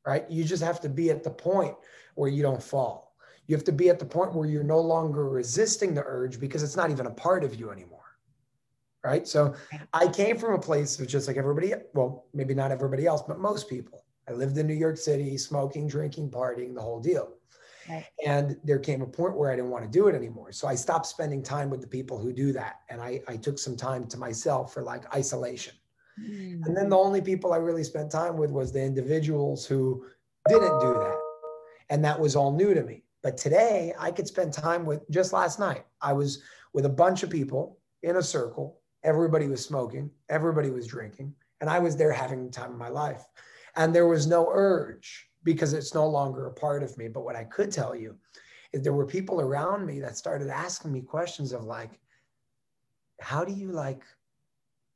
Right? 0.06 0.30
You 0.30 0.44
just 0.44 0.64
have 0.64 0.82
to 0.82 0.90
be 0.90 1.10
at 1.10 1.24
the 1.24 1.30
point 1.30 1.76
where 2.16 2.30
you 2.30 2.44
don't 2.44 2.62
fall. 2.62 3.16
You 3.48 3.56
have 3.56 3.66
to 3.66 3.72
be 3.72 3.90
at 3.90 4.00
the 4.00 4.06
point 4.06 4.34
where 4.34 4.48
you're 4.48 4.64
no 4.64 4.80
longer 4.80 5.30
resisting 5.30 5.94
the 5.94 6.04
urge 6.06 6.40
because 6.40 6.64
it's 6.64 6.76
not 6.76 6.92
even 6.92 7.08
a 7.08 7.12
part 7.12 7.44
of 7.44 7.56
you 7.56 7.72
anymore 7.72 8.04
right? 9.04 9.28
So 9.28 9.54
I 9.94 10.08
came 10.08 10.38
from 10.38 10.54
a 10.54 10.60
place 10.60 11.00
of 11.00 11.08
just 11.08 11.28
like 11.28 11.38
everybody, 11.38 11.74
well, 11.94 12.26
maybe 12.34 12.54
not 12.54 12.72
everybody 12.72 13.06
else, 13.06 13.22
but 13.22 13.40
most 13.40 13.70
people. 13.70 14.06
I 14.28 14.32
lived 14.32 14.58
in 14.58 14.66
New 14.66 14.74
York 14.74 14.98
City, 14.98 15.38
smoking, 15.38 15.88
drinking, 15.88 16.32
partying, 16.32 16.74
the 16.74 16.82
whole 16.82 17.02
deal. 17.02 17.34
Right. 17.90 18.06
And 18.26 18.56
there 18.64 18.80
came 18.80 19.02
a 19.02 19.06
point 19.06 19.36
where 19.36 19.52
I 19.52 19.58
didn't 19.58 19.72
want 19.72 19.84
to 19.84 19.92
do 19.92 20.08
it 20.08 20.16
anymore. 20.16 20.54
So 20.54 20.70
I 20.70 20.76
stopped 20.76 21.06
spending 21.06 21.44
time 21.44 21.70
with 21.70 21.82
the 21.82 21.88
people 21.88 22.18
who 22.18 22.32
do 22.32 22.54
that. 22.54 22.80
And 22.90 23.02
I, 23.02 23.22
I 23.28 23.36
took 23.36 23.60
some 23.60 23.76
time 23.76 24.08
to 24.08 24.18
myself 24.18 24.74
for 24.74 24.82
like 24.82 25.14
isolation. 25.14 25.74
Mm. 26.20 26.66
And 26.66 26.78
then 26.78 26.90
the 26.90 26.98
only 26.98 27.22
people 27.22 27.54
I 27.54 27.58
really 27.58 27.84
spent 27.84 28.12
time 28.12 28.38
with 28.38 28.52
was 28.52 28.72
the 28.72 28.84
individuals 28.84 29.66
who 29.66 30.06
didn't 30.48 30.80
do 30.80 30.94
that. 30.94 31.20
And 31.90 32.04
that 32.04 32.20
was 32.20 32.36
all 32.36 32.52
new 32.52 32.74
to 32.74 32.84
me. 32.84 33.04
But 33.22 33.38
today 33.38 33.94
I 34.00 34.12
could 34.12 34.28
spend 34.28 34.54
time 34.54 34.86
with 34.86 35.10
just 35.10 35.34
last 35.34 35.60
night. 35.60 35.86
I 36.02 36.14
was 36.14 36.42
with 36.74 36.86
a 36.86 36.90
bunch 36.90 37.24
of 37.24 37.30
people 37.30 37.80
in 38.04 38.18
a 38.18 38.24
circle. 38.24 38.80
Everybody 39.04 39.48
was 39.48 39.64
smoking, 39.64 40.10
everybody 40.30 40.70
was 40.70 40.88
drinking, 40.88 41.34
and 41.60 41.70
I 41.70 41.80
was 41.80 41.98
there 41.98 42.12
having 42.12 42.46
the 42.46 42.52
time 42.52 42.72
of 42.72 42.78
my 42.78 42.90
life. 42.90 43.26
And 43.76 43.94
there 43.94 44.08
was 44.08 44.28
no 44.28 44.50
urge 44.52 45.30
because 45.44 45.74
it's 45.74 45.94
no 45.94 46.08
longer 46.08 46.48
a 46.48 46.54
part 46.54 46.84
of 46.84 46.98
me. 46.98 47.08
But 47.10 47.26
what 47.26 47.36
I 47.36 47.44
could 47.44 47.72
tell 47.72 47.96
you 47.96 48.16
is 48.72 48.82
there 48.82 48.94
were 48.94 49.06
people 49.06 49.42
around 49.42 49.86
me 49.86 50.00
that 50.00 50.18
started 50.18 50.50
asking 50.50 50.92
me 50.92 51.02
questions 51.02 51.52
of 51.52 51.64
like, 51.64 52.00
how 53.20 53.44
do 53.44 53.54
you 53.54 53.72
like, 53.72 54.04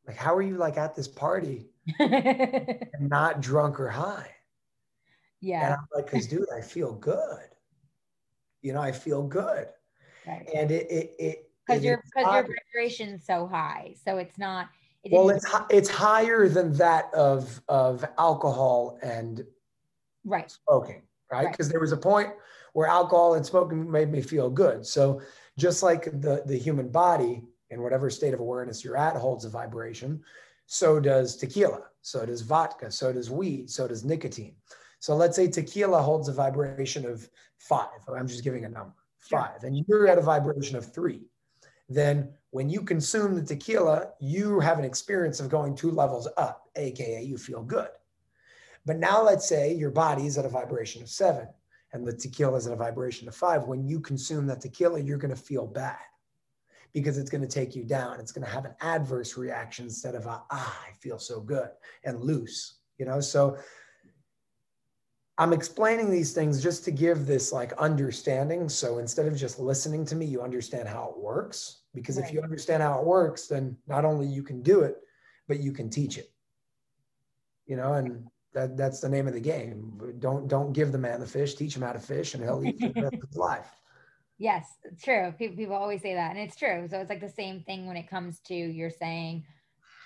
like, 0.08 0.18
how 0.18 0.36
are 0.36 0.42
you 0.42 0.58
like 0.58 0.78
at 0.78 0.96
this 0.96 1.08
party 1.08 1.68
not 3.00 3.42
drunk 3.42 3.80
or 3.80 3.90
high? 3.90 4.30
Yeah. 5.42 5.66
And 5.66 5.74
I'm 5.76 5.88
like, 5.94 6.06
because 6.06 6.28
dude, 6.28 6.48
I 6.56 6.62
feel 6.62 6.94
good. 6.94 7.50
You 8.62 8.74
know, 8.74 8.82
I 8.82 8.92
feel 8.92 9.24
good. 9.24 9.68
Right. 10.26 10.50
And 10.54 10.72
it, 10.72 10.90
it, 10.90 11.16
it, 11.20 11.52
because 11.66 11.84
your 11.84 12.02
because 12.04 12.34
your 12.34 12.56
vibration's 12.74 13.26
so 13.26 13.46
high 13.48 13.94
so 14.04 14.18
it's 14.18 14.38
not 14.38 14.70
it 15.04 15.12
well, 15.12 15.30
it's 15.30 15.46
it's 15.70 15.90
higher 15.90 16.48
than 16.50 16.74
that 16.74 17.14
of 17.14 17.62
of 17.68 18.06
alcohol 18.18 18.98
and 19.02 19.46
right 20.26 20.52
smoking, 20.66 21.02
right? 21.32 21.52
Because 21.52 21.68
right. 21.68 21.74
there 21.74 21.80
was 21.80 21.92
a 21.92 21.98
point 21.98 22.30
where 22.74 22.88
alcohol 22.88 23.36
and 23.36 23.46
smoking 23.46 23.90
made 23.90 24.12
me 24.12 24.22
feel 24.22 24.50
good. 24.50 24.86
So 24.86 25.22
just 25.58 25.84
like 25.84 26.06
the 26.06 26.44
the 26.46 26.58
human 26.58 26.90
body 26.90 27.44
in 27.70 27.82
whatever 27.82 28.10
state 28.10 28.34
of 28.34 28.40
awareness 28.40 28.84
you're 28.84 28.98
at 28.98 29.16
holds 29.16 29.46
a 29.46 29.50
vibration, 29.50 30.22
so 30.66 31.00
does 31.00 31.36
tequila, 31.36 31.84
so 32.02 32.26
does 32.26 32.42
vodka, 32.42 32.92
so 32.92 33.14
does 33.14 33.30
weed, 33.30 33.70
so 33.70 33.88
does 33.88 34.04
nicotine. 34.04 34.56
So 35.00 35.16
let's 35.16 35.36
say 35.36 35.48
tequila 35.48 36.02
holds 36.02 36.28
a 36.28 36.34
vibration 36.34 37.06
of 37.06 37.30
five. 37.58 37.88
Oh, 38.08 38.16
I'm 38.16 38.28
just 38.28 38.44
giving 38.44 38.66
a 38.66 38.70
number, 38.70 38.96
five, 39.18 39.64
and 39.64 39.86
you're 39.88 40.08
at 40.08 40.18
a 40.18 40.22
vibration 40.22 40.76
of 40.76 40.92
three. 40.94 41.22
Then 41.90 42.34
when 42.52 42.70
you 42.70 42.82
consume 42.82 43.36
the 43.36 43.44
tequila, 43.44 44.10
you 44.20 44.60
have 44.60 44.80
an 44.80 44.86
experience 44.86 45.40
of 45.40 45.50
going 45.50 45.76
two 45.76 45.92
levels 45.92 46.28
up, 46.38 46.70
AKA 46.76 47.24
you 47.24 47.38
feel 47.38 47.64
good. 47.64 47.90
But 48.86 48.98
now 48.98 49.22
let's 49.22 49.48
say 49.48 49.74
your 49.74 49.92
body 49.92 50.26
is 50.26 50.38
at 50.38 50.46
a 50.46 50.50
vibration 50.50 51.02
of 51.02 51.10
seven 51.10 51.48
and 51.94 52.06
the 52.06 52.14
tequila 52.14 52.58
is 52.58 52.68
at 52.68 52.74
a 52.74 52.78
vibration 52.78 53.28
of 53.28 53.36
five. 53.36 53.68
When 53.68 53.86
you 53.86 54.00
consume 54.00 54.48
that 54.48 54.62
tequila, 54.62 55.00
you're 55.00 55.18
going 55.18 55.36
to 55.36 55.42
feel 55.42 55.66
bad 55.66 55.98
because 57.00 57.20
it's 57.20 57.30
going 57.30 57.42
to 57.42 57.48
take 57.48 57.76
you 57.76 57.84
down. 57.84 58.20
It's 58.20 58.32
going 58.32 58.46
to 58.46 58.52
have 58.52 58.66
an 58.66 58.74
adverse 58.82 59.38
reaction 59.38 59.86
instead 59.86 60.16
of 60.16 60.26
a, 60.26 60.42
ah, 60.50 60.84
I 60.88 60.92
feel 60.94 61.20
so 61.20 61.40
good 61.40 61.70
and 62.04 62.20
loose, 62.20 62.80
you 62.98 63.06
know? 63.06 63.20
So 63.20 63.58
I'm 65.38 65.54
explaining 65.54 66.10
these 66.10 66.34
things 66.34 66.64
just 66.64 66.84
to 66.86 66.92
give 66.92 67.28
this 67.28 67.54
like 67.54 67.72
understanding. 67.74 68.68
So 68.68 68.98
instead 68.98 69.28
of 69.28 69.38
just 69.38 69.60
listening 69.60 70.06
to 70.06 70.16
me, 70.16 70.26
you 70.26 70.42
understand 70.42 70.88
how 70.88 71.14
it 71.16 71.22
works. 71.22 71.84
Because 71.94 72.18
right. 72.18 72.26
if 72.26 72.34
you 72.34 72.42
understand 72.42 72.82
how 72.82 73.00
it 73.00 73.06
works, 73.06 73.46
then 73.46 73.78
not 73.86 74.04
only 74.04 74.26
you 74.26 74.42
can 74.42 74.64
do 74.64 74.82
it, 74.82 74.98
but 75.48 75.60
you 75.60 75.72
can 75.72 75.92
teach 75.92 76.18
it. 76.18 76.32
You 77.68 77.76
know, 77.76 77.94
and 77.94 78.26
that, 78.54 78.76
that's 78.76 79.02
the 79.02 79.10
name 79.10 79.28
of 79.28 79.36
the 79.36 79.40
game. 79.40 80.16
Don't 80.18 80.48
don't 80.48 80.74
give 80.74 80.92
the 80.92 80.98
man 80.98 81.20
the 81.20 81.28
fish, 81.28 81.54
teach 81.54 81.76
him 81.76 81.84
how 81.84 81.92
to 81.92 82.00
fish, 82.00 82.34
and 82.34 82.44
he'll 82.44 82.64
eat 82.66 82.80
for 82.80 82.90
the 82.90 83.02
rest 83.02 83.14
of 83.14 83.30
his 83.30 83.38
life. 83.38 83.70
Yes, 84.40 84.66
true. 85.02 85.34
People, 85.38 85.58
people 85.58 85.76
always 85.76 86.02
say 86.02 86.14
that, 86.14 86.32
and 86.32 86.40
it's 86.40 86.56
true. 86.56 86.88
So 86.90 87.00
it's 87.00 87.10
like 87.10 87.22
the 87.22 87.30
same 87.30 87.62
thing 87.64 87.88
when 87.88 87.98
it 87.98 88.10
comes 88.10 88.40
to 88.42 88.54
you're 88.54 88.92
saying 88.92 89.46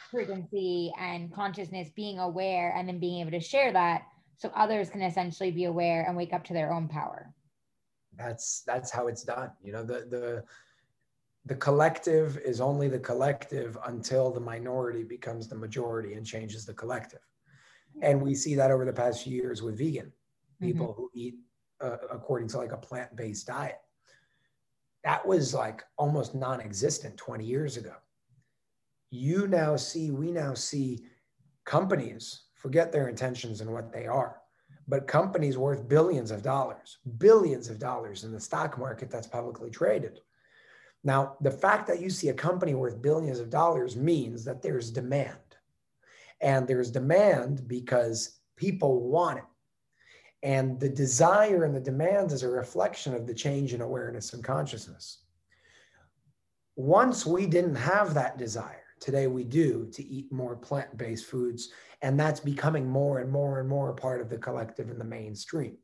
frequency 0.10 0.92
and 1.00 1.34
consciousness, 1.34 1.90
being 1.96 2.20
aware, 2.20 2.74
and 2.76 2.88
then 2.88 3.00
being 3.00 3.22
able 3.22 3.32
to 3.32 3.40
share 3.40 3.72
that 3.74 4.04
so 4.38 4.50
others 4.56 4.90
can 4.90 5.02
essentially 5.02 5.52
be 5.52 5.66
aware 5.66 6.04
and 6.08 6.18
wake 6.18 6.34
up 6.34 6.44
to 6.46 6.54
their 6.54 6.74
own 6.74 6.88
power 6.88 7.34
that's 8.18 8.64
that's 8.66 8.92
how 8.92 9.08
it's 9.08 9.24
done 9.24 9.52
you 9.64 9.72
know 9.72 9.84
the 9.84 10.06
the 10.10 10.44
the 11.46 11.56
collective 11.56 12.38
is 12.38 12.62
only 12.62 12.88
the 12.88 13.00
collective 13.00 13.78
until 13.88 14.32
the 14.32 14.40
minority 14.40 15.04
becomes 15.04 15.48
the 15.48 15.56
majority 15.56 16.14
and 16.14 16.26
changes 16.26 16.66
the 16.66 16.74
collective 16.74 17.22
and 18.02 18.22
we 18.22 18.34
see 18.34 18.56
that 18.56 18.72
over 18.72 18.86
the 18.86 18.94
past 18.94 19.24
few 19.24 19.36
years 19.36 19.62
with 19.62 19.78
vegan 19.78 20.12
people 20.60 20.88
mm-hmm. 20.88 21.02
who 21.02 21.10
eat 21.14 21.36
uh, 21.82 21.98
according 22.12 22.48
to 22.48 22.58
like 22.58 22.74
a 22.74 22.78
plant-based 22.78 23.48
diet 23.48 23.80
that 25.04 25.26
was 25.26 25.54
like 25.54 25.84
almost 25.98 26.36
non-existent 26.36 27.18
20 27.18 27.44
years 27.46 27.78
ago 27.78 27.94
you 29.12 29.46
now 29.48 29.76
see 29.76 30.10
we 30.10 30.32
now 30.32 30.54
see 30.54 31.02
companies 31.66 32.44
forget 32.56 32.92
their 32.92 33.10
intentions 33.10 33.62
and 33.62 33.72
what 33.72 33.92
they 33.92 34.08
are. 34.08 34.38
But 34.88 35.08
companies 35.08 35.58
worth 35.58 35.88
billions 35.88 36.32
of 36.32 36.42
dollars, 36.42 36.98
billions 37.18 37.70
of 37.70 37.78
dollars 37.78 38.24
in 38.24 38.32
the 38.32 38.40
stock 38.40 38.78
market 38.80 39.12
that's 39.12 39.28
publicly 39.28 39.70
traded. 39.70 40.20
Now, 41.04 41.36
the 41.42 41.52
fact 41.52 41.88
that 41.88 42.00
you 42.00 42.10
see 42.10 42.30
a 42.30 42.34
company 42.34 42.74
worth 42.74 43.02
billions 43.02 43.40
of 43.40 43.50
dollars 43.50 43.96
means 43.96 44.44
that 44.46 44.62
there's 44.62 44.92
demand. 44.92 45.38
And 46.42 46.68
there's 46.68 46.92
demand 46.92 47.68
because 47.68 48.40
people 48.56 49.10
want 49.10 49.40
it. 49.40 49.44
And 50.44 50.80
the 50.80 50.90
desire 50.90 51.64
and 51.64 51.76
the 51.76 51.80
demand 51.80 52.32
is 52.32 52.44
a 52.44 52.50
reflection 52.50 53.14
of 53.14 53.28
the 53.28 53.34
change 53.34 53.74
in 53.74 53.82
awareness 53.82 54.34
and 54.34 54.44
consciousness. 54.44 55.20
Once 56.76 57.26
we 57.26 57.46
didn't 57.46 57.76
have 57.76 58.14
that 58.14 58.38
desire, 58.38 58.84
today 59.00 59.28
we 59.28 59.44
do 59.44 59.88
to 59.94 60.04
eat 60.04 60.32
more 60.32 60.56
plant 60.56 60.98
based 60.98 61.26
foods 61.26 61.70
and 62.02 62.20
that's 62.20 62.40
becoming 62.40 62.88
more 62.90 63.20
and 63.20 63.32
more 63.32 63.60
and 63.60 63.70
more 63.70 63.90
a 63.90 63.94
part 63.94 64.22
of 64.22 64.30
the 64.30 64.38
collective 64.38 64.90
and 64.90 65.00
the 65.00 65.06
mainstream. 65.06 65.78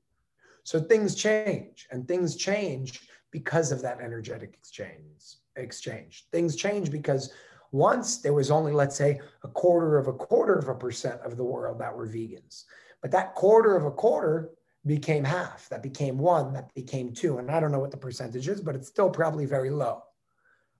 So 0.64 0.82
things 0.82 1.16
change, 1.16 1.88
and 1.91 2.08
things 2.08 2.36
change 2.36 3.08
because 3.32 3.72
of 3.72 3.82
that 3.84 4.01
energetic 4.01 4.53
exchange. 4.53 5.38
Exchange. 5.55 6.26
Things 6.32 6.55
change 6.55 6.91
because 6.91 7.32
once 7.72 8.18
there 8.18 8.34
was 8.34 8.51
only, 8.51 8.72
let's 8.72 8.95
say, 8.95 9.22
a 9.43 9.47
quarter 9.47 9.97
of 9.97 10.08
a 10.08 10.14
quarter 10.14 10.55
of 10.55 10.68
a 10.68 10.76
percent 10.76 11.22
of 11.22 11.38
the 11.38 11.43
world 11.43 11.80
that 11.80 11.95
were 11.95 12.08
vegans. 12.08 12.64
But 13.02 13.12
that 13.12 13.36
quarter 13.36 13.76
of 13.76 13.86
a 13.86 13.91
quarter 13.91 14.52
became 14.86 15.24
half, 15.24 15.68
that 15.70 15.84
became 15.84 16.18
one, 16.18 16.54
that 16.54 16.74
became 16.74 17.14
two. 17.14 17.38
And 17.38 17.52
I 17.52 17.60
don't 17.60 17.72
know 17.72 17.80
what 17.80 17.91
the 17.91 17.98
percentage 17.98 18.48
is, 18.48 18.62
but 18.62 18.76
it's 18.76 18.88
still 18.88 19.10
probably 19.10 19.45
very 19.45 19.70
low 19.70 20.04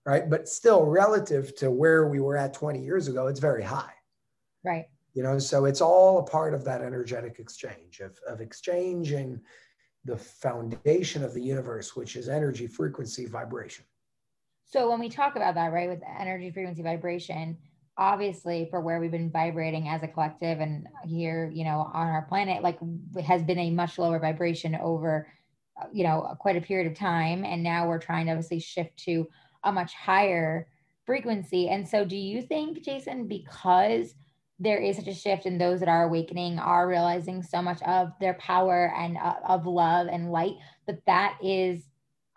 right? 0.08 0.30
But 0.30 0.48
still, 0.48 0.86
relative 0.86 1.54
to 1.56 1.70
where 1.70 2.08
we 2.08 2.18
were 2.18 2.36
at 2.36 2.54
20 2.54 2.82
years 2.82 3.08
ago, 3.08 3.26
it's 3.26 3.40
very 3.40 3.62
high. 3.62 3.92
Right. 4.64 4.86
You 5.12 5.22
know, 5.22 5.38
so 5.38 5.66
it's 5.66 5.82
all 5.82 6.18
a 6.18 6.22
part 6.22 6.54
of 6.54 6.64
that 6.64 6.80
energetic 6.80 7.38
exchange 7.38 8.00
of, 8.00 8.18
of 8.26 8.40
exchanging 8.40 9.38
the 10.06 10.16
foundation 10.16 11.22
of 11.22 11.34
the 11.34 11.42
universe, 11.42 11.94
which 11.94 12.16
is 12.16 12.30
energy, 12.30 12.66
frequency, 12.66 13.26
vibration. 13.26 13.84
So 14.64 14.88
when 14.88 14.98
we 14.98 15.10
talk 15.10 15.36
about 15.36 15.54
that, 15.56 15.72
right, 15.72 15.90
with 15.90 16.02
energy, 16.18 16.50
frequency, 16.50 16.82
vibration, 16.82 17.58
obviously 17.98 18.68
for 18.70 18.80
where 18.80 19.00
we've 19.00 19.10
been 19.10 19.30
vibrating 19.30 19.88
as 19.88 20.02
a 20.02 20.08
collective 20.08 20.60
and 20.60 20.86
here, 21.04 21.50
you 21.52 21.64
know, 21.64 21.90
on 21.92 22.06
our 22.06 22.22
planet, 22.22 22.62
like 22.62 22.78
has 23.24 23.42
been 23.42 23.58
a 23.58 23.70
much 23.70 23.98
lower 23.98 24.20
vibration 24.20 24.76
over, 24.76 25.28
uh, 25.80 25.86
you 25.92 26.04
know, 26.04 26.34
quite 26.38 26.56
a 26.56 26.60
period 26.60 26.90
of 26.90 26.96
time. 26.96 27.44
And 27.44 27.62
now 27.62 27.88
we're 27.88 27.98
trying 27.98 28.26
to 28.26 28.32
obviously 28.32 28.60
shift 28.60 28.96
to 29.04 29.28
a 29.64 29.72
much 29.72 29.92
higher 29.94 30.68
frequency. 31.04 31.68
And 31.68 31.86
so 31.86 32.04
do 32.04 32.16
you 32.16 32.40
think, 32.40 32.84
Jason, 32.84 33.26
because 33.26 34.14
there 34.60 34.78
is 34.78 34.96
such 34.96 35.08
a 35.08 35.14
shift 35.14 35.46
and 35.46 35.60
those 35.60 35.80
that 35.80 35.88
are 35.88 36.04
awakening 36.04 36.58
are 36.58 36.88
realizing 36.88 37.42
so 37.42 37.60
much 37.60 37.82
of 37.82 38.12
their 38.20 38.34
power 38.34 38.92
and 38.96 39.16
uh, 39.16 39.34
of 39.46 39.66
love 39.66 40.08
and 40.08 40.30
light 40.30 40.54
that 40.86 41.04
that 41.06 41.36
is 41.42 41.82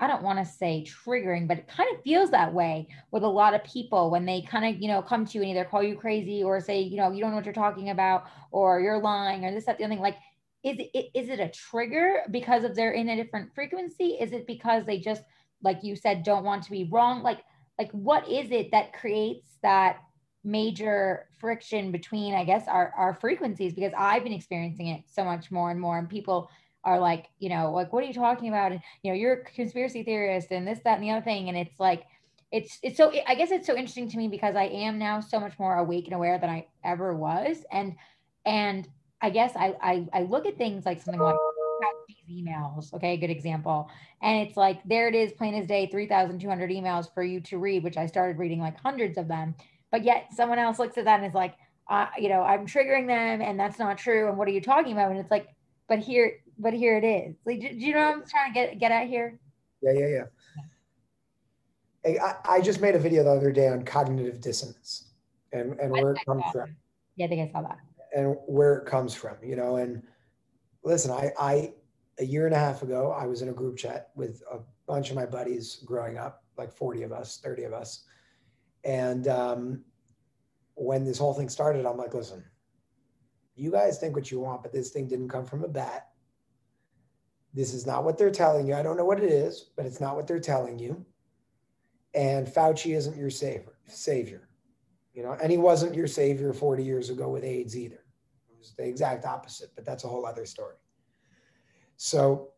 i 0.01 0.07
don't 0.07 0.23
want 0.23 0.37
to 0.37 0.45
say 0.45 0.85
triggering 0.85 1.47
but 1.47 1.57
it 1.57 1.67
kind 1.67 1.89
of 1.95 2.03
feels 2.03 2.29
that 2.31 2.53
way 2.53 2.87
with 3.11 3.23
a 3.23 3.27
lot 3.27 3.53
of 3.53 3.63
people 3.63 4.11
when 4.11 4.25
they 4.25 4.41
kind 4.41 4.65
of 4.65 4.81
you 4.81 4.89
know 4.89 5.01
come 5.01 5.25
to 5.25 5.37
you 5.37 5.41
and 5.41 5.51
either 5.51 5.63
call 5.63 5.81
you 5.81 5.95
crazy 5.95 6.43
or 6.43 6.59
say 6.59 6.81
you 6.81 6.97
know 6.97 7.11
you 7.11 7.21
don't 7.21 7.29
know 7.29 7.37
what 7.37 7.45
you're 7.45 7.53
talking 7.53 7.91
about 7.91 8.25
or 8.51 8.81
you're 8.81 9.01
lying 9.01 9.45
or 9.45 9.51
this 9.51 9.65
that 9.65 9.77
the 9.77 9.83
other 9.85 9.93
thing 9.93 10.01
like 10.01 10.17
is 10.63 10.77
it 10.79 11.09
is 11.15 11.29
it 11.29 11.39
a 11.39 11.49
trigger 11.49 12.21
because 12.29 12.63
of 12.63 12.75
they're 12.75 12.91
in 12.91 13.09
a 13.09 13.15
different 13.15 13.53
frequency? 13.53 14.17
Is 14.19 14.31
it 14.31 14.45
because 14.45 14.85
they 14.85 14.99
just 14.99 15.23
like 15.63 15.83
you 15.83 15.95
said 15.95 16.23
don't 16.23 16.43
want 16.43 16.63
to 16.63 16.71
be 16.71 16.87
wrong? 16.91 17.23
Like 17.23 17.39
like 17.79 17.91
what 17.91 18.27
is 18.29 18.51
it 18.51 18.71
that 18.71 18.93
creates 18.93 19.57
that 19.63 19.97
major 20.43 21.27
friction 21.39 21.91
between 21.91 22.33
i 22.33 22.43
guess 22.43 22.67
our, 22.67 22.93
our 22.97 23.13
frequencies? 23.15 23.73
Because 23.73 23.93
i've 23.97 24.23
been 24.23 24.33
experiencing 24.33 24.87
it 24.87 25.03
so 25.07 25.23
much 25.23 25.51
more 25.51 25.71
and 25.71 25.79
more 25.79 25.97
and 25.97 26.09
people 26.09 26.49
are 26.83 26.99
like 26.99 27.27
you 27.39 27.49
know 27.49 27.71
like 27.71 27.91
what 27.93 28.03
are 28.03 28.07
you 28.07 28.13
talking 28.13 28.49
about 28.49 28.71
and 28.71 28.81
you 29.03 29.11
know 29.11 29.17
you're 29.17 29.33
a 29.33 29.43
conspiracy 29.43 30.03
theorist 30.03 30.51
and 30.51 30.67
this 30.67 30.79
that 30.83 30.95
and 30.95 31.03
the 31.03 31.11
other 31.11 31.23
thing 31.23 31.49
and 31.49 31.57
it's 31.57 31.79
like 31.79 32.03
it's 32.51 32.79
it's 32.83 32.97
so 32.97 33.11
i 33.27 33.35
guess 33.35 33.51
it's 33.51 33.67
so 33.67 33.75
interesting 33.75 34.09
to 34.09 34.17
me 34.17 34.27
because 34.27 34.55
i 34.55 34.63
am 34.63 34.97
now 34.97 35.19
so 35.19 35.39
much 35.39 35.57
more 35.59 35.77
awake 35.77 36.05
and 36.05 36.13
aware 36.13 36.37
than 36.39 36.49
i 36.49 36.65
ever 36.83 37.15
was 37.15 37.63
and 37.71 37.95
and 38.45 38.87
i 39.21 39.29
guess 39.29 39.53
i 39.55 39.75
i, 39.81 40.07
I 40.13 40.21
look 40.23 40.45
at 40.45 40.57
things 40.57 40.85
like 40.85 41.01
something 41.01 41.21
like 41.21 41.35
these 42.07 42.43
emails 42.43 42.93
okay 42.93 43.17
good 43.17 43.29
example 43.29 43.89
and 44.21 44.47
it's 44.47 44.57
like 44.57 44.83
there 44.85 45.07
it 45.07 45.15
is 45.15 45.31
plain 45.31 45.55
as 45.55 45.65
day 45.65 45.87
3200 45.87 46.69
emails 46.69 47.11
for 47.13 47.23
you 47.23 47.39
to 47.41 47.57
read 47.57 47.83
which 47.83 47.97
i 47.97 48.05
started 48.05 48.37
reading 48.37 48.59
like 48.59 48.79
hundreds 48.79 49.17
of 49.17 49.27
them 49.27 49.55
but 49.91 50.03
yet 50.03 50.27
someone 50.33 50.57
else 50.57 50.79
looks 50.79 50.97
at 50.97 51.05
that 51.05 51.19
and 51.19 51.27
is 51.27 51.35
like, 51.35 51.55
uh, 51.89 52.07
you 52.17 52.29
know, 52.29 52.41
I'm 52.41 52.65
triggering 52.65 53.07
them 53.07 53.41
and 53.41 53.59
that's 53.59 53.77
not 53.77 53.97
true. 53.97 54.29
And 54.29 54.37
what 54.37 54.47
are 54.47 54.51
you 54.51 54.61
talking 54.61 54.93
about? 54.93 55.11
And 55.11 55.19
it's 55.19 55.29
like, 55.29 55.49
but 55.89 55.99
here, 55.99 56.39
but 56.57 56.73
here 56.73 56.97
it 56.97 57.03
is. 57.03 57.35
Like, 57.45 57.61
do, 57.61 57.67
you 57.67 57.93
know 57.93 58.09
what 58.09 58.15
I'm 58.17 58.23
trying 58.27 58.53
to 58.53 58.59
get, 58.59 58.79
get 58.79 58.91
at 58.91 59.07
here? 59.07 59.39
Yeah, 59.81 59.91
yeah, 59.93 60.07
yeah. 60.07 60.23
Hey, 62.03 62.19
I, 62.19 62.35
I 62.57 62.61
just 62.61 62.81
made 62.81 62.95
a 62.95 62.99
video 62.99 63.23
the 63.23 63.31
other 63.31 63.51
day 63.51 63.67
on 63.67 63.83
cognitive 63.83 64.41
dissonance 64.41 65.09
and, 65.53 65.79
and 65.79 65.91
where 65.91 66.13
it 66.13 66.19
comes 66.25 66.43
from. 66.51 66.75
Yeah, 67.15 67.25
I 67.25 67.29
think 67.29 67.49
I 67.49 67.51
saw 67.51 67.61
that. 67.67 67.77
And 68.15 68.35
where 68.47 68.75
it 68.75 68.85
comes 68.85 69.13
from, 69.13 69.35
you 69.43 69.55
know, 69.55 69.77
and 69.77 70.01
listen, 70.83 71.11
I, 71.11 71.31
I, 71.39 71.73
a 72.19 72.25
year 72.25 72.45
and 72.45 72.55
a 72.55 72.59
half 72.59 72.81
ago, 72.81 73.15
I 73.17 73.25
was 73.25 73.41
in 73.41 73.49
a 73.49 73.53
group 73.53 73.77
chat 73.77 74.09
with 74.15 74.41
a 74.51 74.59
bunch 74.87 75.09
of 75.09 75.15
my 75.15 75.25
buddies 75.25 75.81
growing 75.85 76.17
up, 76.17 76.43
like 76.57 76.73
40 76.73 77.03
of 77.03 77.11
us, 77.11 77.39
30 77.41 77.63
of 77.63 77.73
us 77.73 78.05
and 78.83 79.27
um, 79.27 79.83
when 80.75 81.05
this 81.05 81.17
whole 81.17 81.33
thing 81.33 81.49
started, 81.49 81.85
I'm 81.85 81.97
like, 81.97 82.13
listen, 82.13 82.43
you 83.55 83.71
guys 83.71 83.99
think 83.99 84.15
what 84.15 84.31
you 84.31 84.39
want, 84.39 84.63
but 84.63 84.73
this 84.73 84.89
thing 84.89 85.07
didn't 85.07 85.29
come 85.29 85.45
from 85.45 85.63
a 85.63 85.67
bat. 85.67 86.09
This 87.53 87.73
is 87.73 87.85
not 87.85 88.03
what 88.03 88.17
they're 88.17 88.31
telling 88.31 88.67
you. 88.67 88.75
I 88.75 88.83
don't 88.83 88.97
know 88.97 89.05
what 89.05 89.21
it 89.21 89.29
is, 89.29 89.71
but 89.75 89.85
it's 89.85 89.99
not 89.99 90.15
what 90.15 90.27
they're 90.27 90.39
telling 90.39 90.79
you. 90.79 91.05
And 92.13 92.47
Fauci 92.47 92.95
isn't 92.95 93.17
your 93.17 93.29
savior, 93.29 93.73
savior. 93.87 94.47
You 95.13 95.23
know, 95.23 95.37
and 95.41 95.51
he 95.51 95.57
wasn't 95.57 95.95
your 95.95 96.07
savior 96.07 96.53
40 96.53 96.83
years 96.83 97.09
ago 97.09 97.29
with 97.29 97.43
AIDS 97.43 97.77
either. 97.77 98.03
It 98.49 98.57
was 98.57 98.73
the 98.77 98.87
exact 98.87 99.25
opposite, 99.25 99.71
but 99.75 99.85
that's 99.85 100.05
a 100.05 100.07
whole 100.07 100.25
other 100.25 100.45
story. 100.45 100.75
So 101.97 102.49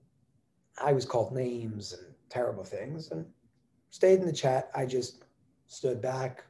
I 0.81 0.93
was 0.93 1.05
called 1.05 1.33
names 1.33 1.93
and 1.93 2.13
terrible 2.29 2.63
things 2.63 3.11
and 3.11 3.25
stayed 3.89 4.19
in 4.19 4.25
the 4.25 4.33
chat. 4.33 4.69
I 4.75 4.85
just 4.85 5.23
stood 5.67 6.01
back 6.01 6.43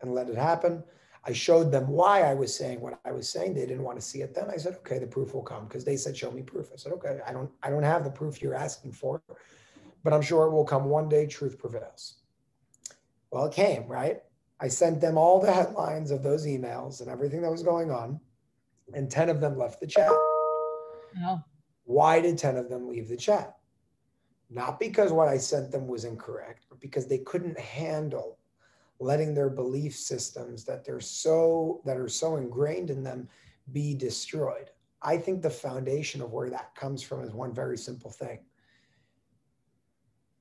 and 0.00 0.14
let 0.14 0.28
it 0.28 0.36
happen. 0.36 0.84
I 1.24 1.32
showed 1.32 1.70
them 1.72 1.88
why 1.88 2.22
I 2.22 2.34
was 2.34 2.54
saying 2.54 2.80
what 2.80 2.98
I 3.04 3.12
was 3.12 3.28
saying. 3.28 3.54
They 3.54 3.66
didn't 3.66 3.82
want 3.82 3.98
to 3.98 4.04
see 4.04 4.22
it 4.22 4.34
then. 4.34 4.50
I 4.50 4.56
said, 4.56 4.74
okay, 4.76 4.98
the 4.98 5.06
proof 5.06 5.34
will 5.34 5.42
come 5.42 5.66
because 5.66 5.84
they 5.84 5.96
said, 5.96 6.16
show 6.16 6.30
me 6.30 6.42
proof. 6.42 6.70
I 6.72 6.76
said, 6.76 6.92
okay, 6.92 7.18
I 7.26 7.32
don't, 7.32 7.50
I 7.62 7.70
don't 7.70 7.82
have 7.82 8.04
the 8.04 8.10
proof 8.10 8.40
you're 8.40 8.54
asking 8.54 8.92
for, 8.92 9.22
but 10.04 10.12
I'm 10.12 10.22
sure 10.22 10.46
it 10.46 10.52
will 10.52 10.64
come 10.64 10.84
one 10.84 11.08
day. 11.08 11.26
Truth 11.26 11.58
prevails. 11.58 12.16
Well, 13.30 13.46
it 13.46 13.52
came, 13.52 13.86
right? 13.86 14.20
I 14.60 14.68
sent 14.68 15.00
them 15.00 15.18
all 15.18 15.40
the 15.40 15.52
headlines 15.52 16.10
of 16.10 16.22
those 16.22 16.46
emails 16.46 17.00
and 17.00 17.10
everything 17.10 17.42
that 17.42 17.50
was 17.50 17.62
going 17.62 17.90
on, 17.90 18.18
and 18.94 19.10
10 19.10 19.28
of 19.28 19.40
them 19.40 19.56
left 19.56 19.80
the 19.80 19.86
chat. 19.86 20.10
Oh. 20.10 21.42
Why 21.84 22.20
did 22.20 22.38
10 22.38 22.56
of 22.56 22.68
them 22.68 22.88
leave 22.88 23.08
the 23.08 23.16
chat? 23.16 23.58
not 24.50 24.80
because 24.80 25.12
what 25.12 25.28
I 25.28 25.36
sent 25.36 25.70
them 25.70 25.86
was 25.86 26.04
incorrect, 26.04 26.66
but 26.68 26.80
because 26.80 27.06
they 27.06 27.18
couldn't 27.18 27.58
handle 27.58 28.37
letting 29.00 29.34
their 29.34 29.50
belief 29.50 29.94
systems 29.94 30.64
that 30.64 30.84
they're 30.84 31.00
so 31.00 31.80
that 31.84 31.96
are 31.96 32.08
so 32.08 32.36
ingrained 32.36 32.90
in 32.90 33.02
them 33.02 33.28
be 33.72 33.94
destroyed. 33.94 34.70
I 35.02 35.16
think 35.16 35.42
the 35.42 35.50
foundation 35.50 36.20
of 36.20 36.32
where 36.32 36.50
that 36.50 36.74
comes 36.74 37.02
from 37.02 37.22
is 37.22 37.32
one 37.32 37.54
very 37.54 37.78
simple 37.78 38.10
thing. 38.10 38.40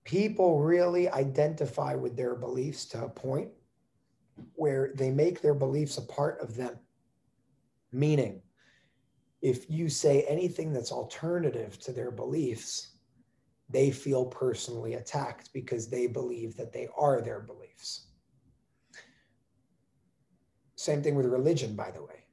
People 0.03 0.59
really 0.61 1.09
identify 1.09 1.93
with 1.93 2.15
their 2.15 2.35
beliefs 2.35 2.85
to 2.85 3.03
a 3.03 3.09
point 3.09 3.49
where 4.55 4.91
they 4.95 5.11
make 5.11 5.41
their 5.41 5.53
beliefs 5.53 5.97
a 5.97 6.01
part 6.01 6.39
of 6.41 6.55
them. 6.55 6.77
Meaning, 7.91 8.41
if 9.41 9.69
you 9.69 9.89
say 9.89 10.23
anything 10.23 10.73
that's 10.73 10.91
alternative 10.91 11.79
to 11.79 11.91
their 11.91 12.11
beliefs, 12.11 12.95
they 13.69 13.91
feel 13.91 14.25
personally 14.25 14.95
attacked 14.95 15.51
because 15.53 15.87
they 15.87 16.07
believe 16.07 16.55
that 16.55 16.71
they 16.71 16.87
are 16.97 17.21
their 17.21 17.41
beliefs. 17.41 18.06
Same 20.77 21.01
thing 21.01 21.15
with 21.15 21.25
religion, 21.25 21.75
by 21.75 21.89
the 21.89 22.03
way. 22.03 22.23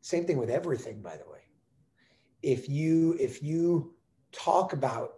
Same 0.00 0.24
thing 0.24 0.38
with 0.38 0.48
everything, 0.48 1.02
by 1.02 1.18
the 1.18 1.30
way. 1.30 1.42
If 2.42 2.68
you 2.68 3.16
if 3.20 3.42
you 3.42 3.94
talk 4.32 4.72
about 4.72 5.16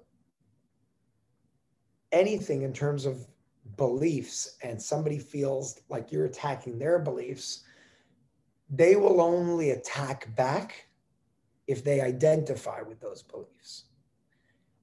anything 2.11 2.62
in 2.62 2.72
terms 2.72 3.07
of 3.07 3.28
beliefs 3.76 4.57
and 4.64 4.82
somebody 4.82 5.18
feels 5.18 5.80
like 5.88 6.11
you're 6.11 6.26
attacking 6.26 6.78
their 6.78 6.98
beliefs, 6.98 7.62
they 8.68 8.96
will 8.96 9.20
only 9.20 9.70
attack 9.70 10.34
back 10.34 10.88
if 11.68 11.84
they 11.84 12.00
identify 12.00 12.82
with 12.82 13.00
those 13.00 13.22
beliefs. 13.22 13.84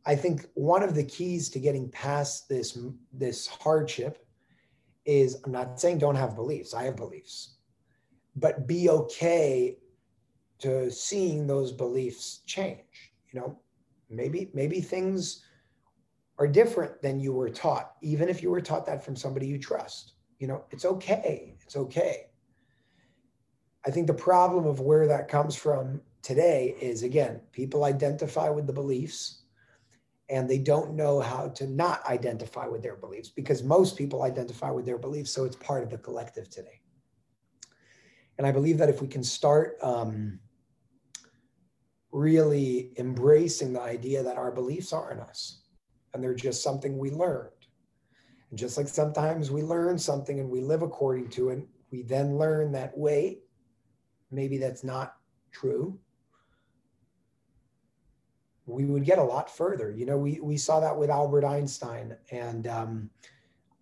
I 0.05 0.15
think 0.15 0.47
one 0.53 0.83
of 0.83 0.95
the 0.95 1.03
keys 1.03 1.49
to 1.49 1.59
getting 1.59 1.89
past 1.89 2.47
this 2.47 2.77
this 3.11 3.45
hardship 3.45 4.25
is 5.05 5.41
I'm 5.45 5.51
not 5.51 5.79
saying 5.79 5.99
don't 5.99 6.15
have 6.15 6.35
beliefs. 6.35 6.73
I 6.73 6.83
have 6.83 6.95
beliefs. 6.95 7.55
But 8.35 8.67
be 8.67 8.89
okay 8.89 9.77
to 10.59 10.91
seeing 10.91 11.47
those 11.47 11.71
beliefs 11.71 12.41
change. 12.45 13.13
You 13.31 13.39
know, 13.39 13.59
maybe 14.09 14.49
maybe 14.53 14.81
things 14.81 15.43
are 16.37 16.47
different 16.47 17.01
than 17.01 17.19
you 17.19 17.33
were 17.33 17.49
taught, 17.49 17.93
even 18.01 18.29
if 18.29 18.41
you 18.41 18.49
were 18.49 18.61
taught 18.61 18.85
that 18.85 19.03
from 19.03 19.15
somebody 19.15 19.45
you 19.45 19.59
trust. 19.59 20.13
You 20.39 20.47
know, 20.47 20.63
it's 20.71 20.85
okay. 20.85 21.57
It's 21.61 21.75
okay. 21.75 22.27
I 23.85 23.91
think 23.91 24.07
the 24.07 24.13
problem 24.13 24.65
of 24.65 24.79
where 24.79 25.07
that 25.07 25.27
comes 25.27 25.55
from 25.55 26.01
today 26.21 26.75
is 26.81 27.03
again, 27.03 27.41
people 27.51 27.83
identify 27.83 28.49
with 28.49 28.67
the 28.67 28.73
beliefs 28.73 29.43
and 30.29 30.47
they 30.47 30.59
don't 30.59 30.93
know 30.93 31.19
how 31.19 31.49
to 31.49 31.67
not 31.67 32.05
identify 32.05 32.67
with 32.67 32.83
their 32.83 32.95
beliefs 32.95 33.29
because 33.29 33.63
most 33.63 33.97
people 33.97 34.21
identify 34.21 34.69
with 34.69 34.85
their 34.85 34.97
beliefs, 34.97 35.31
so 35.31 35.43
it's 35.43 35.55
part 35.55 35.83
of 35.83 35.89
the 35.89 35.97
collective 35.97 36.49
today. 36.49 36.81
And 38.37 38.45
I 38.45 38.51
believe 38.51 38.77
that 38.77 38.89
if 38.89 39.01
we 39.01 39.07
can 39.07 39.23
start 39.23 39.77
um, 39.81 40.39
really 42.11 42.91
embracing 42.97 43.73
the 43.73 43.81
idea 43.81 44.23
that 44.23 44.37
our 44.37 44.51
beliefs 44.51 44.93
are 44.93 45.11
in 45.11 45.19
us 45.19 45.61
and 46.13 46.23
they're 46.23 46.35
just 46.35 46.63
something 46.63 46.97
we 46.97 47.11
learned. 47.11 47.49
And 48.49 48.57
just 48.57 48.77
like 48.77 48.87
sometimes 48.87 49.51
we 49.51 49.61
learn 49.61 49.97
something 49.97 50.39
and 50.39 50.49
we 50.49 50.61
live 50.61 50.83
according 50.83 51.29
to 51.31 51.49
it, 51.49 51.67
we 51.91 52.03
then 52.03 52.37
learn 52.37 52.71
that, 52.71 52.97
wait, 52.97 53.43
maybe 54.31 54.57
that's 54.57 54.83
not 54.83 55.15
true 55.51 55.99
we 58.69 58.85
would 58.85 59.03
get 59.03 59.19
a 59.19 59.23
lot 59.23 59.49
further. 59.49 59.91
You 59.91 60.05
know, 60.05 60.17
we, 60.17 60.39
we 60.41 60.57
saw 60.57 60.79
that 60.79 60.97
with 60.97 61.09
Albert 61.09 61.45
Einstein. 61.45 62.15
And 62.31 62.67
um, 62.67 63.09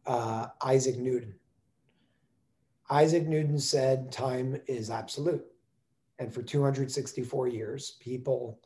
uh, 0.07 0.47
Isaac 0.63 0.97
Newton. 0.97 1.35
Isaac 2.89 3.27
Newton 3.27 3.59
said 3.59 4.11
time 4.11 4.59
is 4.67 4.89
absolute. 4.89 5.45
And 6.19 6.33
for 6.33 6.41
264 6.41 7.49
years, 7.49 7.97
people 7.99 8.59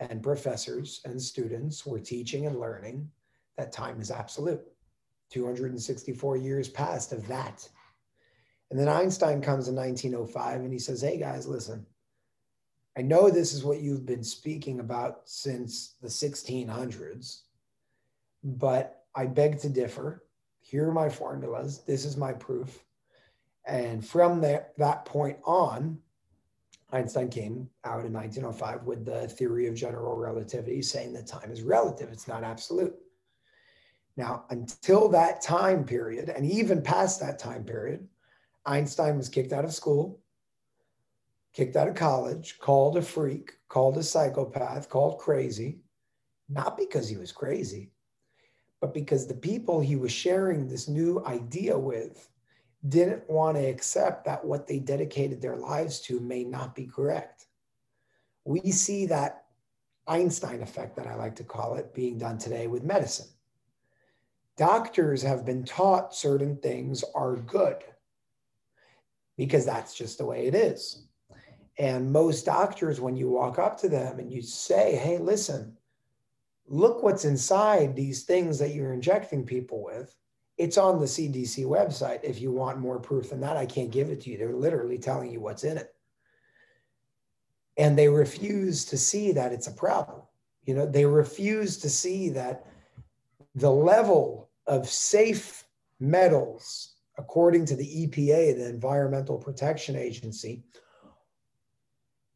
and 0.00 0.22
professors 0.22 1.00
and 1.04 1.20
students 1.20 1.84
were 1.84 1.98
teaching 1.98 2.46
and 2.46 2.58
learning 2.58 3.10
that 3.56 3.72
time 3.72 4.00
is 4.00 4.10
absolute. 4.10 4.62
264 5.30 6.36
years 6.36 6.68
passed 6.68 7.12
of 7.12 7.26
that. 7.26 7.68
And 8.70 8.78
then 8.78 8.88
Einstein 8.88 9.40
comes 9.40 9.68
in 9.68 9.74
1905 9.74 10.60
and 10.60 10.72
he 10.72 10.78
says, 10.78 11.02
Hey 11.02 11.18
guys, 11.18 11.46
listen, 11.46 11.84
I 12.96 13.02
know 13.02 13.28
this 13.28 13.52
is 13.52 13.64
what 13.64 13.80
you've 13.80 14.06
been 14.06 14.22
speaking 14.22 14.80
about 14.80 15.22
since 15.24 15.94
the 16.00 16.08
1600s, 16.08 17.40
but 18.44 19.04
I 19.14 19.26
beg 19.26 19.58
to 19.60 19.68
differ. 19.68 20.24
Here 20.60 20.88
are 20.88 20.92
my 20.92 21.08
formulas. 21.08 21.82
This 21.86 22.04
is 22.04 22.16
my 22.16 22.32
proof. 22.32 22.84
And 23.66 24.04
from 24.04 24.40
that, 24.42 24.74
that 24.78 25.04
point 25.04 25.38
on, 25.44 25.98
Einstein 26.92 27.28
came 27.28 27.68
out 27.84 28.04
in 28.04 28.12
1905 28.12 28.84
with 28.84 29.04
the 29.04 29.26
theory 29.26 29.66
of 29.66 29.74
general 29.74 30.16
relativity, 30.16 30.80
saying 30.80 31.12
that 31.14 31.26
time 31.26 31.50
is 31.50 31.62
relative, 31.62 32.10
it's 32.12 32.28
not 32.28 32.44
absolute. 32.44 32.94
Now, 34.16 34.44
until 34.50 35.08
that 35.08 35.42
time 35.42 35.84
period, 35.84 36.28
and 36.28 36.46
even 36.46 36.82
past 36.82 37.18
that 37.20 37.40
time 37.40 37.64
period, 37.64 38.06
Einstein 38.64 39.16
was 39.16 39.28
kicked 39.28 39.52
out 39.52 39.64
of 39.64 39.74
school, 39.74 40.20
kicked 41.54 41.76
out 41.76 41.88
of 41.88 41.94
college, 41.94 42.58
called 42.58 42.96
a 42.96 43.02
freak, 43.02 43.52
called 43.68 43.96
a 43.96 44.02
psychopath, 44.02 44.88
called 44.88 45.18
crazy, 45.18 45.78
not 46.48 46.76
because 46.76 47.08
he 47.08 47.16
was 47.16 47.32
crazy, 47.32 47.92
but 48.80 48.92
because 48.92 49.26
the 49.26 49.34
people 49.34 49.80
he 49.80 49.96
was 49.96 50.12
sharing 50.12 50.66
this 50.66 50.88
new 50.88 51.24
idea 51.24 51.78
with 51.78 52.28
didn't 52.88 53.28
want 53.30 53.56
to 53.56 53.64
accept 53.64 54.24
that 54.26 54.44
what 54.44 54.66
they 54.66 54.78
dedicated 54.78 55.40
their 55.40 55.56
lives 55.56 56.00
to 56.00 56.20
may 56.20 56.44
not 56.44 56.74
be 56.74 56.86
correct. 56.86 57.46
We 58.44 58.72
see 58.72 59.06
that 59.06 59.44
Einstein 60.06 60.60
effect, 60.60 60.96
that 60.96 61.06
I 61.06 61.14
like 61.14 61.36
to 61.36 61.44
call 61.44 61.76
it, 61.76 61.94
being 61.94 62.18
done 62.18 62.36
today 62.36 62.66
with 62.66 62.82
medicine. 62.82 63.28
Doctors 64.56 65.22
have 65.22 65.46
been 65.46 65.64
taught 65.64 66.14
certain 66.14 66.58
things 66.58 67.02
are 67.14 67.36
good 67.36 67.82
because 69.38 69.64
that's 69.64 69.94
just 69.94 70.18
the 70.18 70.26
way 70.26 70.46
it 70.46 70.54
is. 70.54 71.06
And 71.78 72.12
most 72.12 72.46
doctors, 72.46 73.00
when 73.00 73.16
you 73.16 73.28
walk 73.28 73.58
up 73.58 73.78
to 73.80 73.88
them 73.88 74.18
and 74.18 74.32
you 74.32 74.42
say, 74.42 74.96
hey, 74.96 75.18
listen, 75.18 75.76
look 76.66 77.02
what's 77.02 77.24
inside 77.24 77.96
these 77.96 78.22
things 78.24 78.58
that 78.58 78.74
you're 78.74 78.92
injecting 78.92 79.44
people 79.44 79.82
with, 79.82 80.14
it's 80.56 80.78
on 80.78 81.00
the 81.00 81.06
CDC 81.06 81.64
website. 81.64 82.20
If 82.22 82.40
you 82.40 82.52
want 82.52 82.78
more 82.78 83.00
proof 83.00 83.30
than 83.30 83.40
that, 83.40 83.56
I 83.56 83.66
can't 83.66 83.90
give 83.90 84.08
it 84.10 84.20
to 84.22 84.30
you. 84.30 84.38
They're 84.38 84.54
literally 84.54 84.98
telling 84.98 85.32
you 85.32 85.40
what's 85.40 85.64
in 85.64 85.78
it. 85.78 85.92
And 87.76 87.98
they 87.98 88.08
refuse 88.08 88.84
to 88.86 88.96
see 88.96 89.32
that 89.32 89.52
it's 89.52 89.66
a 89.66 89.72
problem. 89.72 90.22
You 90.64 90.74
know, 90.74 90.86
they 90.86 91.04
refuse 91.04 91.78
to 91.78 91.90
see 91.90 92.28
that 92.30 92.66
the 93.56 93.70
level 93.70 94.48
of 94.68 94.88
safe 94.88 95.64
metals, 95.98 96.94
according 97.18 97.66
to 97.66 97.76
the 97.76 98.06
EPA, 98.06 98.56
the 98.56 98.68
Environmental 98.68 99.38
Protection 99.38 99.96
Agency, 99.96 100.62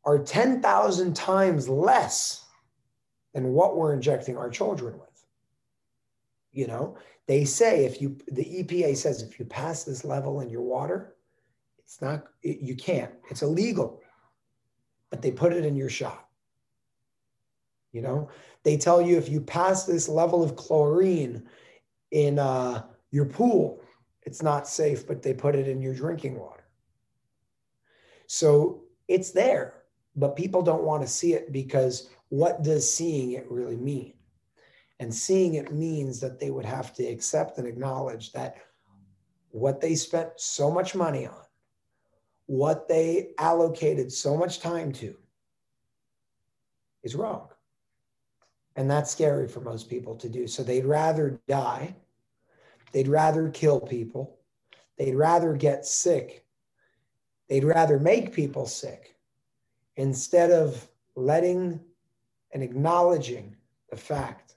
are 0.04 0.18
10,000 0.18 1.14
times 1.14 1.68
less 1.68 2.44
than 3.34 3.52
what 3.52 3.76
we're 3.76 3.92
injecting 3.92 4.36
our 4.36 4.50
children 4.50 4.98
with. 4.98 5.24
You 6.52 6.66
know, 6.66 6.96
they 7.26 7.44
say 7.44 7.84
if 7.84 8.00
you, 8.00 8.16
the 8.28 8.44
EPA 8.44 8.96
says 8.96 9.22
if 9.22 9.38
you 9.38 9.44
pass 9.44 9.84
this 9.84 10.04
level 10.04 10.40
in 10.40 10.48
your 10.48 10.62
water, 10.62 11.14
it's 11.78 12.00
not, 12.00 12.24
it, 12.42 12.60
you 12.60 12.74
can't, 12.74 13.12
it's 13.30 13.42
illegal, 13.42 14.00
but 15.10 15.22
they 15.22 15.30
put 15.30 15.52
it 15.52 15.64
in 15.64 15.76
your 15.76 15.90
shot. 15.90 16.28
You 17.92 18.02
know, 18.02 18.28
they 18.62 18.76
tell 18.76 19.00
you 19.00 19.16
if 19.16 19.28
you 19.28 19.40
pass 19.40 19.84
this 19.84 20.08
level 20.08 20.42
of 20.42 20.56
chlorine 20.56 21.48
in 22.10 22.38
uh, 22.38 22.84
your 23.10 23.24
pool, 23.24 23.80
it's 24.22 24.42
not 24.42 24.68
safe, 24.68 25.06
but 25.06 25.22
they 25.22 25.32
put 25.32 25.54
it 25.54 25.68
in 25.68 25.80
your 25.80 25.94
drinking 25.94 26.38
water. 26.38 26.64
So 28.26 28.82
it's 29.08 29.30
there, 29.30 29.77
but 30.18 30.34
people 30.34 30.62
don't 30.62 30.82
want 30.82 31.02
to 31.02 31.08
see 31.08 31.32
it 31.32 31.52
because 31.52 32.10
what 32.28 32.62
does 32.62 32.92
seeing 32.92 33.32
it 33.32 33.46
really 33.48 33.76
mean? 33.76 34.14
And 34.98 35.14
seeing 35.14 35.54
it 35.54 35.72
means 35.72 36.18
that 36.20 36.40
they 36.40 36.50
would 36.50 36.64
have 36.64 36.92
to 36.94 37.04
accept 37.04 37.56
and 37.58 37.68
acknowledge 37.68 38.32
that 38.32 38.56
what 39.50 39.80
they 39.80 39.94
spent 39.94 40.30
so 40.36 40.72
much 40.72 40.96
money 40.96 41.26
on, 41.26 41.44
what 42.46 42.88
they 42.88 43.30
allocated 43.38 44.12
so 44.12 44.36
much 44.36 44.58
time 44.58 44.92
to, 44.94 45.14
is 47.04 47.14
wrong. 47.14 47.48
And 48.74 48.90
that's 48.90 49.12
scary 49.12 49.46
for 49.46 49.60
most 49.60 49.88
people 49.88 50.16
to 50.16 50.28
do. 50.28 50.48
So 50.48 50.64
they'd 50.64 50.84
rather 50.84 51.40
die, 51.46 51.94
they'd 52.92 53.08
rather 53.08 53.50
kill 53.50 53.80
people, 53.80 54.36
they'd 54.96 55.14
rather 55.14 55.52
get 55.52 55.86
sick, 55.86 56.44
they'd 57.48 57.64
rather 57.64 58.00
make 58.00 58.32
people 58.32 58.66
sick 58.66 59.14
instead 59.98 60.50
of 60.50 60.88
letting 61.16 61.80
and 62.52 62.62
acknowledging 62.62 63.54
the 63.90 63.96
fact 63.96 64.54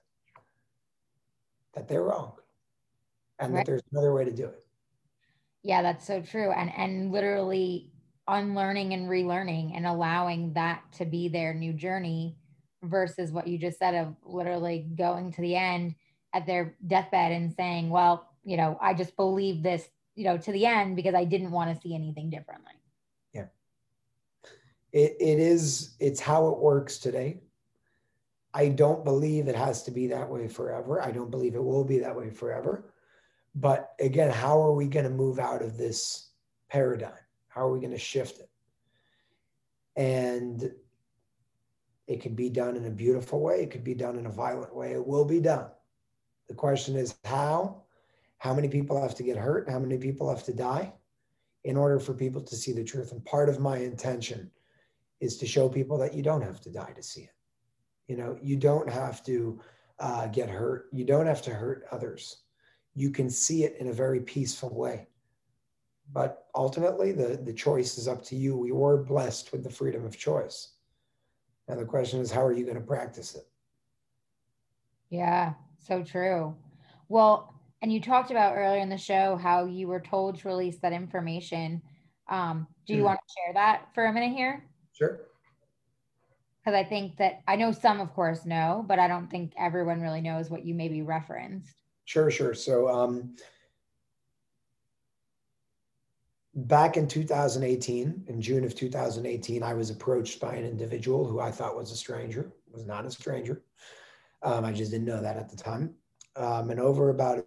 that 1.74 1.88
they're 1.88 2.04
wrong 2.04 2.34
and 3.40 3.54
right. 3.54 3.60
that 3.60 3.66
there's 3.66 3.82
another 3.92 4.14
way 4.14 4.24
to 4.24 4.32
do 4.32 4.46
it. 4.46 4.64
Yeah, 5.64 5.82
that's 5.82 6.08
so 6.08 6.22
true. 6.22 6.52
And 6.52 6.72
and 6.78 7.12
literally 7.12 7.92
unlearning 8.28 8.94
and 8.94 9.10
relearning 9.10 9.76
and 9.76 9.86
allowing 9.86 10.54
that 10.54 10.84
to 10.94 11.06
be 11.06 11.28
their 11.28 11.54
new 11.54 11.74
journey 11.74 12.38
versus 12.84 13.32
what 13.32 13.48
you 13.48 13.58
just 13.58 13.80
said 13.80 13.96
of 13.96 14.16
literally 14.24 14.88
going 14.96 15.32
to 15.34 15.42
the 15.42 15.56
end 15.56 15.96
at 16.34 16.46
their 16.46 16.76
deathbed 16.88 17.32
and 17.32 17.52
saying, 17.54 17.90
well, 17.90 18.30
you 18.44 18.58
know, 18.58 18.78
I 18.80 18.94
just 18.94 19.16
believe 19.16 19.64
this, 19.64 19.90
you 20.16 20.24
know, 20.24 20.38
to 20.38 20.52
the 20.52 20.66
end 20.66 20.96
because 20.96 21.16
I 21.16 21.26
didn't 21.26 21.52
want 21.52 21.76
to 21.76 21.82
see 21.82 21.94
anything 21.94 22.30
differently. 22.30 22.81
It, 24.94 25.16
it 25.20 25.40
is, 25.40 25.96
it's 26.00 26.20
how 26.20 26.48
it 26.48 26.60
works 26.60 26.98
today. 26.98 27.42
I 28.54 28.68
don't 28.68 29.06
believe 29.06 29.48
it 29.48 29.56
has 29.56 29.84
to 29.84 29.92
be 29.92 30.08
that 30.08 30.30
way 30.30 30.48
forever. 30.48 31.02
I 31.02 31.12
don't 31.12 31.32
believe 31.32 31.56
it 31.56 31.64
will 31.64 31.86
be 31.86 32.00
that 32.00 32.16
way 32.16 32.30
forever. 32.30 32.92
But 33.56 33.94
again, 34.00 34.32
how 34.32 34.62
are 34.62 34.74
we 34.74 34.88
going 34.88 35.06
to 35.06 35.12
move 35.12 35.40
out 35.40 35.62
of 35.62 35.78
this 35.78 36.32
paradigm? 36.70 37.14
How 37.48 37.68
are 37.68 37.72
we 37.72 37.80
going 37.80 37.92
to 37.92 38.00
shift 38.00 38.40
it? 38.40 38.50
And 39.96 40.72
it 42.08 42.22
could 42.22 42.36
be 42.36 42.50
done 42.50 42.76
in 42.76 42.86
a 42.86 42.92
beautiful 42.92 43.42
way, 43.42 43.62
it 43.62 43.72
could 43.72 43.84
be 43.84 43.94
done 43.94 44.18
in 44.18 44.26
a 44.26 44.32
violent 44.32 44.76
way. 44.76 44.92
It 44.92 45.06
will 45.06 45.26
be 45.26 45.40
done. 45.40 45.68
The 46.48 46.54
question 46.54 46.98
is 46.98 47.16
how? 47.24 47.84
How 48.38 48.54
many 48.54 48.68
people 48.68 49.02
have 49.02 49.16
to 49.16 49.24
get 49.24 49.38
hurt? 49.38 49.70
How 49.70 49.80
many 49.80 49.98
people 49.98 50.28
have 50.28 50.44
to 50.46 50.54
die 50.54 50.92
in 51.64 51.78
order 51.78 52.00
for 52.00 52.14
people 52.14 52.42
to 52.42 52.56
see 52.56 52.74
the 52.74 52.84
truth? 52.84 53.12
And 53.12 53.24
part 53.24 53.48
of 53.48 53.60
my 53.60 53.78
intention 53.78 54.50
is 55.22 55.38
to 55.38 55.46
show 55.46 55.70
people 55.70 55.98
that 56.00 56.14
you 56.14 56.24
don't 56.24 56.42
have 56.42 56.60
to 56.62 56.72
die 56.72 56.92
to 56.96 57.04
see 57.04 57.22
it. 57.22 57.36
You 58.08 58.18
know, 58.18 58.38
you 58.42 58.58
don't 58.58 58.90
have 58.90 59.24
to 59.26 59.62
uh, 60.00 60.28
get 60.28 60.50
hurt. 60.50 60.88
You 60.92 61.06
don't 61.06 61.28
have 61.28 61.42
to 61.44 61.52
hurt 61.52 61.86
others. 61.92 62.44
You 62.96 63.12
can 63.12 63.30
see 63.30 63.64
it 63.64 63.78
in 63.80 63.88
a 63.88 63.94
very 63.94 64.20
peaceful 64.20 64.76
way. 64.76 65.08
But 66.12 66.48
ultimately, 66.56 67.14
the, 67.14 67.40
the 67.42 67.54
choice 67.54 67.98
is 67.98 68.08
up 68.08 68.22
to 68.26 68.36
you. 68.36 68.58
We 68.58 68.74
were 68.74 69.02
blessed 69.04 69.54
with 69.54 69.64
the 69.64 69.70
freedom 69.70 70.04
of 70.06 70.18
choice. 70.18 70.74
And 71.70 71.80
the 71.80 71.86
question 71.86 72.20
is, 72.20 72.32
how 72.32 72.44
are 72.44 72.52
you 72.52 72.66
going 72.66 72.76
to 72.76 72.82
practice 72.82 73.36
it? 73.36 73.48
Yeah, 75.10 75.54
so 75.78 76.04
true. 76.04 76.56
Well, 77.08 77.54
and 77.82 77.94
you 77.94 78.02
talked 78.02 78.32
about 78.32 78.56
earlier 78.56 78.82
in 78.82 78.90
the 78.90 78.98
show 78.98 79.38
how 79.38 79.66
you 79.66 79.88
were 79.88 80.02
told 80.02 80.40
to 80.40 80.48
release 80.48 80.80
that 80.80 80.94
information. 80.94 81.82
Um, 82.28 82.68
do 82.88 82.94
you 82.94 83.02
mm. 83.02 83.06
want 83.06 83.20
to 83.20 83.34
share 83.38 83.54
that 83.54 83.88
for 83.94 84.06
a 84.06 84.14
minute 84.14 84.36
here? 84.36 84.66
Sure 85.02 85.22
because 86.64 86.78
I 86.78 86.84
think 86.84 87.18
that 87.18 87.42
I 87.48 87.56
know 87.56 87.72
some, 87.72 88.00
of 88.00 88.14
course, 88.14 88.46
know, 88.46 88.86
but 88.88 89.00
I 89.00 89.08
don't 89.08 89.30
think 89.30 89.54
everyone 89.58 90.02
really 90.02 90.22
knows 90.22 90.50
what 90.50 90.66
you 90.66 90.76
maybe 90.76 91.02
referenced. 91.02 91.74
Sure, 92.06 92.30
sure. 92.30 92.54
So, 92.54 92.88
um, 92.88 93.36
back 96.54 96.98
in 96.98 97.08
2018, 97.08 98.26
in 98.28 98.42
June 98.42 98.64
of 98.64 98.76
2018, 98.76 99.64
I 99.64 99.74
was 99.74 99.90
approached 99.90 100.40
by 100.40 100.56
an 100.56 100.66
individual 100.66 101.26
who 101.26 101.40
I 101.40 101.50
thought 101.50 101.76
was 101.76 101.92
a 101.92 101.96
stranger, 101.96 102.52
was 102.72 102.86
not 102.86 103.06
a 103.06 103.12
stranger. 103.12 103.64
Um, 104.44 104.66
I 104.66 104.72
just 104.72 104.92
didn't 104.92 105.08
know 105.08 105.22
that 105.22 105.38
at 105.38 105.50
the 105.50 105.58
time. 105.58 105.96
Um, 106.36 106.70
and 106.70 106.80
over 106.80 107.10
about 107.10 107.46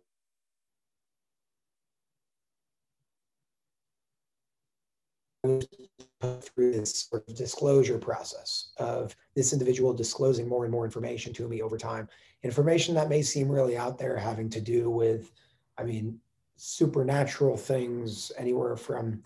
through 5.45 6.73
this 6.73 7.07
sort 7.11 7.29
of 7.29 7.37
disclosure 7.37 7.99
process 7.99 8.73
of 8.79 9.15
this 9.35 9.53
individual 9.53 9.93
disclosing 9.93 10.49
more 10.49 10.65
and 10.65 10.73
more 10.73 10.85
information 10.85 11.33
to 11.35 11.49
me 11.49 11.61
over 11.61 11.77
time. 11.77 12.09
Information 12.43 12.95
that 12.95 13.09
may 13.09 13.23
seem 13.23 13.49
really 13.49 13.77
out 13.77 13.99
there 13.99 14.17
having 14.17 14.49
to 14.51 14.61
do 14.61 14.91
with, 14.91 15.33
I 15.79 15.85
mean, 15.85 16.19
supernatural 16.57 17.57
things, 17.57 18.33
anywhere 18.39 18.77
from 18.77 19.23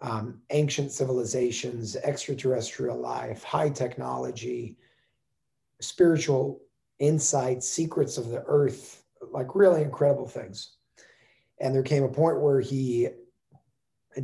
um, 0.00 0.40
ancient 0.50 0.92
civilizations, 0.92 1.96
extraterrestrial 1.96 2.98
life, 2.98 3.42
high 3.42 3.68
technology, 3.68 4.76
spiritual 5.80 6.60
insights, 6.98 7.68
secrets 7.68 8.16
of 8.16 8.28
the 8.28 8.42
earth, 8.46 9.04
like 9.32 9.54
really 9.54 9.82
incredible 9.82 10.28
things. 10.28 10.76
And 11.60 11.74
there 11.74 11.82
came 11.82 12.04
a 12.04 12.08
point 12.08 12.40
where 12.40 12.60
he 12.60 13.08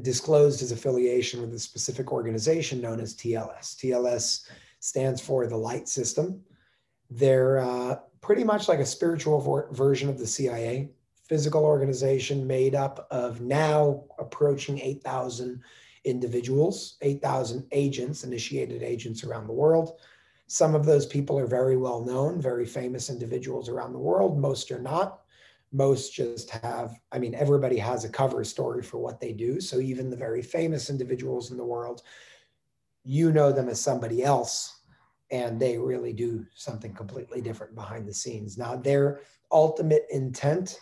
disclosed 0.02 0.60
his 0.60 0.72
affiliation 0.72 1.40
with 1.40 1.52
a 1.54 1.58
specific 1.58 2.12
organization 2.12 2.80
known 2.80 3.00
as 3.00 3.14
TLS. 3.14 3.76
TLS 3.76 4.48
stands 4.80 5.20
for 5.20 5.46
the 5.46 5.56
Light 5.56 5.88
System. 5.88 6.40
They're 7.10 7.58
uh, 7.58 7.96
pretty 8.20 8.44
much 8.44 8.68
like 8.68 8.80
a 8.80 8.86
spiritual 8.86 9.68
version 9.72 10.08
of 10.08 10.18
the 10.18 10.26
CIA, 10.26 10.90
physical 11.28 11.64
organization 11.64 12.46
made 12.46 12.74
up 12.74 13.06
of 13.10 13.40
now 13.40 14.04
approaching 14.18 14.78
8,000 14.80 15.60
individuals, 16.04 16.96
8,000 17.00 17.66
agents, 17.72 18.24
initiated 18.24 18.82
agents 18.82 19.24
around 19.24 19.46
the 19.46 19.52
world. 19.52 19.98
Some 20.46 20.74
of 20.74 20.84
those 20.84 21.06
people 21.06 21.38
are 21.38 21.46
very 21.46 21.76
well 21.76 22.04
known, 22.04 22.40
very 22.40 22.66
famous 22.66 23.08
individuals 23.08 23.68
around 23.68 23.92
the 23.92 23.98
world. 23.98 24.38
Most 24.38 24.70
are 24.70 24.80
not. 24.80 25.23
Most 25.74 26.14
just 26.14 26.50
have, 26.50 26.94
I 27.10 27.18
mean, 27.18 27.34
everybody 27.34 27.76
has 27.78 28.04
a 28.04 28.08
cover 28.08 28.44
story 28.44 28.82
for 28.82 28.98
what 28.98 29.20
they 29.20 29.32
do. 29.32 29.60
So 29.60 29.80
even 29.80 30.08
the 30.08 30.16
very 30.16 30.40
famous 30.40 30.88
individuals 30.88 31.50
in 31.50 31.56
the 31.56 31.64
world, 31.64 32.02
you 33.02 33.32
know 33.32 33.50
them 33.50 33.68
as 33.68 33.80
somebody 33.80 34.22
else, 34.22 34.82
and 35.32 35.60
they 35.60 35.76
really 35.76 36.12
do 36.12 36.46
something 36.54 36.94
completely 36.94 37.40
different 37.40 37.74
behind 37.74 38.06
the 38.06 38.14
scenes. 38.14 38.56
Now, 38.56 38.76
their 38.76 39.20
ultimate 39.50 40.06
intent 40.10 40.78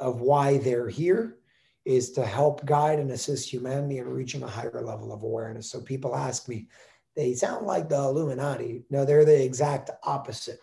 of 0.00 0.20
why 0.20 0.58
they're 0.58 0.88
here 0.88 1.38
is 1.84 2.10
to 2.12 2.26
help 2.26 2.66
guide 2.66 2.98
and 2.98 3.12
assist 3.12 3.48
humanity 3.48 3.98
in 3.98 4.08
reaching 4.08 4.42
a 4.42 4.48
higher 4.48 4.82
level 4.84 5.12
of 5.12 5.22
awareness. 5.22 5.70
So 5.70 5.80
people 5.80 6.16
ask 6.16 6.48
me, 6.48 6.68
they 7.14 7.34
sound 7.34 7.66
like 7.66 7.88
the 7.88 7.96
Illuminati. 7.96 8.84
No, 8.90 9.04
they're 9.04 9.24
the 9.24 9.44
exact 9.44 9.90
opposite 10.02 10.58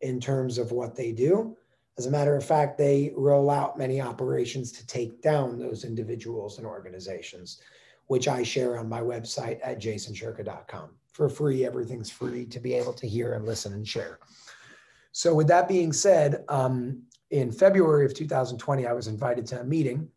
in 0.00 0.20
terms 0.20 0.58
of 0.58 0.72
what 0.72 0.94
they 0.94 1.10
do. 1.10 1.56
As 1.98 2.06
a 2.06 2.10
matter 2.10 2.36
of 2.36 2.44
fact, 2.44 2.76
they 2.76 3.12
roll 3.16 3.48
out 3.48 3.78
many 3.78 4.00
operations 4.00 4.70
to 4.72 4.86
take 4.86 5.22
down 5.22 5.58
those 5.58 5.84
individuals 5.84 6.58
and 6.58 6.66
organizations, 6.66 7.60
which 8.06 8.28
I 8.28 8.42
share 8.42 8.78
on 8.78 8.88
my 8.88 9.00
website 9.00 9.58
at 9.62 9.80
jasonshurka.com. 9.80 10.90
For 11.12 11.28
free, 11.28 11.64
everything's 11.64 12.10
free 12.10 12.44
to 12.46 12.60
be 12.60 12.74
able 12.74 12.92
to 12.92 13.08
hear 13.08 13.32
and 13.32 13.46
listen 13.46 13.72
and 13.72 13.88
share. 13.88 14.18
So, 15.12 15.34
with 15.34 15.48
that 15.48 15.68
being 15.68 15.94
said, 15.94 16.44
um, 16.50 17.02
in 17.30 17.50
February 17.50 18.04
of 18.04 18.14
2020, 18.14 18.86
I 18.86 18.92
was 18.92 19.06
invited 19.06 19.46
to 19.46 19.60
a 19.60 19.64
meeting. 19.64 20.08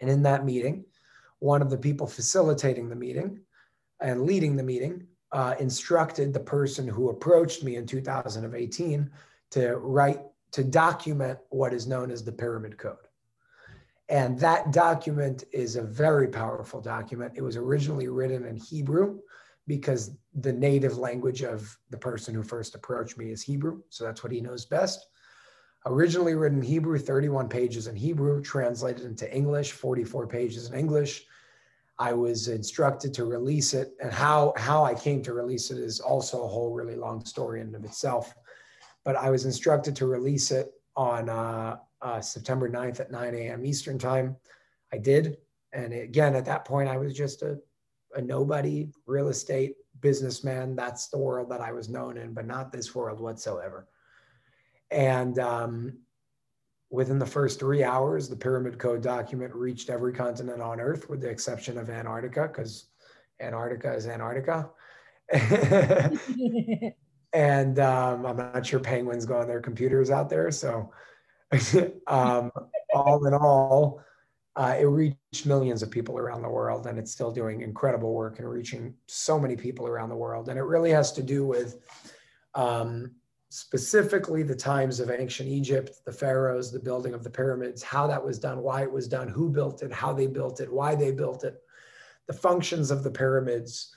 And 0.00 0.10
in 0.10 0.22
that 0.24 0.44
meeting, 0.44 0.84
one 1.38 1.62
of 1.62 1.70
the 1.70 1.78
people 1.78 2.06
facilitating 2.06 2.88
the 2.88 2.96
meeting 2.96 3.40
and 4.00 4.26
leading 4.26 4.56
the 4.56 4.62
meeting 4.62 5.06
uh, 5.32 5.54
instructed 5.58 6.32
the 6.32 6.40
person 6.40 6.86
who 6.86 7.08
approached 7.08 7.64
me 7.64 7.76
in 7.76 7.86
2018 7.86 9.10
to 9.50 9.76
write, 9.76 10.20
to 10.52 10.64
document 10.64 11.38
what 11.50 11.72
is 11.72 11.86
known 11.86 12.10
as 12.10 12.24
the 12.24 12.32
Pyramid 12.32 12.78
Code. 12.78 12.96
And 14.08 14.38
that 14.38 14.72
document 14.72 15.44
is 15.52 15.76
a 15.76 15.82
very 15.82 16.28
powerful 16.28 16.80
document. 16.80 17.32
It 17.36 17.42
was 17.42 17.56
originally 17.56 18.08
written 18.08 18.44
in 18.44 18.56
Hebrew 18.56 19.18
because 19.66 20.12
the 20.34 20.52
native 20.52 20.96
language 20.96 21.42
of 21.42 21.76
the 21.90 21.98
person 21.98 22.32
who 22.32 22.42
first 22.42 22.76
approached 22.76 23.18
me 23.18 23.30
is 23.30 23.42
Hebrew. 23.42 23.82
So 23.88 24.04
that's 24.04 24.22
what 24.22 24.32
he 24.32 24.40
knows 24.40 24.64
best 24.64 25.06
originally 25.86 26.34
written 26.34 26.60
Hebrew, 26.60 26.98
31 26.98 27.48
pages 27.48 27.86
in 27.86 27.96
Hebrew, 27.96 28.42
translated 28.42 29.04
into 29.04 29.32
English, 29.34 29.72
44 29.72 30.26
pages 30.26 30.68
in 30.68 30.78
English. 30.78 31.24
I 31.98 32.12
was 32.12 32.48
instructed 32.48 33.14
to 33.14 33.24
release 33.24 33.72
it, 33.72 33.94
and 34.02 34.12
how 34.12 34.52
how 34.58 34.84
I 34.84 34.92
came 34.92 35.22
to 35.22 35.32
release 35.32 35.70
it 35.70 35.78
is 35.78 35.98
also 35.98 36.44
a 36.44 36.48
whole 36.48 36.74
really 36.74 36.96
long 36.96 37.24
story 37.24 37.62
in 37.62 37.74
of 37.74 37.84
itself. 37.84 38.34
But 39.06 39.16
I 39.16 39.30
was 39.30 39.46
instructed 39.46 39.96
to 39.96 40.06
release 40.06 40.50
it 40.50 40.72
on 40.96 41.30
uh, 41.30 41.78
uh, 42.02 42.20
September 42.20 42.68
9th 42.68 43.00
at 43.00 43.10
9 43.10 43.34
a.m. 43.34 43.64
Eastern 43.64 43.98
time. 43.98 44.36
I 44.92 44.98
did, 44.98 45.38
and 45.72 45.94
again 45.94 46.34
at 46.34 46.44
that 46.44 46.66
point 46.66 46.90
I 46.90 46.98
was 46.98 47.14
just 47.14 47.40
a 47.42 47.58
a 48.16 48.20
nobody, 48.22 48.88
real 49.06 49.28
estate 49.28 49.76
businessman. 50.00 50.74
That's 50.74 51.08
the 51.08 51.18
world 51.18 51.50
that 51.50 51.60
I 51.60 51.72
was 51.72 51.88
known 51.88 52.16
in, 52.16 52.32
but 52.32 52.46
not 52.46 52.72
this 52.72 52.94
world 52.94 53.20
whatsoever. 53.20 53.88
And 54.90 55.38
um, 55.38 55.98
within 56.90 57.18
the 57.18 57.26
first 57.26 57.58
three 57.58 57.84
hours, 57.84 58.28
the 58.28 58.36
Pyramid 58.36 58.78
Code 58.78 59.02
document 59.02 59.54
reached 59.54 59.90
every 59.90 60.12
continent 60.12 60.62
on 60.62 60.80
Earth, 60.80 61.08
with 61.10 61.20
the 61.20 61.28
exception 61.28 61.78
of 61.78 61.90
Antarctica, 61.90 62.48
because 62.48 62.86
Antarctica 63.40 63.94
is 63.94 64.06
Antarctica. 64.06 64.70
and 67.32 67.78
um, 67.78 68.26
I'm 68.26 68.36
not 68.36 68.66
sure 68.66 68.80
penguins 68.80 69.26
go 69.26 69.38
on 69.38 69.46
their 69.46 69.60
computers 69.60 70.10
out 70.10 70.30
there. 70.30 70.50
So, 70.50 70.90
um, 72.06 72.50
all 72.94 73.26
in 73.26 73.34
all, 73.34 74.00
uh, 74.56 74.76
it 74.78 74.84
reached 74.84 75.44
millions 75.44 75.82
of 75.82 75.90
people 75.90 76.18
around 76.18 76.42
the 76.42 76.48
world, 76.48 76.86
and 76.86 76.98
it's 76.98 77.12
still 77.12 77.30
doing 77.30 77.60
incredible 77.60 78.14
work 78.14 78.38
and 78.38 78.48
reaching 78.48 78.94
so 79.06 79.38
many 79.38 79.54
people 79.54 79.86
around 79.86 80.08
the 80.08 80.16
world. 80.16 80.48
And 80.48 80.58
it 80.58 80.62
really 80.62 80.90
has 80.90 81.12
to 81.12 81.22
do 81.22 81.46
with 81.46 81.76
um, 82.54 83.12
specifically 83.50 84.42
the 84.42 84.54
times 84.54 84.98
of 84.98 85.10
ancient 85.10 85.48
Egypt, 85.48 86.00
the 86.04 86.12
pharaohs, 86.12 86.72
the 86.72 86.80
building 86.80 87.12
of 87.12 87.22
the 87.22 87.30
pyramids, 87.30 87.82
how 87.82 88.06
that 88.06 88.24
was 88.24 88.38
done, 88.38 88.62
why 88.62 88.82
it 88.82 88.90
was 88.90 89.06
done, 89.06 89.28
who 89.28 89.50
built 89.50 89.82
it, 89.82 89.92
how 89.92 90.12
they 90.12 90.26
built 90.26 90.60
it, 90.60 90.72
why 90.72 90.94
they 90.94 91.10
built 91.10 91.44
it, 91.44 91.56
the 92.26 92.32
functions 92.32 92.90
of 92.90 93.02
the 93.02 93.10
pyramids, 93.10 93.94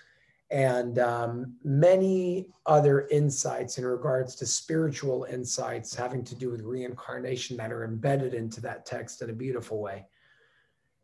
and 0.52 0.97
um, 0.97 1.54
many 1.64 2.47
other 2.66 3.08
insights 3.10 3.78
in 3.78 3.86
regards 3.86 4.36
to 4.36 4.45
spiritual 4.45 5.26
insights 5.30 5.93
having 5.93 6.24
to 6.24 6.36
do 6.36 6.50
with 6.50 6.62
reincarnation 6.62 7.56
that 7.58 7.72
are 7.72 7.86
embedded 7.86 8.34
into 8.34 8.60
that 8.62 8.86
text 8.86 9.22
in 9.22 9.30
a 9.30 9.34
beautiful 9.34 9.80
way. 9.80 10.06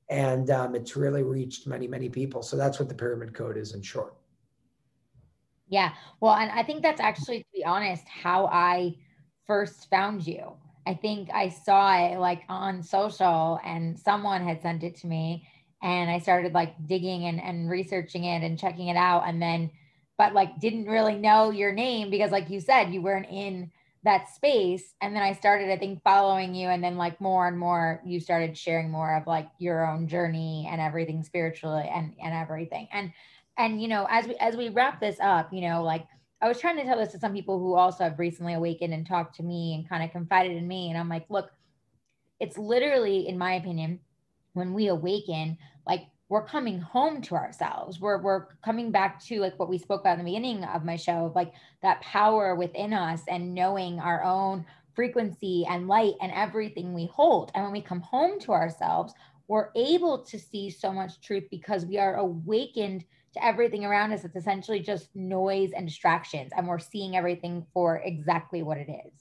And 0.09 0.49
um, 0.49 0.75
it's 0.75 0.95
really 0.95 1.23
reached 1.23 1.67
many, 1.67 1.87
many 1.87 2.09
people. 2.09 2.41
So 2.41 2.57
that's 2.57 2.79
what 2.79 2.89
the 2.89 2.95
Pyramid 2.95 3.33
Code 3.33 3.57
is 3.57 3.73
in 3.73 3.81
short. 3.81 4.15
Yeah. 5.67 5.93
Well, 6.19 6.35
and 6.35 6.51
I 6.51 6.63
think 6.63 6.81
that's 6.81 7.01
actually, 7.01 7.39
to 7.39 7.45
be 7.53 7.65
honest, 7.65 8.07
how 8.07 8.47
I 8.47 8.95
first 9.45 9.89
found 9.89 10.25
you. 10.25 10.53
I 10.87 10.93
think 10.93 11.29
I 11.33 11.49
saw 11.49 11.95
it 11.97 12.19
like 12.19 12.43
on 12.49 12.83
social 12.83 13.59
and 13.63 13.97
someone 13.97 14.43
had 14.43 14.61
sent 14.61 14.83
it 14.83 14.95
to 14.97 15.07
me 15.07 15.47
and 15.81 16.09
I 16.09 16.19
started 16.19 16.53
like 16.53 16.75
digging 16.87 17.25
and, 17.25 17.41
and 17.41 17.69
researching 17.69 18.23
it 18.23 18.43
and 18.43 18.59
checking 18.59 18.87
it 18.87 18.97
out. 18.97 19.23
And 19.27 19.41
then, 19.41 19.71
but 20.17 20.33
like 20.33 20.59
didn't 20.59 20.85
really 20.85 21.15
know 21.15 21.51
your 21.51 21.71
name 21.71 22.09
because, 22.09 22.31
like 22.31 22.49
you 22.49 22.59
said, 22.59 22.93
you 22.93 23.01
weren't 23.01 23.27
in 23.29 23.71
that 24.03 24.29
space. 24.29 24.93
And 25.01 25.15
then 25.15 25.23
I 25.23 25.33
started, 25.33 25.71
I 25.71 25.77
think, 25.77 26.03
following 26.03 26.53
you. 26.53 26.69
And 26.69 26.83
then, 26.83 26.95
like, 26.95 27.19
more 27.19 27.47
and 27.47 27.57
more, 27.57 28.01
you 28.05 28.19
started 28.19 28.57
sharing 28.57 28.91
more 28.91 29.15
of 29.15 29.25
like 29.27 29.47
your 29.57 29.85
own 29.85 30.07
journey 30.07 30.69
and 30.71 30.79
everything 30.79 31.23
spiritually 31.23 31.89
and, 31.91 32.13
and 32.23 32.33
everything. 32.33 32.87
And 32.93 33.11
and 33.57 33.81
you 33.81 33.87
know 33.87 34.07
as 34.09 34.27
we 34.27 34.35
as 34.35 34.55
we 34.55 34.69
wrap 34.69 34.99
this 34.99 35.17
up 35.19 35.51
you 35.53 35.61
know 35.61 35.83
like 35.83 36.05
i 36.41 36.47
was 36.47 36.59
trying 36.59 36.77
to 36.77 36.83
tell 36.83 36.97
this 36.97 37.11
to 37.11 37.19
some 37.19 37.33
people 37.33 37.59
who 37.59 37.73
also 37.73 38.03
have 38.03 38.19
recently 38.19 38.53
awakened 38.53 38.93
and 38.93 39.05
talked 39.07 39.35
to 39.35 39.43
me 39.43 39.73
and 39.73 39.87
kind 39.87 40.03
of 40.03 40.11
confided 40.11 40.55
in 40.55 40.67
me 40.67 40.89
and 40.89 40.97
i'm 40.97 41.09
like 41.09 41.25
look 41.29 41.51
it's 42.39 42.57
literally 42.57 43.27
in 43.27 43.37
my 43.37 43.53
opinion 43.53 43.99
when 44.55 44.73
we 44.73 44.87
awaken, 44.87 45.57
like 45.85 46.07
we're 46.29 46.45
coming 46.45 46.79
home 46.79 47.21
to 47.21 47.35
ourselves. 47.35 47.99
We're 47.99 48.21
we're 48.21 48.47
coming 48.63 48.91
back 48.91 49.23
to 49.25 49.39
like 49.39 49.59
what 49.59 49.69
we 49.69 49.77
spoke 49.77 50.01
about 50.01 50.17
in 50.17 50.25
the 50.25 50.31
beginning 50.31 50.63
of 50.63 50.83
my 50.83 50.95
show, 50.95 51.31
like 51.35 51.53
that 51.83 52.01
power 52.01 52.55
within 52.55 52.93
us 52.93 53.21
and 53.29 53.53
knowing 53.53 53.99
our 53.99 54.23
own 54.23 54.65
frequency 54.95 55.65
and 55.69 55.87
light 55.87 56.13
and 56.21 56.31
everything 56.31 56.93
we 56.93 57.05
hold. 57.07 57.51
And 57.53 57.63
when 57.63 57.73
we 57.73 57.81
come 57.81 58.01
home 58.01 58.39
to 58.41 58.53
ourselves, 58.53 59.13
we're 59.47 59.69
able 59.75 60.23
to 60.23 60.39
see 60.39 60.69
so 60.69 60.91
much 60.91 61.21
truth 61.21 61.43
because 61.51 61.85
we 61.85 61.99
are 61.99 62.15
awakened 62.15 63.05
to 63.33 63.45
everything 63.45 63.85
around 63.85 64.13
us. 64.13 64.23
It's 64.23 64.35
essentially 64.35 64.79
just 64.79 65.15
noise 65.15 65.71
and 65.75 65.85
distractions, 65.85 66.51
and 66.55 66.67
we're 66.67 66.79
seeing 66.79 67.15
everything 67.15 67.65
for 67.73 67.97
exactly 67.97 68.63
what 68.63 68.77
it 68.77 68.89
is. 68.89 69.13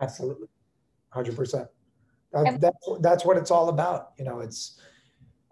Absolutely. 0.00 0.48
100%. 1.14 1.68
That, 2.32 2.72
that's 3.00 3.24
what 3.24 3.36
it's 3.36 3.50
all 3.50 3.68
about. 3.68 4.12
You 4.18 4.24
know, 4.24 4.40
it's 4.40 4.80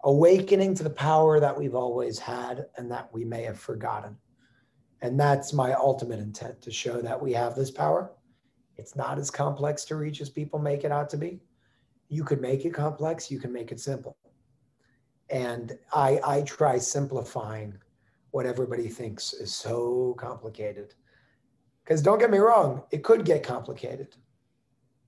awakening 0.03 0.75
to 0.75 0.83
the 0.83 0.89
power 0.89 1.39
that 1.39 1.57
we've 1.57 1.75
always 1.75 2.17
had 2.17 2.65
and 2.77 2.89
that 2.91 3.13
we 3.13 3.23
may 3.23 3.43
have 3.43 3.59
forgotten. 3.59 4.17
And 5.01 5.19
that's 5.19 5.53
my 5.53 5.73
ultimate 5.73 6.19
intent 6.19 6.61
to 6.61 6.71
show 6.71 7.01
that 7.01 7.21
we 7.21 7.33
have 7.33 7.55
this 7.55 7.71
power. 7.71 8.11
It's 8.77 8.95
not 8.95 9.17
as 9.19 9.29
complex 9.29 9.85
to 9.85 9.95
reach 9.95 10.21
as 10.21 10.29
people 10.29 10.59
make 10.59 10.83
it 10.83 10.91
out 10.91 11.09
to 11.11 11.17
be. 11.17 11.39
You 12.09 12.23
could 12.23 12.41
make 12.41 12.65
it 12.65 12.73
complex, 12.73 13.29
you 13.29 13.39
can 13.39 13.53
make 13.53 13.71
it 13.71 13.79
simple. 13.79 14.17
And 15.29 15.77
I, 15.93 16.19
I 16.23 16.41
try 16.41 16.77
simplifying 16.77 17.77
what 18.31 18.45
everybody 18.45 18.89
thinks 18.89 19.33
is 19.33 19.53
so 19.53 20.15
complicated. 20.17 20.93
Because 21.83 22.01
don't 22.01 22.19
get 22.19 22.31
me 22.31 22.37
wrong, 22.37 22.83
it 22.91 23.03
could 23.03 23.25
get 23.25 23.43
complicated 23.43 24.15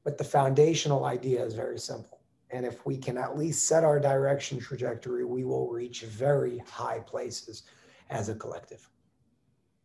but 0.03 0.17
the 0.17 0.23
foundational 0.23 1.05
idea 1.05 1.43
is 1.43 1.53
very 1.53 1.79
simple. 1.79 2.19
And 2.51 2.65
if 2.65 2.85
we 2.85 2.97
can 2.97 3.17
at 3.17 3.37
least 3.37 3.67
set 3.67 3.83
our 3.83 3.99
direction 3.99 4.59
trajectory, 4.59 5.25
we 5.25 5.43
will 5.43 5.69
reach 5.69 6.01
very 6.03 6.59
high 6.59 6.99
places 6.99 7.63
as 8.09 8.29
a 8.29 8.35
collective. 8.35 8.87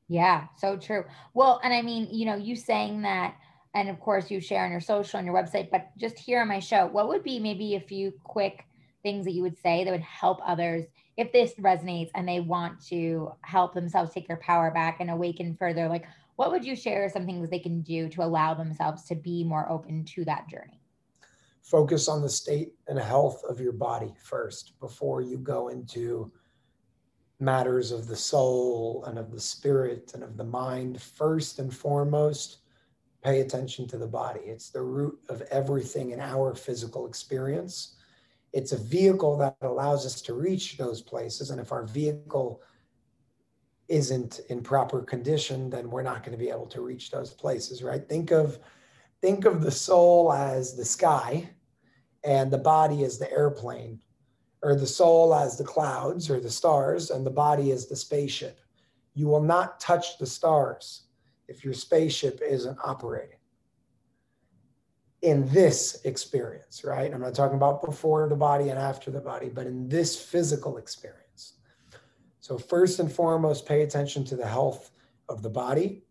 Yeah, 0.09 0.47
so 0.57 0.77
true. 0.77 1.05
Well, 1.35 1.61
and 1.63 1.73
I 1.73 1.83
mean, 1.83 2.09
you 2.11 2.27
know, 2.27 2.37
you 2.37 2.57
saying 2.57 3.03
that, 3.03 3.37
and 3.75 3.89
of 3.89 4.01
course 4.01 4.31
you 4.31 4.41
share 4.41 4.65
on 4.65 4.71
your 4.71 4.81
social 4.81 5.19
and 5.19 5.27
your 5.27 5.35
website, 5.35 5.71
but 5.71 5.91
just 5.99 6.19
here 6.19 6.41
on 6.41 6.49
my 6.49 6.59
show, 6.59 6.87
what 6.87 7.09
would 7.09 7.23
be 7.23 7.39
maybe 7.39 7.75
a 7.75 7.81
few 7.81 8.13
quick 8.25 8.65
things 9.03 9.25
that 9.25 9.33
you 9.33 9.43
would 9.43 9.59
say 9.59 9.85
that 9.85 9.91
would 9.91 10.01
help 10.01 10.41
others 10.45 10.85
if 11.17 11.33
this 11.33 11.55
resonates 11.55 12.11
and 12.15 12.27
they 12.27 12.41
want 12.41 12.85
to 12.87 13.31
help 13.43 13.75
themselves 13.75 14.13
take 14.13 14.27
their 14.27 14.39
power 14.39 14.71
back 14.71 14.99
and 15.01 15.11
awaken 15.11 15.57
further? 15.59 15.89
Like, 15.89 16.07
what 16.39 16.53
would 16.53 16.65
you 16.65 16.77
share 16.77 17.11
some 17.11 17.27
things 17.27 17.51
they 17.51 17.59
can 17.59 17.83
do 17.83 18.09
to 18.09 18.23
allow 18.23 18.55
themselves 18.55 19.03
to 19.03 19.17
be 19.17 19.43
more 19.43 19.69
open 19.69 20.05
to 20.05 20.25
that 20.25 20.49
journey? 20.49 20.81
Focus 21.63 22.07
on 22.07 22.23
the 22.23 22.29
state 22.29 22.75
and 22.87 22.97
health 22.97 23.43
of 23.49 23.59
your 23.59 23.73
body 23.73 24.15
first 24.23 24.79
before 24.79 25.21
you 25.21 25.37
go 25.37 25.67
into 25.67 26.31
matters 27.41 27.91
of 27.91 28.07
the 28.07 28.15
soul 28.15 29.03
and 29.09 29.19
of 29.19 29.33
the 29.33 29.41
spirit 29.41 30.13
and 30.15 30.23
of 30.23 30.37
the 30.37 30.45
mind, 30.45 31.03
first 31.03 31.59
and 31.59 31.75
foremost, 31.75 32.59
pay 33.25 33.41
attention 33.41 33.89
to 33.89 33.99
the 33.99 34.07
body. 34.07 34.43
It's 34.45 34.71
the 34.71 34.83
root 34.83 35.19
of 35.29 35.43
everything 35.51 36.13
in 36.13 36.21
our 36.21 36.55
physical 36.55 37.09
experience. 37.09 37.97
It's 38.53 38.71
a 38.71 38.79
vehicle 38.79 39.37
that 39.39 39.57
allows 39.63 40.07
us 40.07 40.23
to 40.23 40.35
reach 40.35 40.77
those 40.77 41.03
places. 41.03 41.51
And 41.51 41.61
if 41.61 41.73
our 41.73 41.85
vehicle 41.85 42.63
isn't 43.89 44.41
in 44.49 44.63
proper 44.63 45.03
condition, 45.03 45.71
then 45.71 45.91
we're 45.91 46.03
not 46.03 46.23
going 46.23 46.33
to 46.33 46.45
be 46.45 46.51
able 46.51 46.67
to 46.67 46.83
reach 46.83 47.11
those 47.11 47.33
places, 47.33 47.83
right? 47.83 48.09
Think 48.09 48.31
of 48.31 48.59
think 49.21 49.45
of 49.45 49.63
the 49.63 49.71
soul 49.71 50.33
as 50.33 50.77
the 50.77 50.85
sky 50.85 51.49
and 52.25 52.51
the 52.51 52.59
body 52.59 53.05
as 53.05 53.19
the 53.19 53.31
airplane 53.33 54.01
or 54.63 54.75
the 54.75 54.87
soul 54.87 55.35
as 55.35 55.57
the 55.57 55.65
clouds 55.65 56.31
or 56.31 56.41
the 56.41 56.51
stars, 56.51 57.11
and 57.11 57.25
the 57.25 57.31
body 57.31 57.71
as 57.71 57.87
the 57.87 57.97
spaceship. 57.97 58.59
You 59.15 59.29
will 59.29 59.43
not 59.43 59.81
touch 59.81 60.19
the 60.19 60.27
stars 60.27 61.05
if 61.47 61.65
your 61.65 61.75
spaceship 61.75 62.41
isn't 62.47 62.79
operating. 62.85 63.39
In 65.23 65.49
this 65.49 66.01
experience, 66.05 66.85
right? 66.85 67.13
I'm 67.13 67.21
not 67.21 67.35
talking 67.35 67.57
about 67.57 67.85
before 67.85 68.29
the 68.29 68.37
body 68.37 68.69
and 68.69 68.79
after 68.79 69.11
the 69.11 69.21
body, 69.21 69.49
but 69.49 69.67
in 69.67 69.89
this 69.89 70.21
physical 70.21 70.77
experience. 70.77 71.28
So, 72.49 72.57
first 72.57 72.99
and 72.99 73.13
foremost, 73.13 73.67
pay 73.67 73.83
attention 73.83 74.25
to 74.25 74.35
the 74.35 74.47
health 74.47 74.91
of 75.29 75.43
the 75.43 75.51
body. 75.51 76.05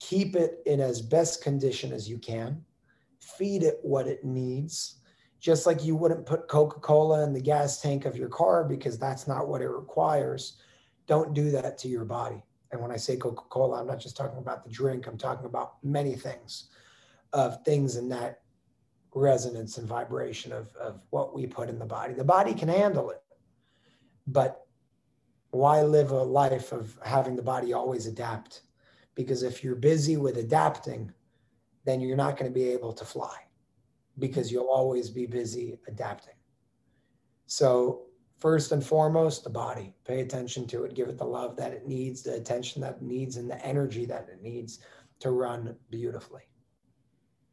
Keep 0.00 0.34
it 0.34 0.58
in 0.66 0.80
as 0.80 1.00
best 1.00 1.44
condition 1.44 1.92
as 1.92 2.08
you 2.08 2.18
can. 2.18 2.64
Feed 3.20 3.62
it 3.62 3.78
what 3.82 4.08
it 4.08 4.24
needs 4.24 4.96
just 5.38 5.64
like 5.64 5.84
you 5.84 5.94
wouldn't 5.94 6.26
put 6.26 6.48
Coca 6.48 6.80
Cola 6.80 7.22
in 7.22 7.32
the 7.32 7.40
gas 7.40 7.80
tank 7.80 8.04
of 8.04 8.16
your 8.16 8.28
car 8.28 8.64
because 8.64 8.98
that's 8.98 9.28
not 9.28 9.46
what 9.46 9.62
it 9.62 9.68
requires. 9.68 10.56
Don't 11.06 11.34
do 11.34 11.52
that 11.52 11.78
to 11.78 11.88
your 11.88 12.04
body. 12.04 12.42
And 12.72 12.80
when 12.80 12.90
I 12.90 12.96
say 12.96 13.16
Coca 13.16 13.44
Cola, 13.48 13.80
I'm 13.80 13.86
not 13.86 14.00
just 14.00 14.16
talking 14.16 14.38
about 14.38 14.64
the 14.64 14.70
drink, 14.70 15.06
I'm 15.06 15.16
talking 15.16 15.46
about 15.46 15.74
many 15.84 16.16
things 16.16 16.68
of 17.32 17.64
things 17.64 17.94
in 17.94 18.08
that 18.08 18.40
resonance 19.14 19.78
and 19.78 19.86
vibration 19.86 20.50
of, 20.50 20.74
of 20.74 21.00
what 21.10 21.32
we 21.32 21.46
put 21.46 21.68
in 21.68 21.78
the 21.78 21.86
body. 21.86 22.12
The 22.12 22.24
body 22.24 22.54
can 22.54 22.66
handle 22.66 23.10
it, 23.10 23.22
but 24.26 24.65
why 25.56 25.82
live 25.82 26.10
a 26.10 26.22
life 26.22 26.72
of 26.72 26.98
having 27.04 27.36
the 27.36 27.42
body 27.42 27.72
always 27.72 28.06
adapt? 28.06 28.62
Because 29.14 29.42
if 29.42 29.64
you're 29.64 29.74
busy 29.74 30.16
with 30.16 30.36
adapting, 30.36 31.12
then 31.84 32.00
you're 32.00 32.16
not 32.16 32.36
going 32.36 32.50
to 32.50 32.54
be 32.54 32.68
able 32.68 32.92
to 32.92 33.04
fly 33.04 33.36
because 34.18 34.50
you'll 34.50 34.68
always 34.68 35.10
be 35.10 35.26
busy 35.26 35.78
adapting. 35.88 36.34
So, 37.46 38.02
first 38.38 38.72
and 38.72 38.84
foremost, 38.84 39.44
the 39.44 39.50
body. 39.50 39.94
Pay 40.04 40.20
attention 40.20 40.66
to 40.68 40.84
it, 40.84 40.94
give 40.94 41.08
it 41.08 41.18
the 41.18 41.24
love 41.24 41.56
that 41.56 41.72
it 41.72 41.86
needs, 41.86 42.22
the 42.22 42.34
attention 42.34 42.82
that 42.82 42.96
it 42.96 43.02
needs, 43.02 43.36
and 43.36 43.48
the 43.48 43.64
energy 43.64 44.04
that 44.06 44.28
it 44.30 44.42
needs 44.42 44.80
to 45.20 45.30
run 45.30 45.74
beautifully. 45.90 46.42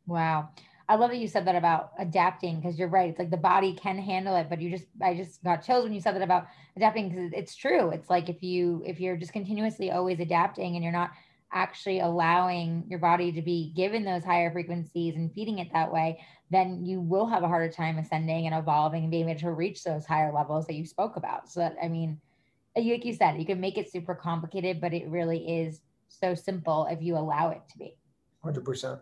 Wow. 0.07 0.49
I 0.89 0.95
love 0.95 1.11
that 1.11 1.17
you 1.17 1.27
said 1.27 1.45
that 1.47 1.55
about 1.55 1.91
adapting 1.97 2.59
because 2.59 2.77
you're 2.77 2.89
right. 2.89 3.09
It's 3.09 3.19
like 3.19 3.31
the 3.31 3.37
body 3.37 3.73
can 3.73 3.97
handle 3.97 4.35
it, 4.35 4.47
but 4.49 4.59
you 4.59 4.69
just, 4.69 4.85
I 5.01 5.15
just 5.15 5.43
got 5.43 5.65
chills 5.65 5.83
when 5.83 5.93
you 5.93 6.01
said 6.01 6.15
that 6.15 6.21
about 6.21 6.47
adapting 6.75 7.09
because 7.09 7.31
it's 7.33 7.55
true. 7.55 7.89
It's 7.91 8.09
like 8.09 8.27
if 8.27 8.43
you, 8.43 8.83
if 8.85 8.99
you're 8.99 9.15
just 9.15 9.31
continuously 9.31 9.91
always 9.91 10.19
adapting 10.19 10.75
and 10.75 10.83
you're 10.83 10.93
not 10.93 11.11
actually 11.53 11.99
allowing 11.99 12.83
your 12.89 12.99
body 12.99 13.31
to 13.31 13.41
be 13.41 13.71
given 13.75 14.03
those 14.03 14.25
higher 14.25 14.51
frequencies 14.51 15.15
and 15.15 15.31
feeding 15.33 15.59
it 15.59 15.71
that 15.71 15.91
way, 15.91 16.19
then 16.49 16.83
you 16.83 16.99
will 16.99 17.27
have 17.27 17.43
a 17.43 17.47
harder 17.47 17.71
time 17.71 17.97
ascending 17.97 18.45
and 18.47 18.55
evolving 18.55 19.03
and 19.03 19.11
being 19.11 19.29
able 19.29 19.39
to 19.39 19.51
reach 19.51 19.83
those 19.83 20.05
higher 20.05 20.33
levels 20.33 20.67
that 20.67 20.73
you 20.73 20.85
spoke 20.85 21.15
about. 21.15 21.49
So 21.49 21.61
that, 21.61 21.77
I 21.81 21.87
mean, 21.87 22.19
like 22.75 23.05
you 23.05 23.13
said, 23.13 23.39
you 23.39 23.45
can 23.45 23.61
make 23.61 23.77
it 23.77 23.91
super 23.91 24.15
complicated, 24.15 24.81
but 24.81 24.93
it 24.93 25.07
really 25.07 25.61
is 25.61 25.81
so 26.09 26.35
simple 26.35 26.87
if 26.89 27.01
you 27.01 27.15
allow 27.15 27.49
it 27.49 27.61
to 27.71 27.77
be. 27.77 27.97
100%. 28.43 28.99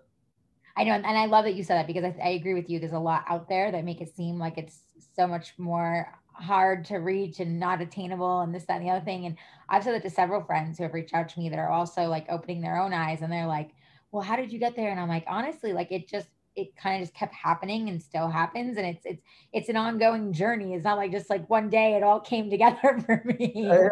I 0.78 0.84
know. 0.84 0.93
And 0.93 1.05
I 1.05 1.26
love 1.26 1.45
that 1.45 1.55
you 1.55 1.63
said 1.63 1.78
that 1.78 1.88
because 1.88 2.03
I, 2.03 2.15
I 2.24 2.30
agree 2.30 2.53
with 2.53 2.69
you. 2.69 2.80
There's 2.80 2.91
a 2.93 2.99
lot 2.99 3.26
out 3.28 3.49
there 3.49 3.72
that 3.72 3.84
make 3.84 4.01
it 4.01 4.15
seem 4.15 4.39
like 4.39 4.57
it's 4.57 4.84
so 5.15 5.28
much 5.28 5.53
more 5.57 6.13
hard 6.34 6.86
to 6.86 6.97
reach 6.97 7.39
and 7.39 7.59
not 7.59 7.82
attainable 7.82 8.41
and 8.41 8.53
this, 8.53 8.65
that, 8.65 8.78
and 8.78 8.86
the 8.86 8.91
other 8.91 9.05
thing. 9.05 9.26
And 9.26 9.38
I've 9.69 9.84
said 9.84 9.93
that 9.93 10.03
to 10.03 10.09
several 10.09 10.43
friends 10.43 10.78
who 10.78 10.84
have 10.84 10.93
reached 10.93 11.13
out 11.13 11.30
to 11.30 11.39
me 11.39 11.49
that 11.49 11.59
are 11.59 11.69
also 11.69 12.03
like 12.03 12.26
opening 12.30 12.61
their 12.61 12.80
own 12.80 12.93
eyes 12.93 13.22
and 13.22 13.32
they're 13.32 13.47
like, 13.47 13.72
well, 14.11 14.24
how 14.24 14.36
did 14.36 14.51
you 14.51 14.59
get 14.59 14.76
there? 14.76 14.91
And 14.91 14.99
I'm 14.99 15.09
like, 15.09 15.26
honestly, 15.28 15.74
like 15.74 15.91
it 15.91 16.07
just, 16.07 16.28
it 16.55 16.76
kind 16.76 17.01
of 17.01 17.07
just 17.07 17.13
kept 17.15 17.34
happening 17.34 17.89
and 17.89 18.01
still 18.01 18.28
happens. 18.28 18.78
And 18.78 18.86
it's, 18.86 19.05
it's, 19.05 19.22
it's 19.53 19.69
an 19.69 19.78
ongoing 19.78 20.34
journey. 20.34 20.74
It's 20.74 20.84
not 20.84 20.97
like 20.97 21.11
just 21.11 21.30
like 21.30 21.49
one 21.49 21.69
day 21.69 21.95
it 21.95 22.03
all 22.03 22.19
came 22.19 22.49
together 22.49 23.01
for 23.05 23.22
me. 23.26 23.53
Yeah, 23.55 23.89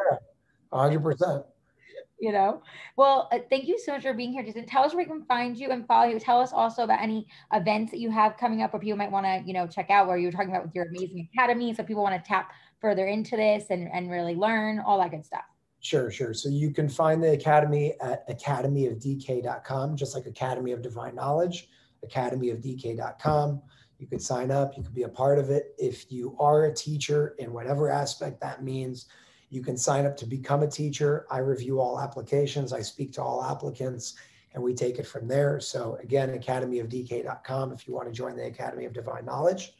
hundred 0.71 1.03
percent 1.03 1.45
you 2.19 2.31
know 2.31 2.61
well 2.95 3.29
uh, 3.31 3.39
thank 3.49 3.67
you 3.67 3.79
so 3.79 3.93
much 3.93 4.03
for 4.03 4.13
being 4.13 4.31
here 4.31 4.43
jason 4.43 4.65
tell 4.65 4.83
us 4.83 4.93
where 4.93 5.03
we 5.03 5.09
can 5.09 5.23
find 5.25 5.57
you 5.57 5.71
and 5.71 5.87
follow 5.87 6.07
you 6.07 6.19
tell 6.19 6.39
us 6.39 6.51
also 6.51 6.83
about 6.83 7.01
any 7.01 7.27
events 7.53 7.91
that 7.91 7.99
you 7.99 8.09
have 8.11 8.37
coming 8.37 8.61
up 8.61 8.73
or 8.73 8.79
people 8.79 8.97
might 8.97 9.11
want 9.11 9.25
to 9.25 9.41
you 9.45 9.53
know 9.53 9.65
check 9.67 9.89
out 9.89 10.07
where 10.07 10.17
you're 10.17 10.31
talking 10.31 10.49
about 10.49 10.63
with 10.63 10.75
your 10.75 10.85
amazing 10.85 11.27
academy 11.33 11.73
so 11.73 11.83
people 11.83 12.03
want 12.03 12.21
to 12.21 12.27
tap 12.27 12.51
further 12.79 13.07
into 13.07 13.35
this 13.35 13.65
and, 13.69 13.89
and 13.93 14.09
really 14.09 14.35
learn 14.35 14.79
all 14.79 14.99
that 14.99 15.11
good 15.11 15.25
stuff 15.25 15.43
Sure, 15.81 16.11
sure. 16.11 16.33
So 16.33 16.49
you 16.49 16.71
can 16.71 16.89
find 16.89 17.23
the 17.23 17.31
Academy 17.31 17.93
at 18.01 18.27
academyofdk.com, 18.27 19.95
just 19.95 20.13
like 20.13 20.25
Academy 20.25 20.73
of 20.73 20.81
Divine 20.81 21.15
Knowledge, 21.15 21.69
academyofdk.com. 22.05 23.61
You 23.97 24.07
could 24.07 24.21
sign 24.21 24.51
up, 24.51 24.77
you 24.77 24.83
could 24.83 24.93
be 24.93 25.03
a 25.03 25.09
part 25.09 25.39
of 25.39 25.49
it. 25.49 25.75
If 25.77 26.11
you 26.11 26.35
are 26.39 26.65
a 26.65 26.73
teacher 26.73 27.35
in 27.39 27.53
whatever 27.53 27.89
aspect 27.89 28.41
that 28.41 28.63
means, 28.63 29.07
you 29.49 29.61
can 29.61 29.77
sign 29.77 30.05
up 30.05 30.15
to 30.17 30.25
become 30.25 30.63
a 30.63 30.67
teacher. 30.67 31.25
I 31.29 31.39
review 31.39 31.79
all 31.79 31.99
applications, 31.99 32.73
I 32.73 32.81
speak 32.81 33.11
to 33.13 33.23
all 33.23 33.43
applicants, 33.43 34.15
and 34.53 34.63
we 34.63 34.73
take 34.73 34.99
it 34.99 35.07
from 35.07 35.27
there. 35.27 35.59
So, 35.59 35.97
again, 36.01 36.29
academyofdk.com 36.37 37.71
if 37.71 37.87
you 37.87 37.93
want 37.93 38.07
to 38.07 38.13
join 38.13 38.35
the 38.35 38.45
Academy 38.45 38.85
of 38.85 38.93
Divine 38.93 39.25
Knowledge. 39.25 39.73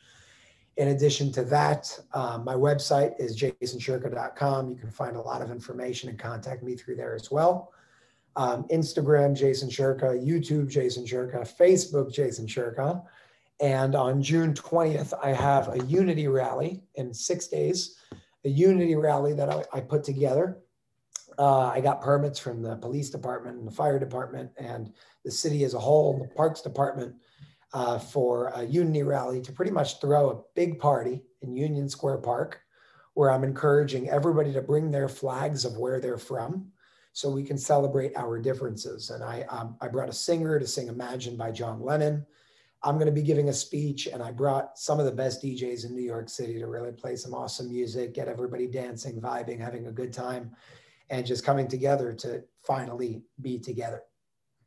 In 0.77 0.89
addition 0.89 1.31
to 1.33 1.43
that, 1.45 1.99
uh, 2.13 2.39
my 2.43 2.53
website 2.53 3.19
is 3.19 3.37
jasonshurka.com. 3.39 4.69
You 4.69 4.75
can 4.77 4.91
find 4.91 5.17
a 5.17 5.21
lot 5.21 5.41
of 5.41 5.51
information 5.51 6.09
and 6.09 6.17
contact 6.17 6.63
me 6.63 6.75
through 6.75 6.95
there 6.95 7.15
as 7.15 7.29
well. 7.29 7.73
Um, 8.35 8.63
Instagram, 8.71 9.35
Jason 9.35 9.69
Shurka, 9.69 10.25
YouTube, 10.25 10.69
Jason 10.69 11.03
Shurka, 11.03 11.41
Facebook, 11.41 12.13
Jason 12.13 12.47
Shurka. 12.47 13.03
And 13.59 13.93
on 13.93 14.23
June 14.23 14.53
20th, 14.53 15.13
I 15.21 15.33
have 15.33 15.67
a 15.67 15.83
unity 15.83 16.29
rally 16.29 16.81
in 16.95 17.13
six 17.13 17.47
days 17.47 17.97
a 18.45 18.49
unity 18.49 18.95
rally 18.95 19.33
that 19.33 19.49
I, 19.49 19.63
I 19.73 19.79
put 19.81 20.03
together. 20.03 20.59
Uh, 21.37 21.67
I 21.67 21.79
got 21.79 22.01
permits 22.01 22.39
from 22.39 22.61
the 22.61 22.75
police 22.75 23.09
department 23.09 23.57
and 23.57 23.67
the 23.67 23.71
fire 23.71 23.99
department 23.99 24.51
and 24.57 24.91
the 25.23 25.31
city 25.31 25.63
as 25.63 25.73
a 25.73 25.79
whole, 25.79 26.19
the 26.19 26.35
parks 26.35 26.61
department, 26.61 27.15
uh, 27.73 27.99
for 27.99 28.47
a 28.55 28.63
unity 28.63 29.03
rally 29.03 29.41
to 29.41 29.51
pretty 29.51 29.71
much 29.71 30.01
throw 30.01 30.29
a 30.29 30.41
big 30.55 30.79
party 30.79 31.21
in 31.41 31.55
Union 31.55 31.87
Square 31.87 32.17
Park, 32.17 32.59
where 33.13 33.31
I'm 33.31 33.43
encouraging 33.43 34.09
everybody 34.09 34.51
to 34.53 34.61
bring 34.61 34.91
their 34.91 35.07
flags 35.07 35.65
of 35.65 35.77
where 35.77 35.99
they're 35.99 36.17
from, 36.17 36.71
so 37.13 37.29
we 37.29 37.43
can 37.43 37.57
celebrate 37.57 38.15
our 38.17 38.39
differences. 38.39 39.09
And 39.09 39.23
I 39.23 39.43
um, 39.49 39.77
I 39.81 39.87
brought 39.87 40.09
a 40.09 40.13
singer 40.13 40.59
to 40.59 40.67
sing 40.67 40.87
"Imagine" 40.87 41.37
by 41.37 41.51
John 41.51 41.81
Lennon. 41.81 42.25
I'm 42.83 42.95
going 42.95 43.07
to 43.07 43.11
be 43.11 43.21
giving 43.21 43.49
a 43.49 43.53
speech, 43.53 44.07
and 44.07 44.23
I 44.23 44.31
brought 44.31 44.77
some 44.77 44.99
of 44.99 45.05
the 45.05 45.11
best 45.11 45.43
DJs 45.43 45.85
in 45.85 45.93
New 45.93 46.01
York 46.01 46.29
City 46.29 46.59
to 46.59 46.67
really 46.67 46.91
play 46.91 47.15
some 47.15 47.33
awesome 47.33 47.69
music, 47.69 48.13
get 48.13 48.29
everybody 48.29 48.67
dancing, 48.67 49.19
vibing, 49.19 49.59
having 49.59 49.87
a 49.87 49.91
good 49.91 50.13
time, 50.13 50.55
and 51.09 51.25
just 51.25 51.43
coming 51.43 51.67
together 51.67 52.13
to 52.13 52.43
finally 52.63 53.21
be 53.41 53.59
together. 53.59 54.03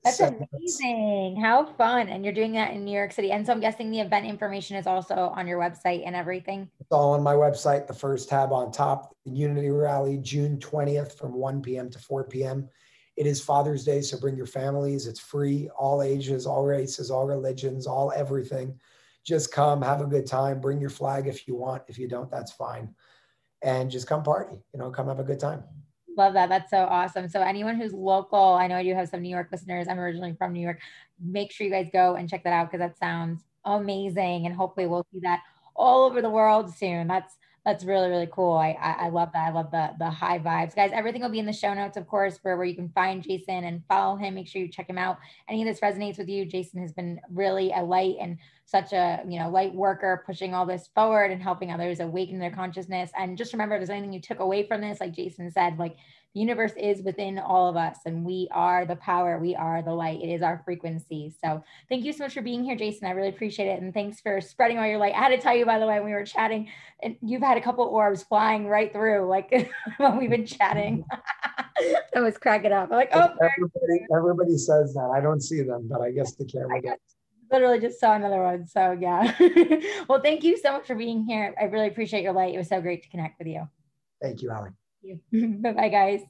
That's 0.05 0.19
so 0.19 0.47
amazing. 0.53 1.41
How 1.41 1.65
fun. 1.65 2.09
And 2.09 2.25
you're 2.25 2.35
doing 2.35 2.53
that 2.53 2.75
in 2.75 2.85
New 2.85 2.93
York 2.93 3.13
City. 3.13 3.31
And 3.31 3.47
so 3.47 3.53
I'm 3.53 3.61
guessing 3.61 3.91
the 3.91 4.01
event 4.01 4.27
information 4.27 4.77
is 4.77 4.89
also 4.89 5.33
on 5.37 5.47
your 5.47 5.61
website 5.61 6.03
and 6.05 6.17
everything. 6.17 6.69
It's 6.81 6.91
all 6.91 7.13
on 7.13 7.23
my 7.23 7.35
website. 7.35 7.87
The 7.87 7.95
first 7.95 8.29
tab 8.29 8.53
on 8.53 8.73
top, 8.73 9.15
the 9.25 9.31
Unity 9.31 9.71
Rally, 9.71 10.19
June 10.19 10.59
20th 10.59 11.17
from 11.17 11.35
1 11.35 11.63
p.m. 11.63 11.89
to 11.89 12.01
4 12.01 12.25
p.m. 12.25 12.69
It 13.17 13.27
is 13.27 13.43
Father's 13.43 13.85
Day, 13.85 14.01
so 14.01 14.19
bring 14.19 14.37
your 14.37 14.47
families. 14.47 15.07
It's 15.07 15.21
free, 15.21 15.69
all 15.77 16.03
ages, 16.03 16.47
all 16.47 16.65
races, 16.65 17.11
all 17.11 17.27
religions, 17.27 17.87
all 17.87 18.13
everything. 18.15 18.79
just 19.25 19.53
come, 19.53 19.83
have 19.83 20.01
a 20.01 20.07
good 20.07 20.27
time, 20.27 20.61
bring 20.61 20.81
your 20.81 20.91
flag 20.91 21.29
if 21.29 21.47
you 21.47 21.55
want. 21.55 21.83
If 21.87 21.99
you 21.99 22.09
don't, 22.09 22.31
that's 22.31 22.53
fine. 22.53 22.95
And 23.63 23.91
just 23.91 24.09
come 24.09 24.23
party, 24.25 24.57
you 24.73 24.81
know, 24.81 24.91
come 24.91 25.07
have 25.07 25.21
a 25.21 25.25
good 25.25 25.39
time. 25.39 25.63
Love 26.17 26.35
that. 26.35 26.49
That's 26.49 26.71
so 26.71 26.85
awesome. 26.85 27.29
So 27.29 27.41
anyone 27.41 27.77
who's 27.77 27.93
local, 27.93 28.55
I 28.55 28.67
know 28.67 28.77
I 28.77 28.83
do 28.83 28.95
have 28.95 29.09
some 29.09 29.23
New 29.23 29.31
York 29.31 29.49
listeners. 29.53 29.87
I'm 29.89 30.01
originally 30.01 30.35
from 30.35 30.53
New 30.53 30.61
York. 30.61 30.81
Make 31.23 31.53
sure 31.53 31.67
you 31.67 31.73
guys 31.73 31.89
go 31.93 32.17
and 32.17 32.29
check 32.29 32.45
that 32.45 32.53
out 32.53 32.71
because 32.71 32.81
that 32.81 32.99
sounds 32.99 33.45
amazing. 33.65 34.47
And 34.47 34.55
hopefully 34.55 34.87
we'll 34.87 35.07
see 35.13 35.21
that 35.23 35.41
all 35.75 36.05
over 36.05 36.21
the 36.21 36.31
world 36.31 36.75
soon. 36.75 37.07
That's 37.07 37.35
that's 37.65 37.85
really 37.85 38.09
really 38.09 38.29
cool. 38.33 38.55
I, 38.55 38.77
I, 38.81 39.07
I 39.07 39.09
love 39.11 39.31
that. 39.35 39.49
I 39.49 39.53
love 39.53 39.71
the 39.71 39.91
the 39.99 40.11
high 40.11 40.39
vibes, 40.39 40.75
guys. 40.75 40.91
Everything 40.93 41.23
will 41.23 41.29
be 41.29 41.39
in 41.39 41.47
the 41.47 41.53
show 41.53 41.73
notes, 41.75 41.97
of 41.97 42.09
course, 42.09 42.39
for 42.39 42.57
where 42.57 42.67
you 42.67 42.75
can 42.75 42.89
find 42.89 43.23
Jason 43.23 43.65
and 43.65 43.83
follow 43.89 44.17
him. 44.17 44.35
Make 44.35 44.49
sure 44.49 44.61
you 44.61 44.69
check 44.69 44.91
him 44.91 44.99
out. 44.99 45.19
Any 45.49 45.63
of 45.63 45.69
this 45.69 45.81
resonates 45.81 46.19
with 46.19 46.29
you, 46.29 46.45
Jason 46.45 46.81
has 46.81 46.93
been 46.93 47.21
really 47.31 47.73
a 47.73 47.83
light 47.83 48.17
and 48.21 48.39
such 48.65 48.93
a 48.93 49.23
you 49.29 49.39
know 49.39 49.49
light 49.49 49.75
worker, 49.75 50.25
pushing 50.27 50.55
all 50.55 50.67
this 50.67 50.89
forward 50.95 51.31
and 51.31 51.43
helping 51.43 51.71
others 51.71 52.01
awaken 52.01 52.41
their 52.41 52.51
consciousness. 52.51 53.11
And 53.17 53.39
just 53.39 53.53
remember, 53.53 53.77
if 53.77 53.81
there's 53.81 53.91
anything 53.91 54.13
you 54.13 54.21
took 54.21 54.41
away 54.41 54.67
from 54.67 54.81
this, 54.81 55.01
like 55.01 55.13
Jason 55.13 55.51
said, 55.51 55.79
like 55.79 55.97
the 56.35 56.41
universe 56.41 56.73
is 56.79 57.03
within 57.03 57.39
all 57.39 57.69
of 57.69 57.77
us 57.77 57.99
and 58.07 58.25
we 58.25 58.49
are 58.53 58.87
the 58.87 58.97
power 58.97 59.39
we 59.39 59.55
are 59.55 59.83
the 59.83 59.93
light. 59.93 60.21
It 60.23 60.29
is 60.29 60.43
our 60.43 60.63
frequency. 60.65 61.35
So 61.43 61.63
thank 61.89 62.05
you 62.05 62.13
so 62.13 62.25
much 62.25 62.35
for 62.35 62.43
being 62.43 62.65
here 62.65 62.77
jason. 62.77 63.07
I 63.07 63.11
really 63.11 63.29
appreciate 63.29 63.69
it 63.69 63.83
and 63.83 63.93
thanks 63.93 64.21
for 64.21 64.41
spreading 64.41 64.79
all 64.79 64.87
your 64.87 64.99
light. 64.99 65.15
I 65.15 65.19
had 65.19 65.29
to 65.29 65.39
tell 65.39 65.55
you 65.55 65.67
by 65.67 65.79
the 65.79 65.87
way 65.87 65.97
when 65.97 66.07
we 66.07 66.13
were 66.13 66.25
chatting 66.25 66.71
and 67.03 67.17
you've 67.21 67.43
had 67.43 67.59
a 67.59 67.61
couple 67.61 67.85
orbs 67.85 68.23
flying 68.23 68.67
right 68.67 68.93
through 68.93 69.29
like 69.29 69.71
when 69.99 70.17
we've 70.17 70.31
been 70.31 70.47
chatting. 70.47 71.05
Mm-hmm. 71.13 71.95
I 72.17 72.21
was 72.21 72.39
cracking 72.39 72.73
up. 72.73 72.91
I'm 72.91 72.97
like 72.97 73.11
oh 73.13 73.29
everybody, 73.41 74.07
everybody 74.15 74.57
says 74.57 74.95
that. 74.95 75.11
I 75.15 75.21
don't 75.21 75.41
see 75.41 75.63
them 75.63 75.89
but 75.91 76.01
i 76.01 76.11
guess 76.11 76.35
the 76.35 76.45
camera 76.45 76.81
does. 76.81 76.99
literally 77.51 77.81
just 77.81 78.01
saw 78.01 78.15
another 78.15 78.43
one 78.43 78.67
so 78.67 78.97
yeah. 78.99 79.35
Well 80.09 80.23
thank 80.23 80.45
you 80.45 80.57
so 80.57 80.73
much 80.73 80.87
for 80.87 80.95
being 80.95 81.25
here. 81.25 81.55
I 81.61 81.65
really 81.65 81.89
appreciate 81.89 82.23
your 82.23 82.33
light. 82.33 82.55
It 82.55 82.59
was 82.59 82.69
so 82.69 82.81
great 82.81 83.03
to 83.03 83.09
connect 83.11 83.39
with 83.39 83.49
you. 83.49 83.69
Thank 84.23 84.41
you 84.41 84.51
Allie. 84.51 84.71
Bye 85.33 85.73
bye, 85.73 85.89
guys. 85.89 86.21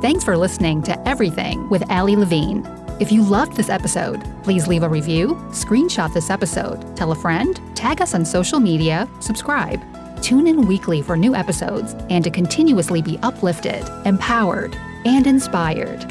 Thanks 0.00 0.22
for 0.22 0.36
listening 0.36 0.82
to 0.84 1.08
Everything 1.08 1.68
with 1.70 1.90
Allie 1.90 2.14
Levine. 2.16 2.64
If 3.00 3.10
you 3.10 3.22
loved 3.22 3.56
this 3.56 3.68
episode, 3.68 4.22
please 4.42 4.66
leave 4.66 4.82
a 4.82 4.88
review, 4.88 5.34
screenshot 5.50 6.12
this 6.12 6.30
episode, 6.30 6.96
tell 6.96 7.12
a 7.12 7.16
friend, 7.16 7.60
tag 7.76 8.00
us 8.00 8.14
on 8.14 8.24
social 8.24 8.60
media, 8.60 9.08
subscribe. 9.20 9.82
Tune 10.22 10.46
in 10.46 10.66
weekly 10.66 11.02
for 11.02 11.16
new 11.16 11.34
episodes 11.34 11.94
and 12.10 12.24
to 12.24 12.30
continuously 12.30 13.02
be 13.02 13.18
uplifted, 13.22 13.84
empowered, 14.04 14.76
and 15.04 15.26
inspired. 15.26 16.04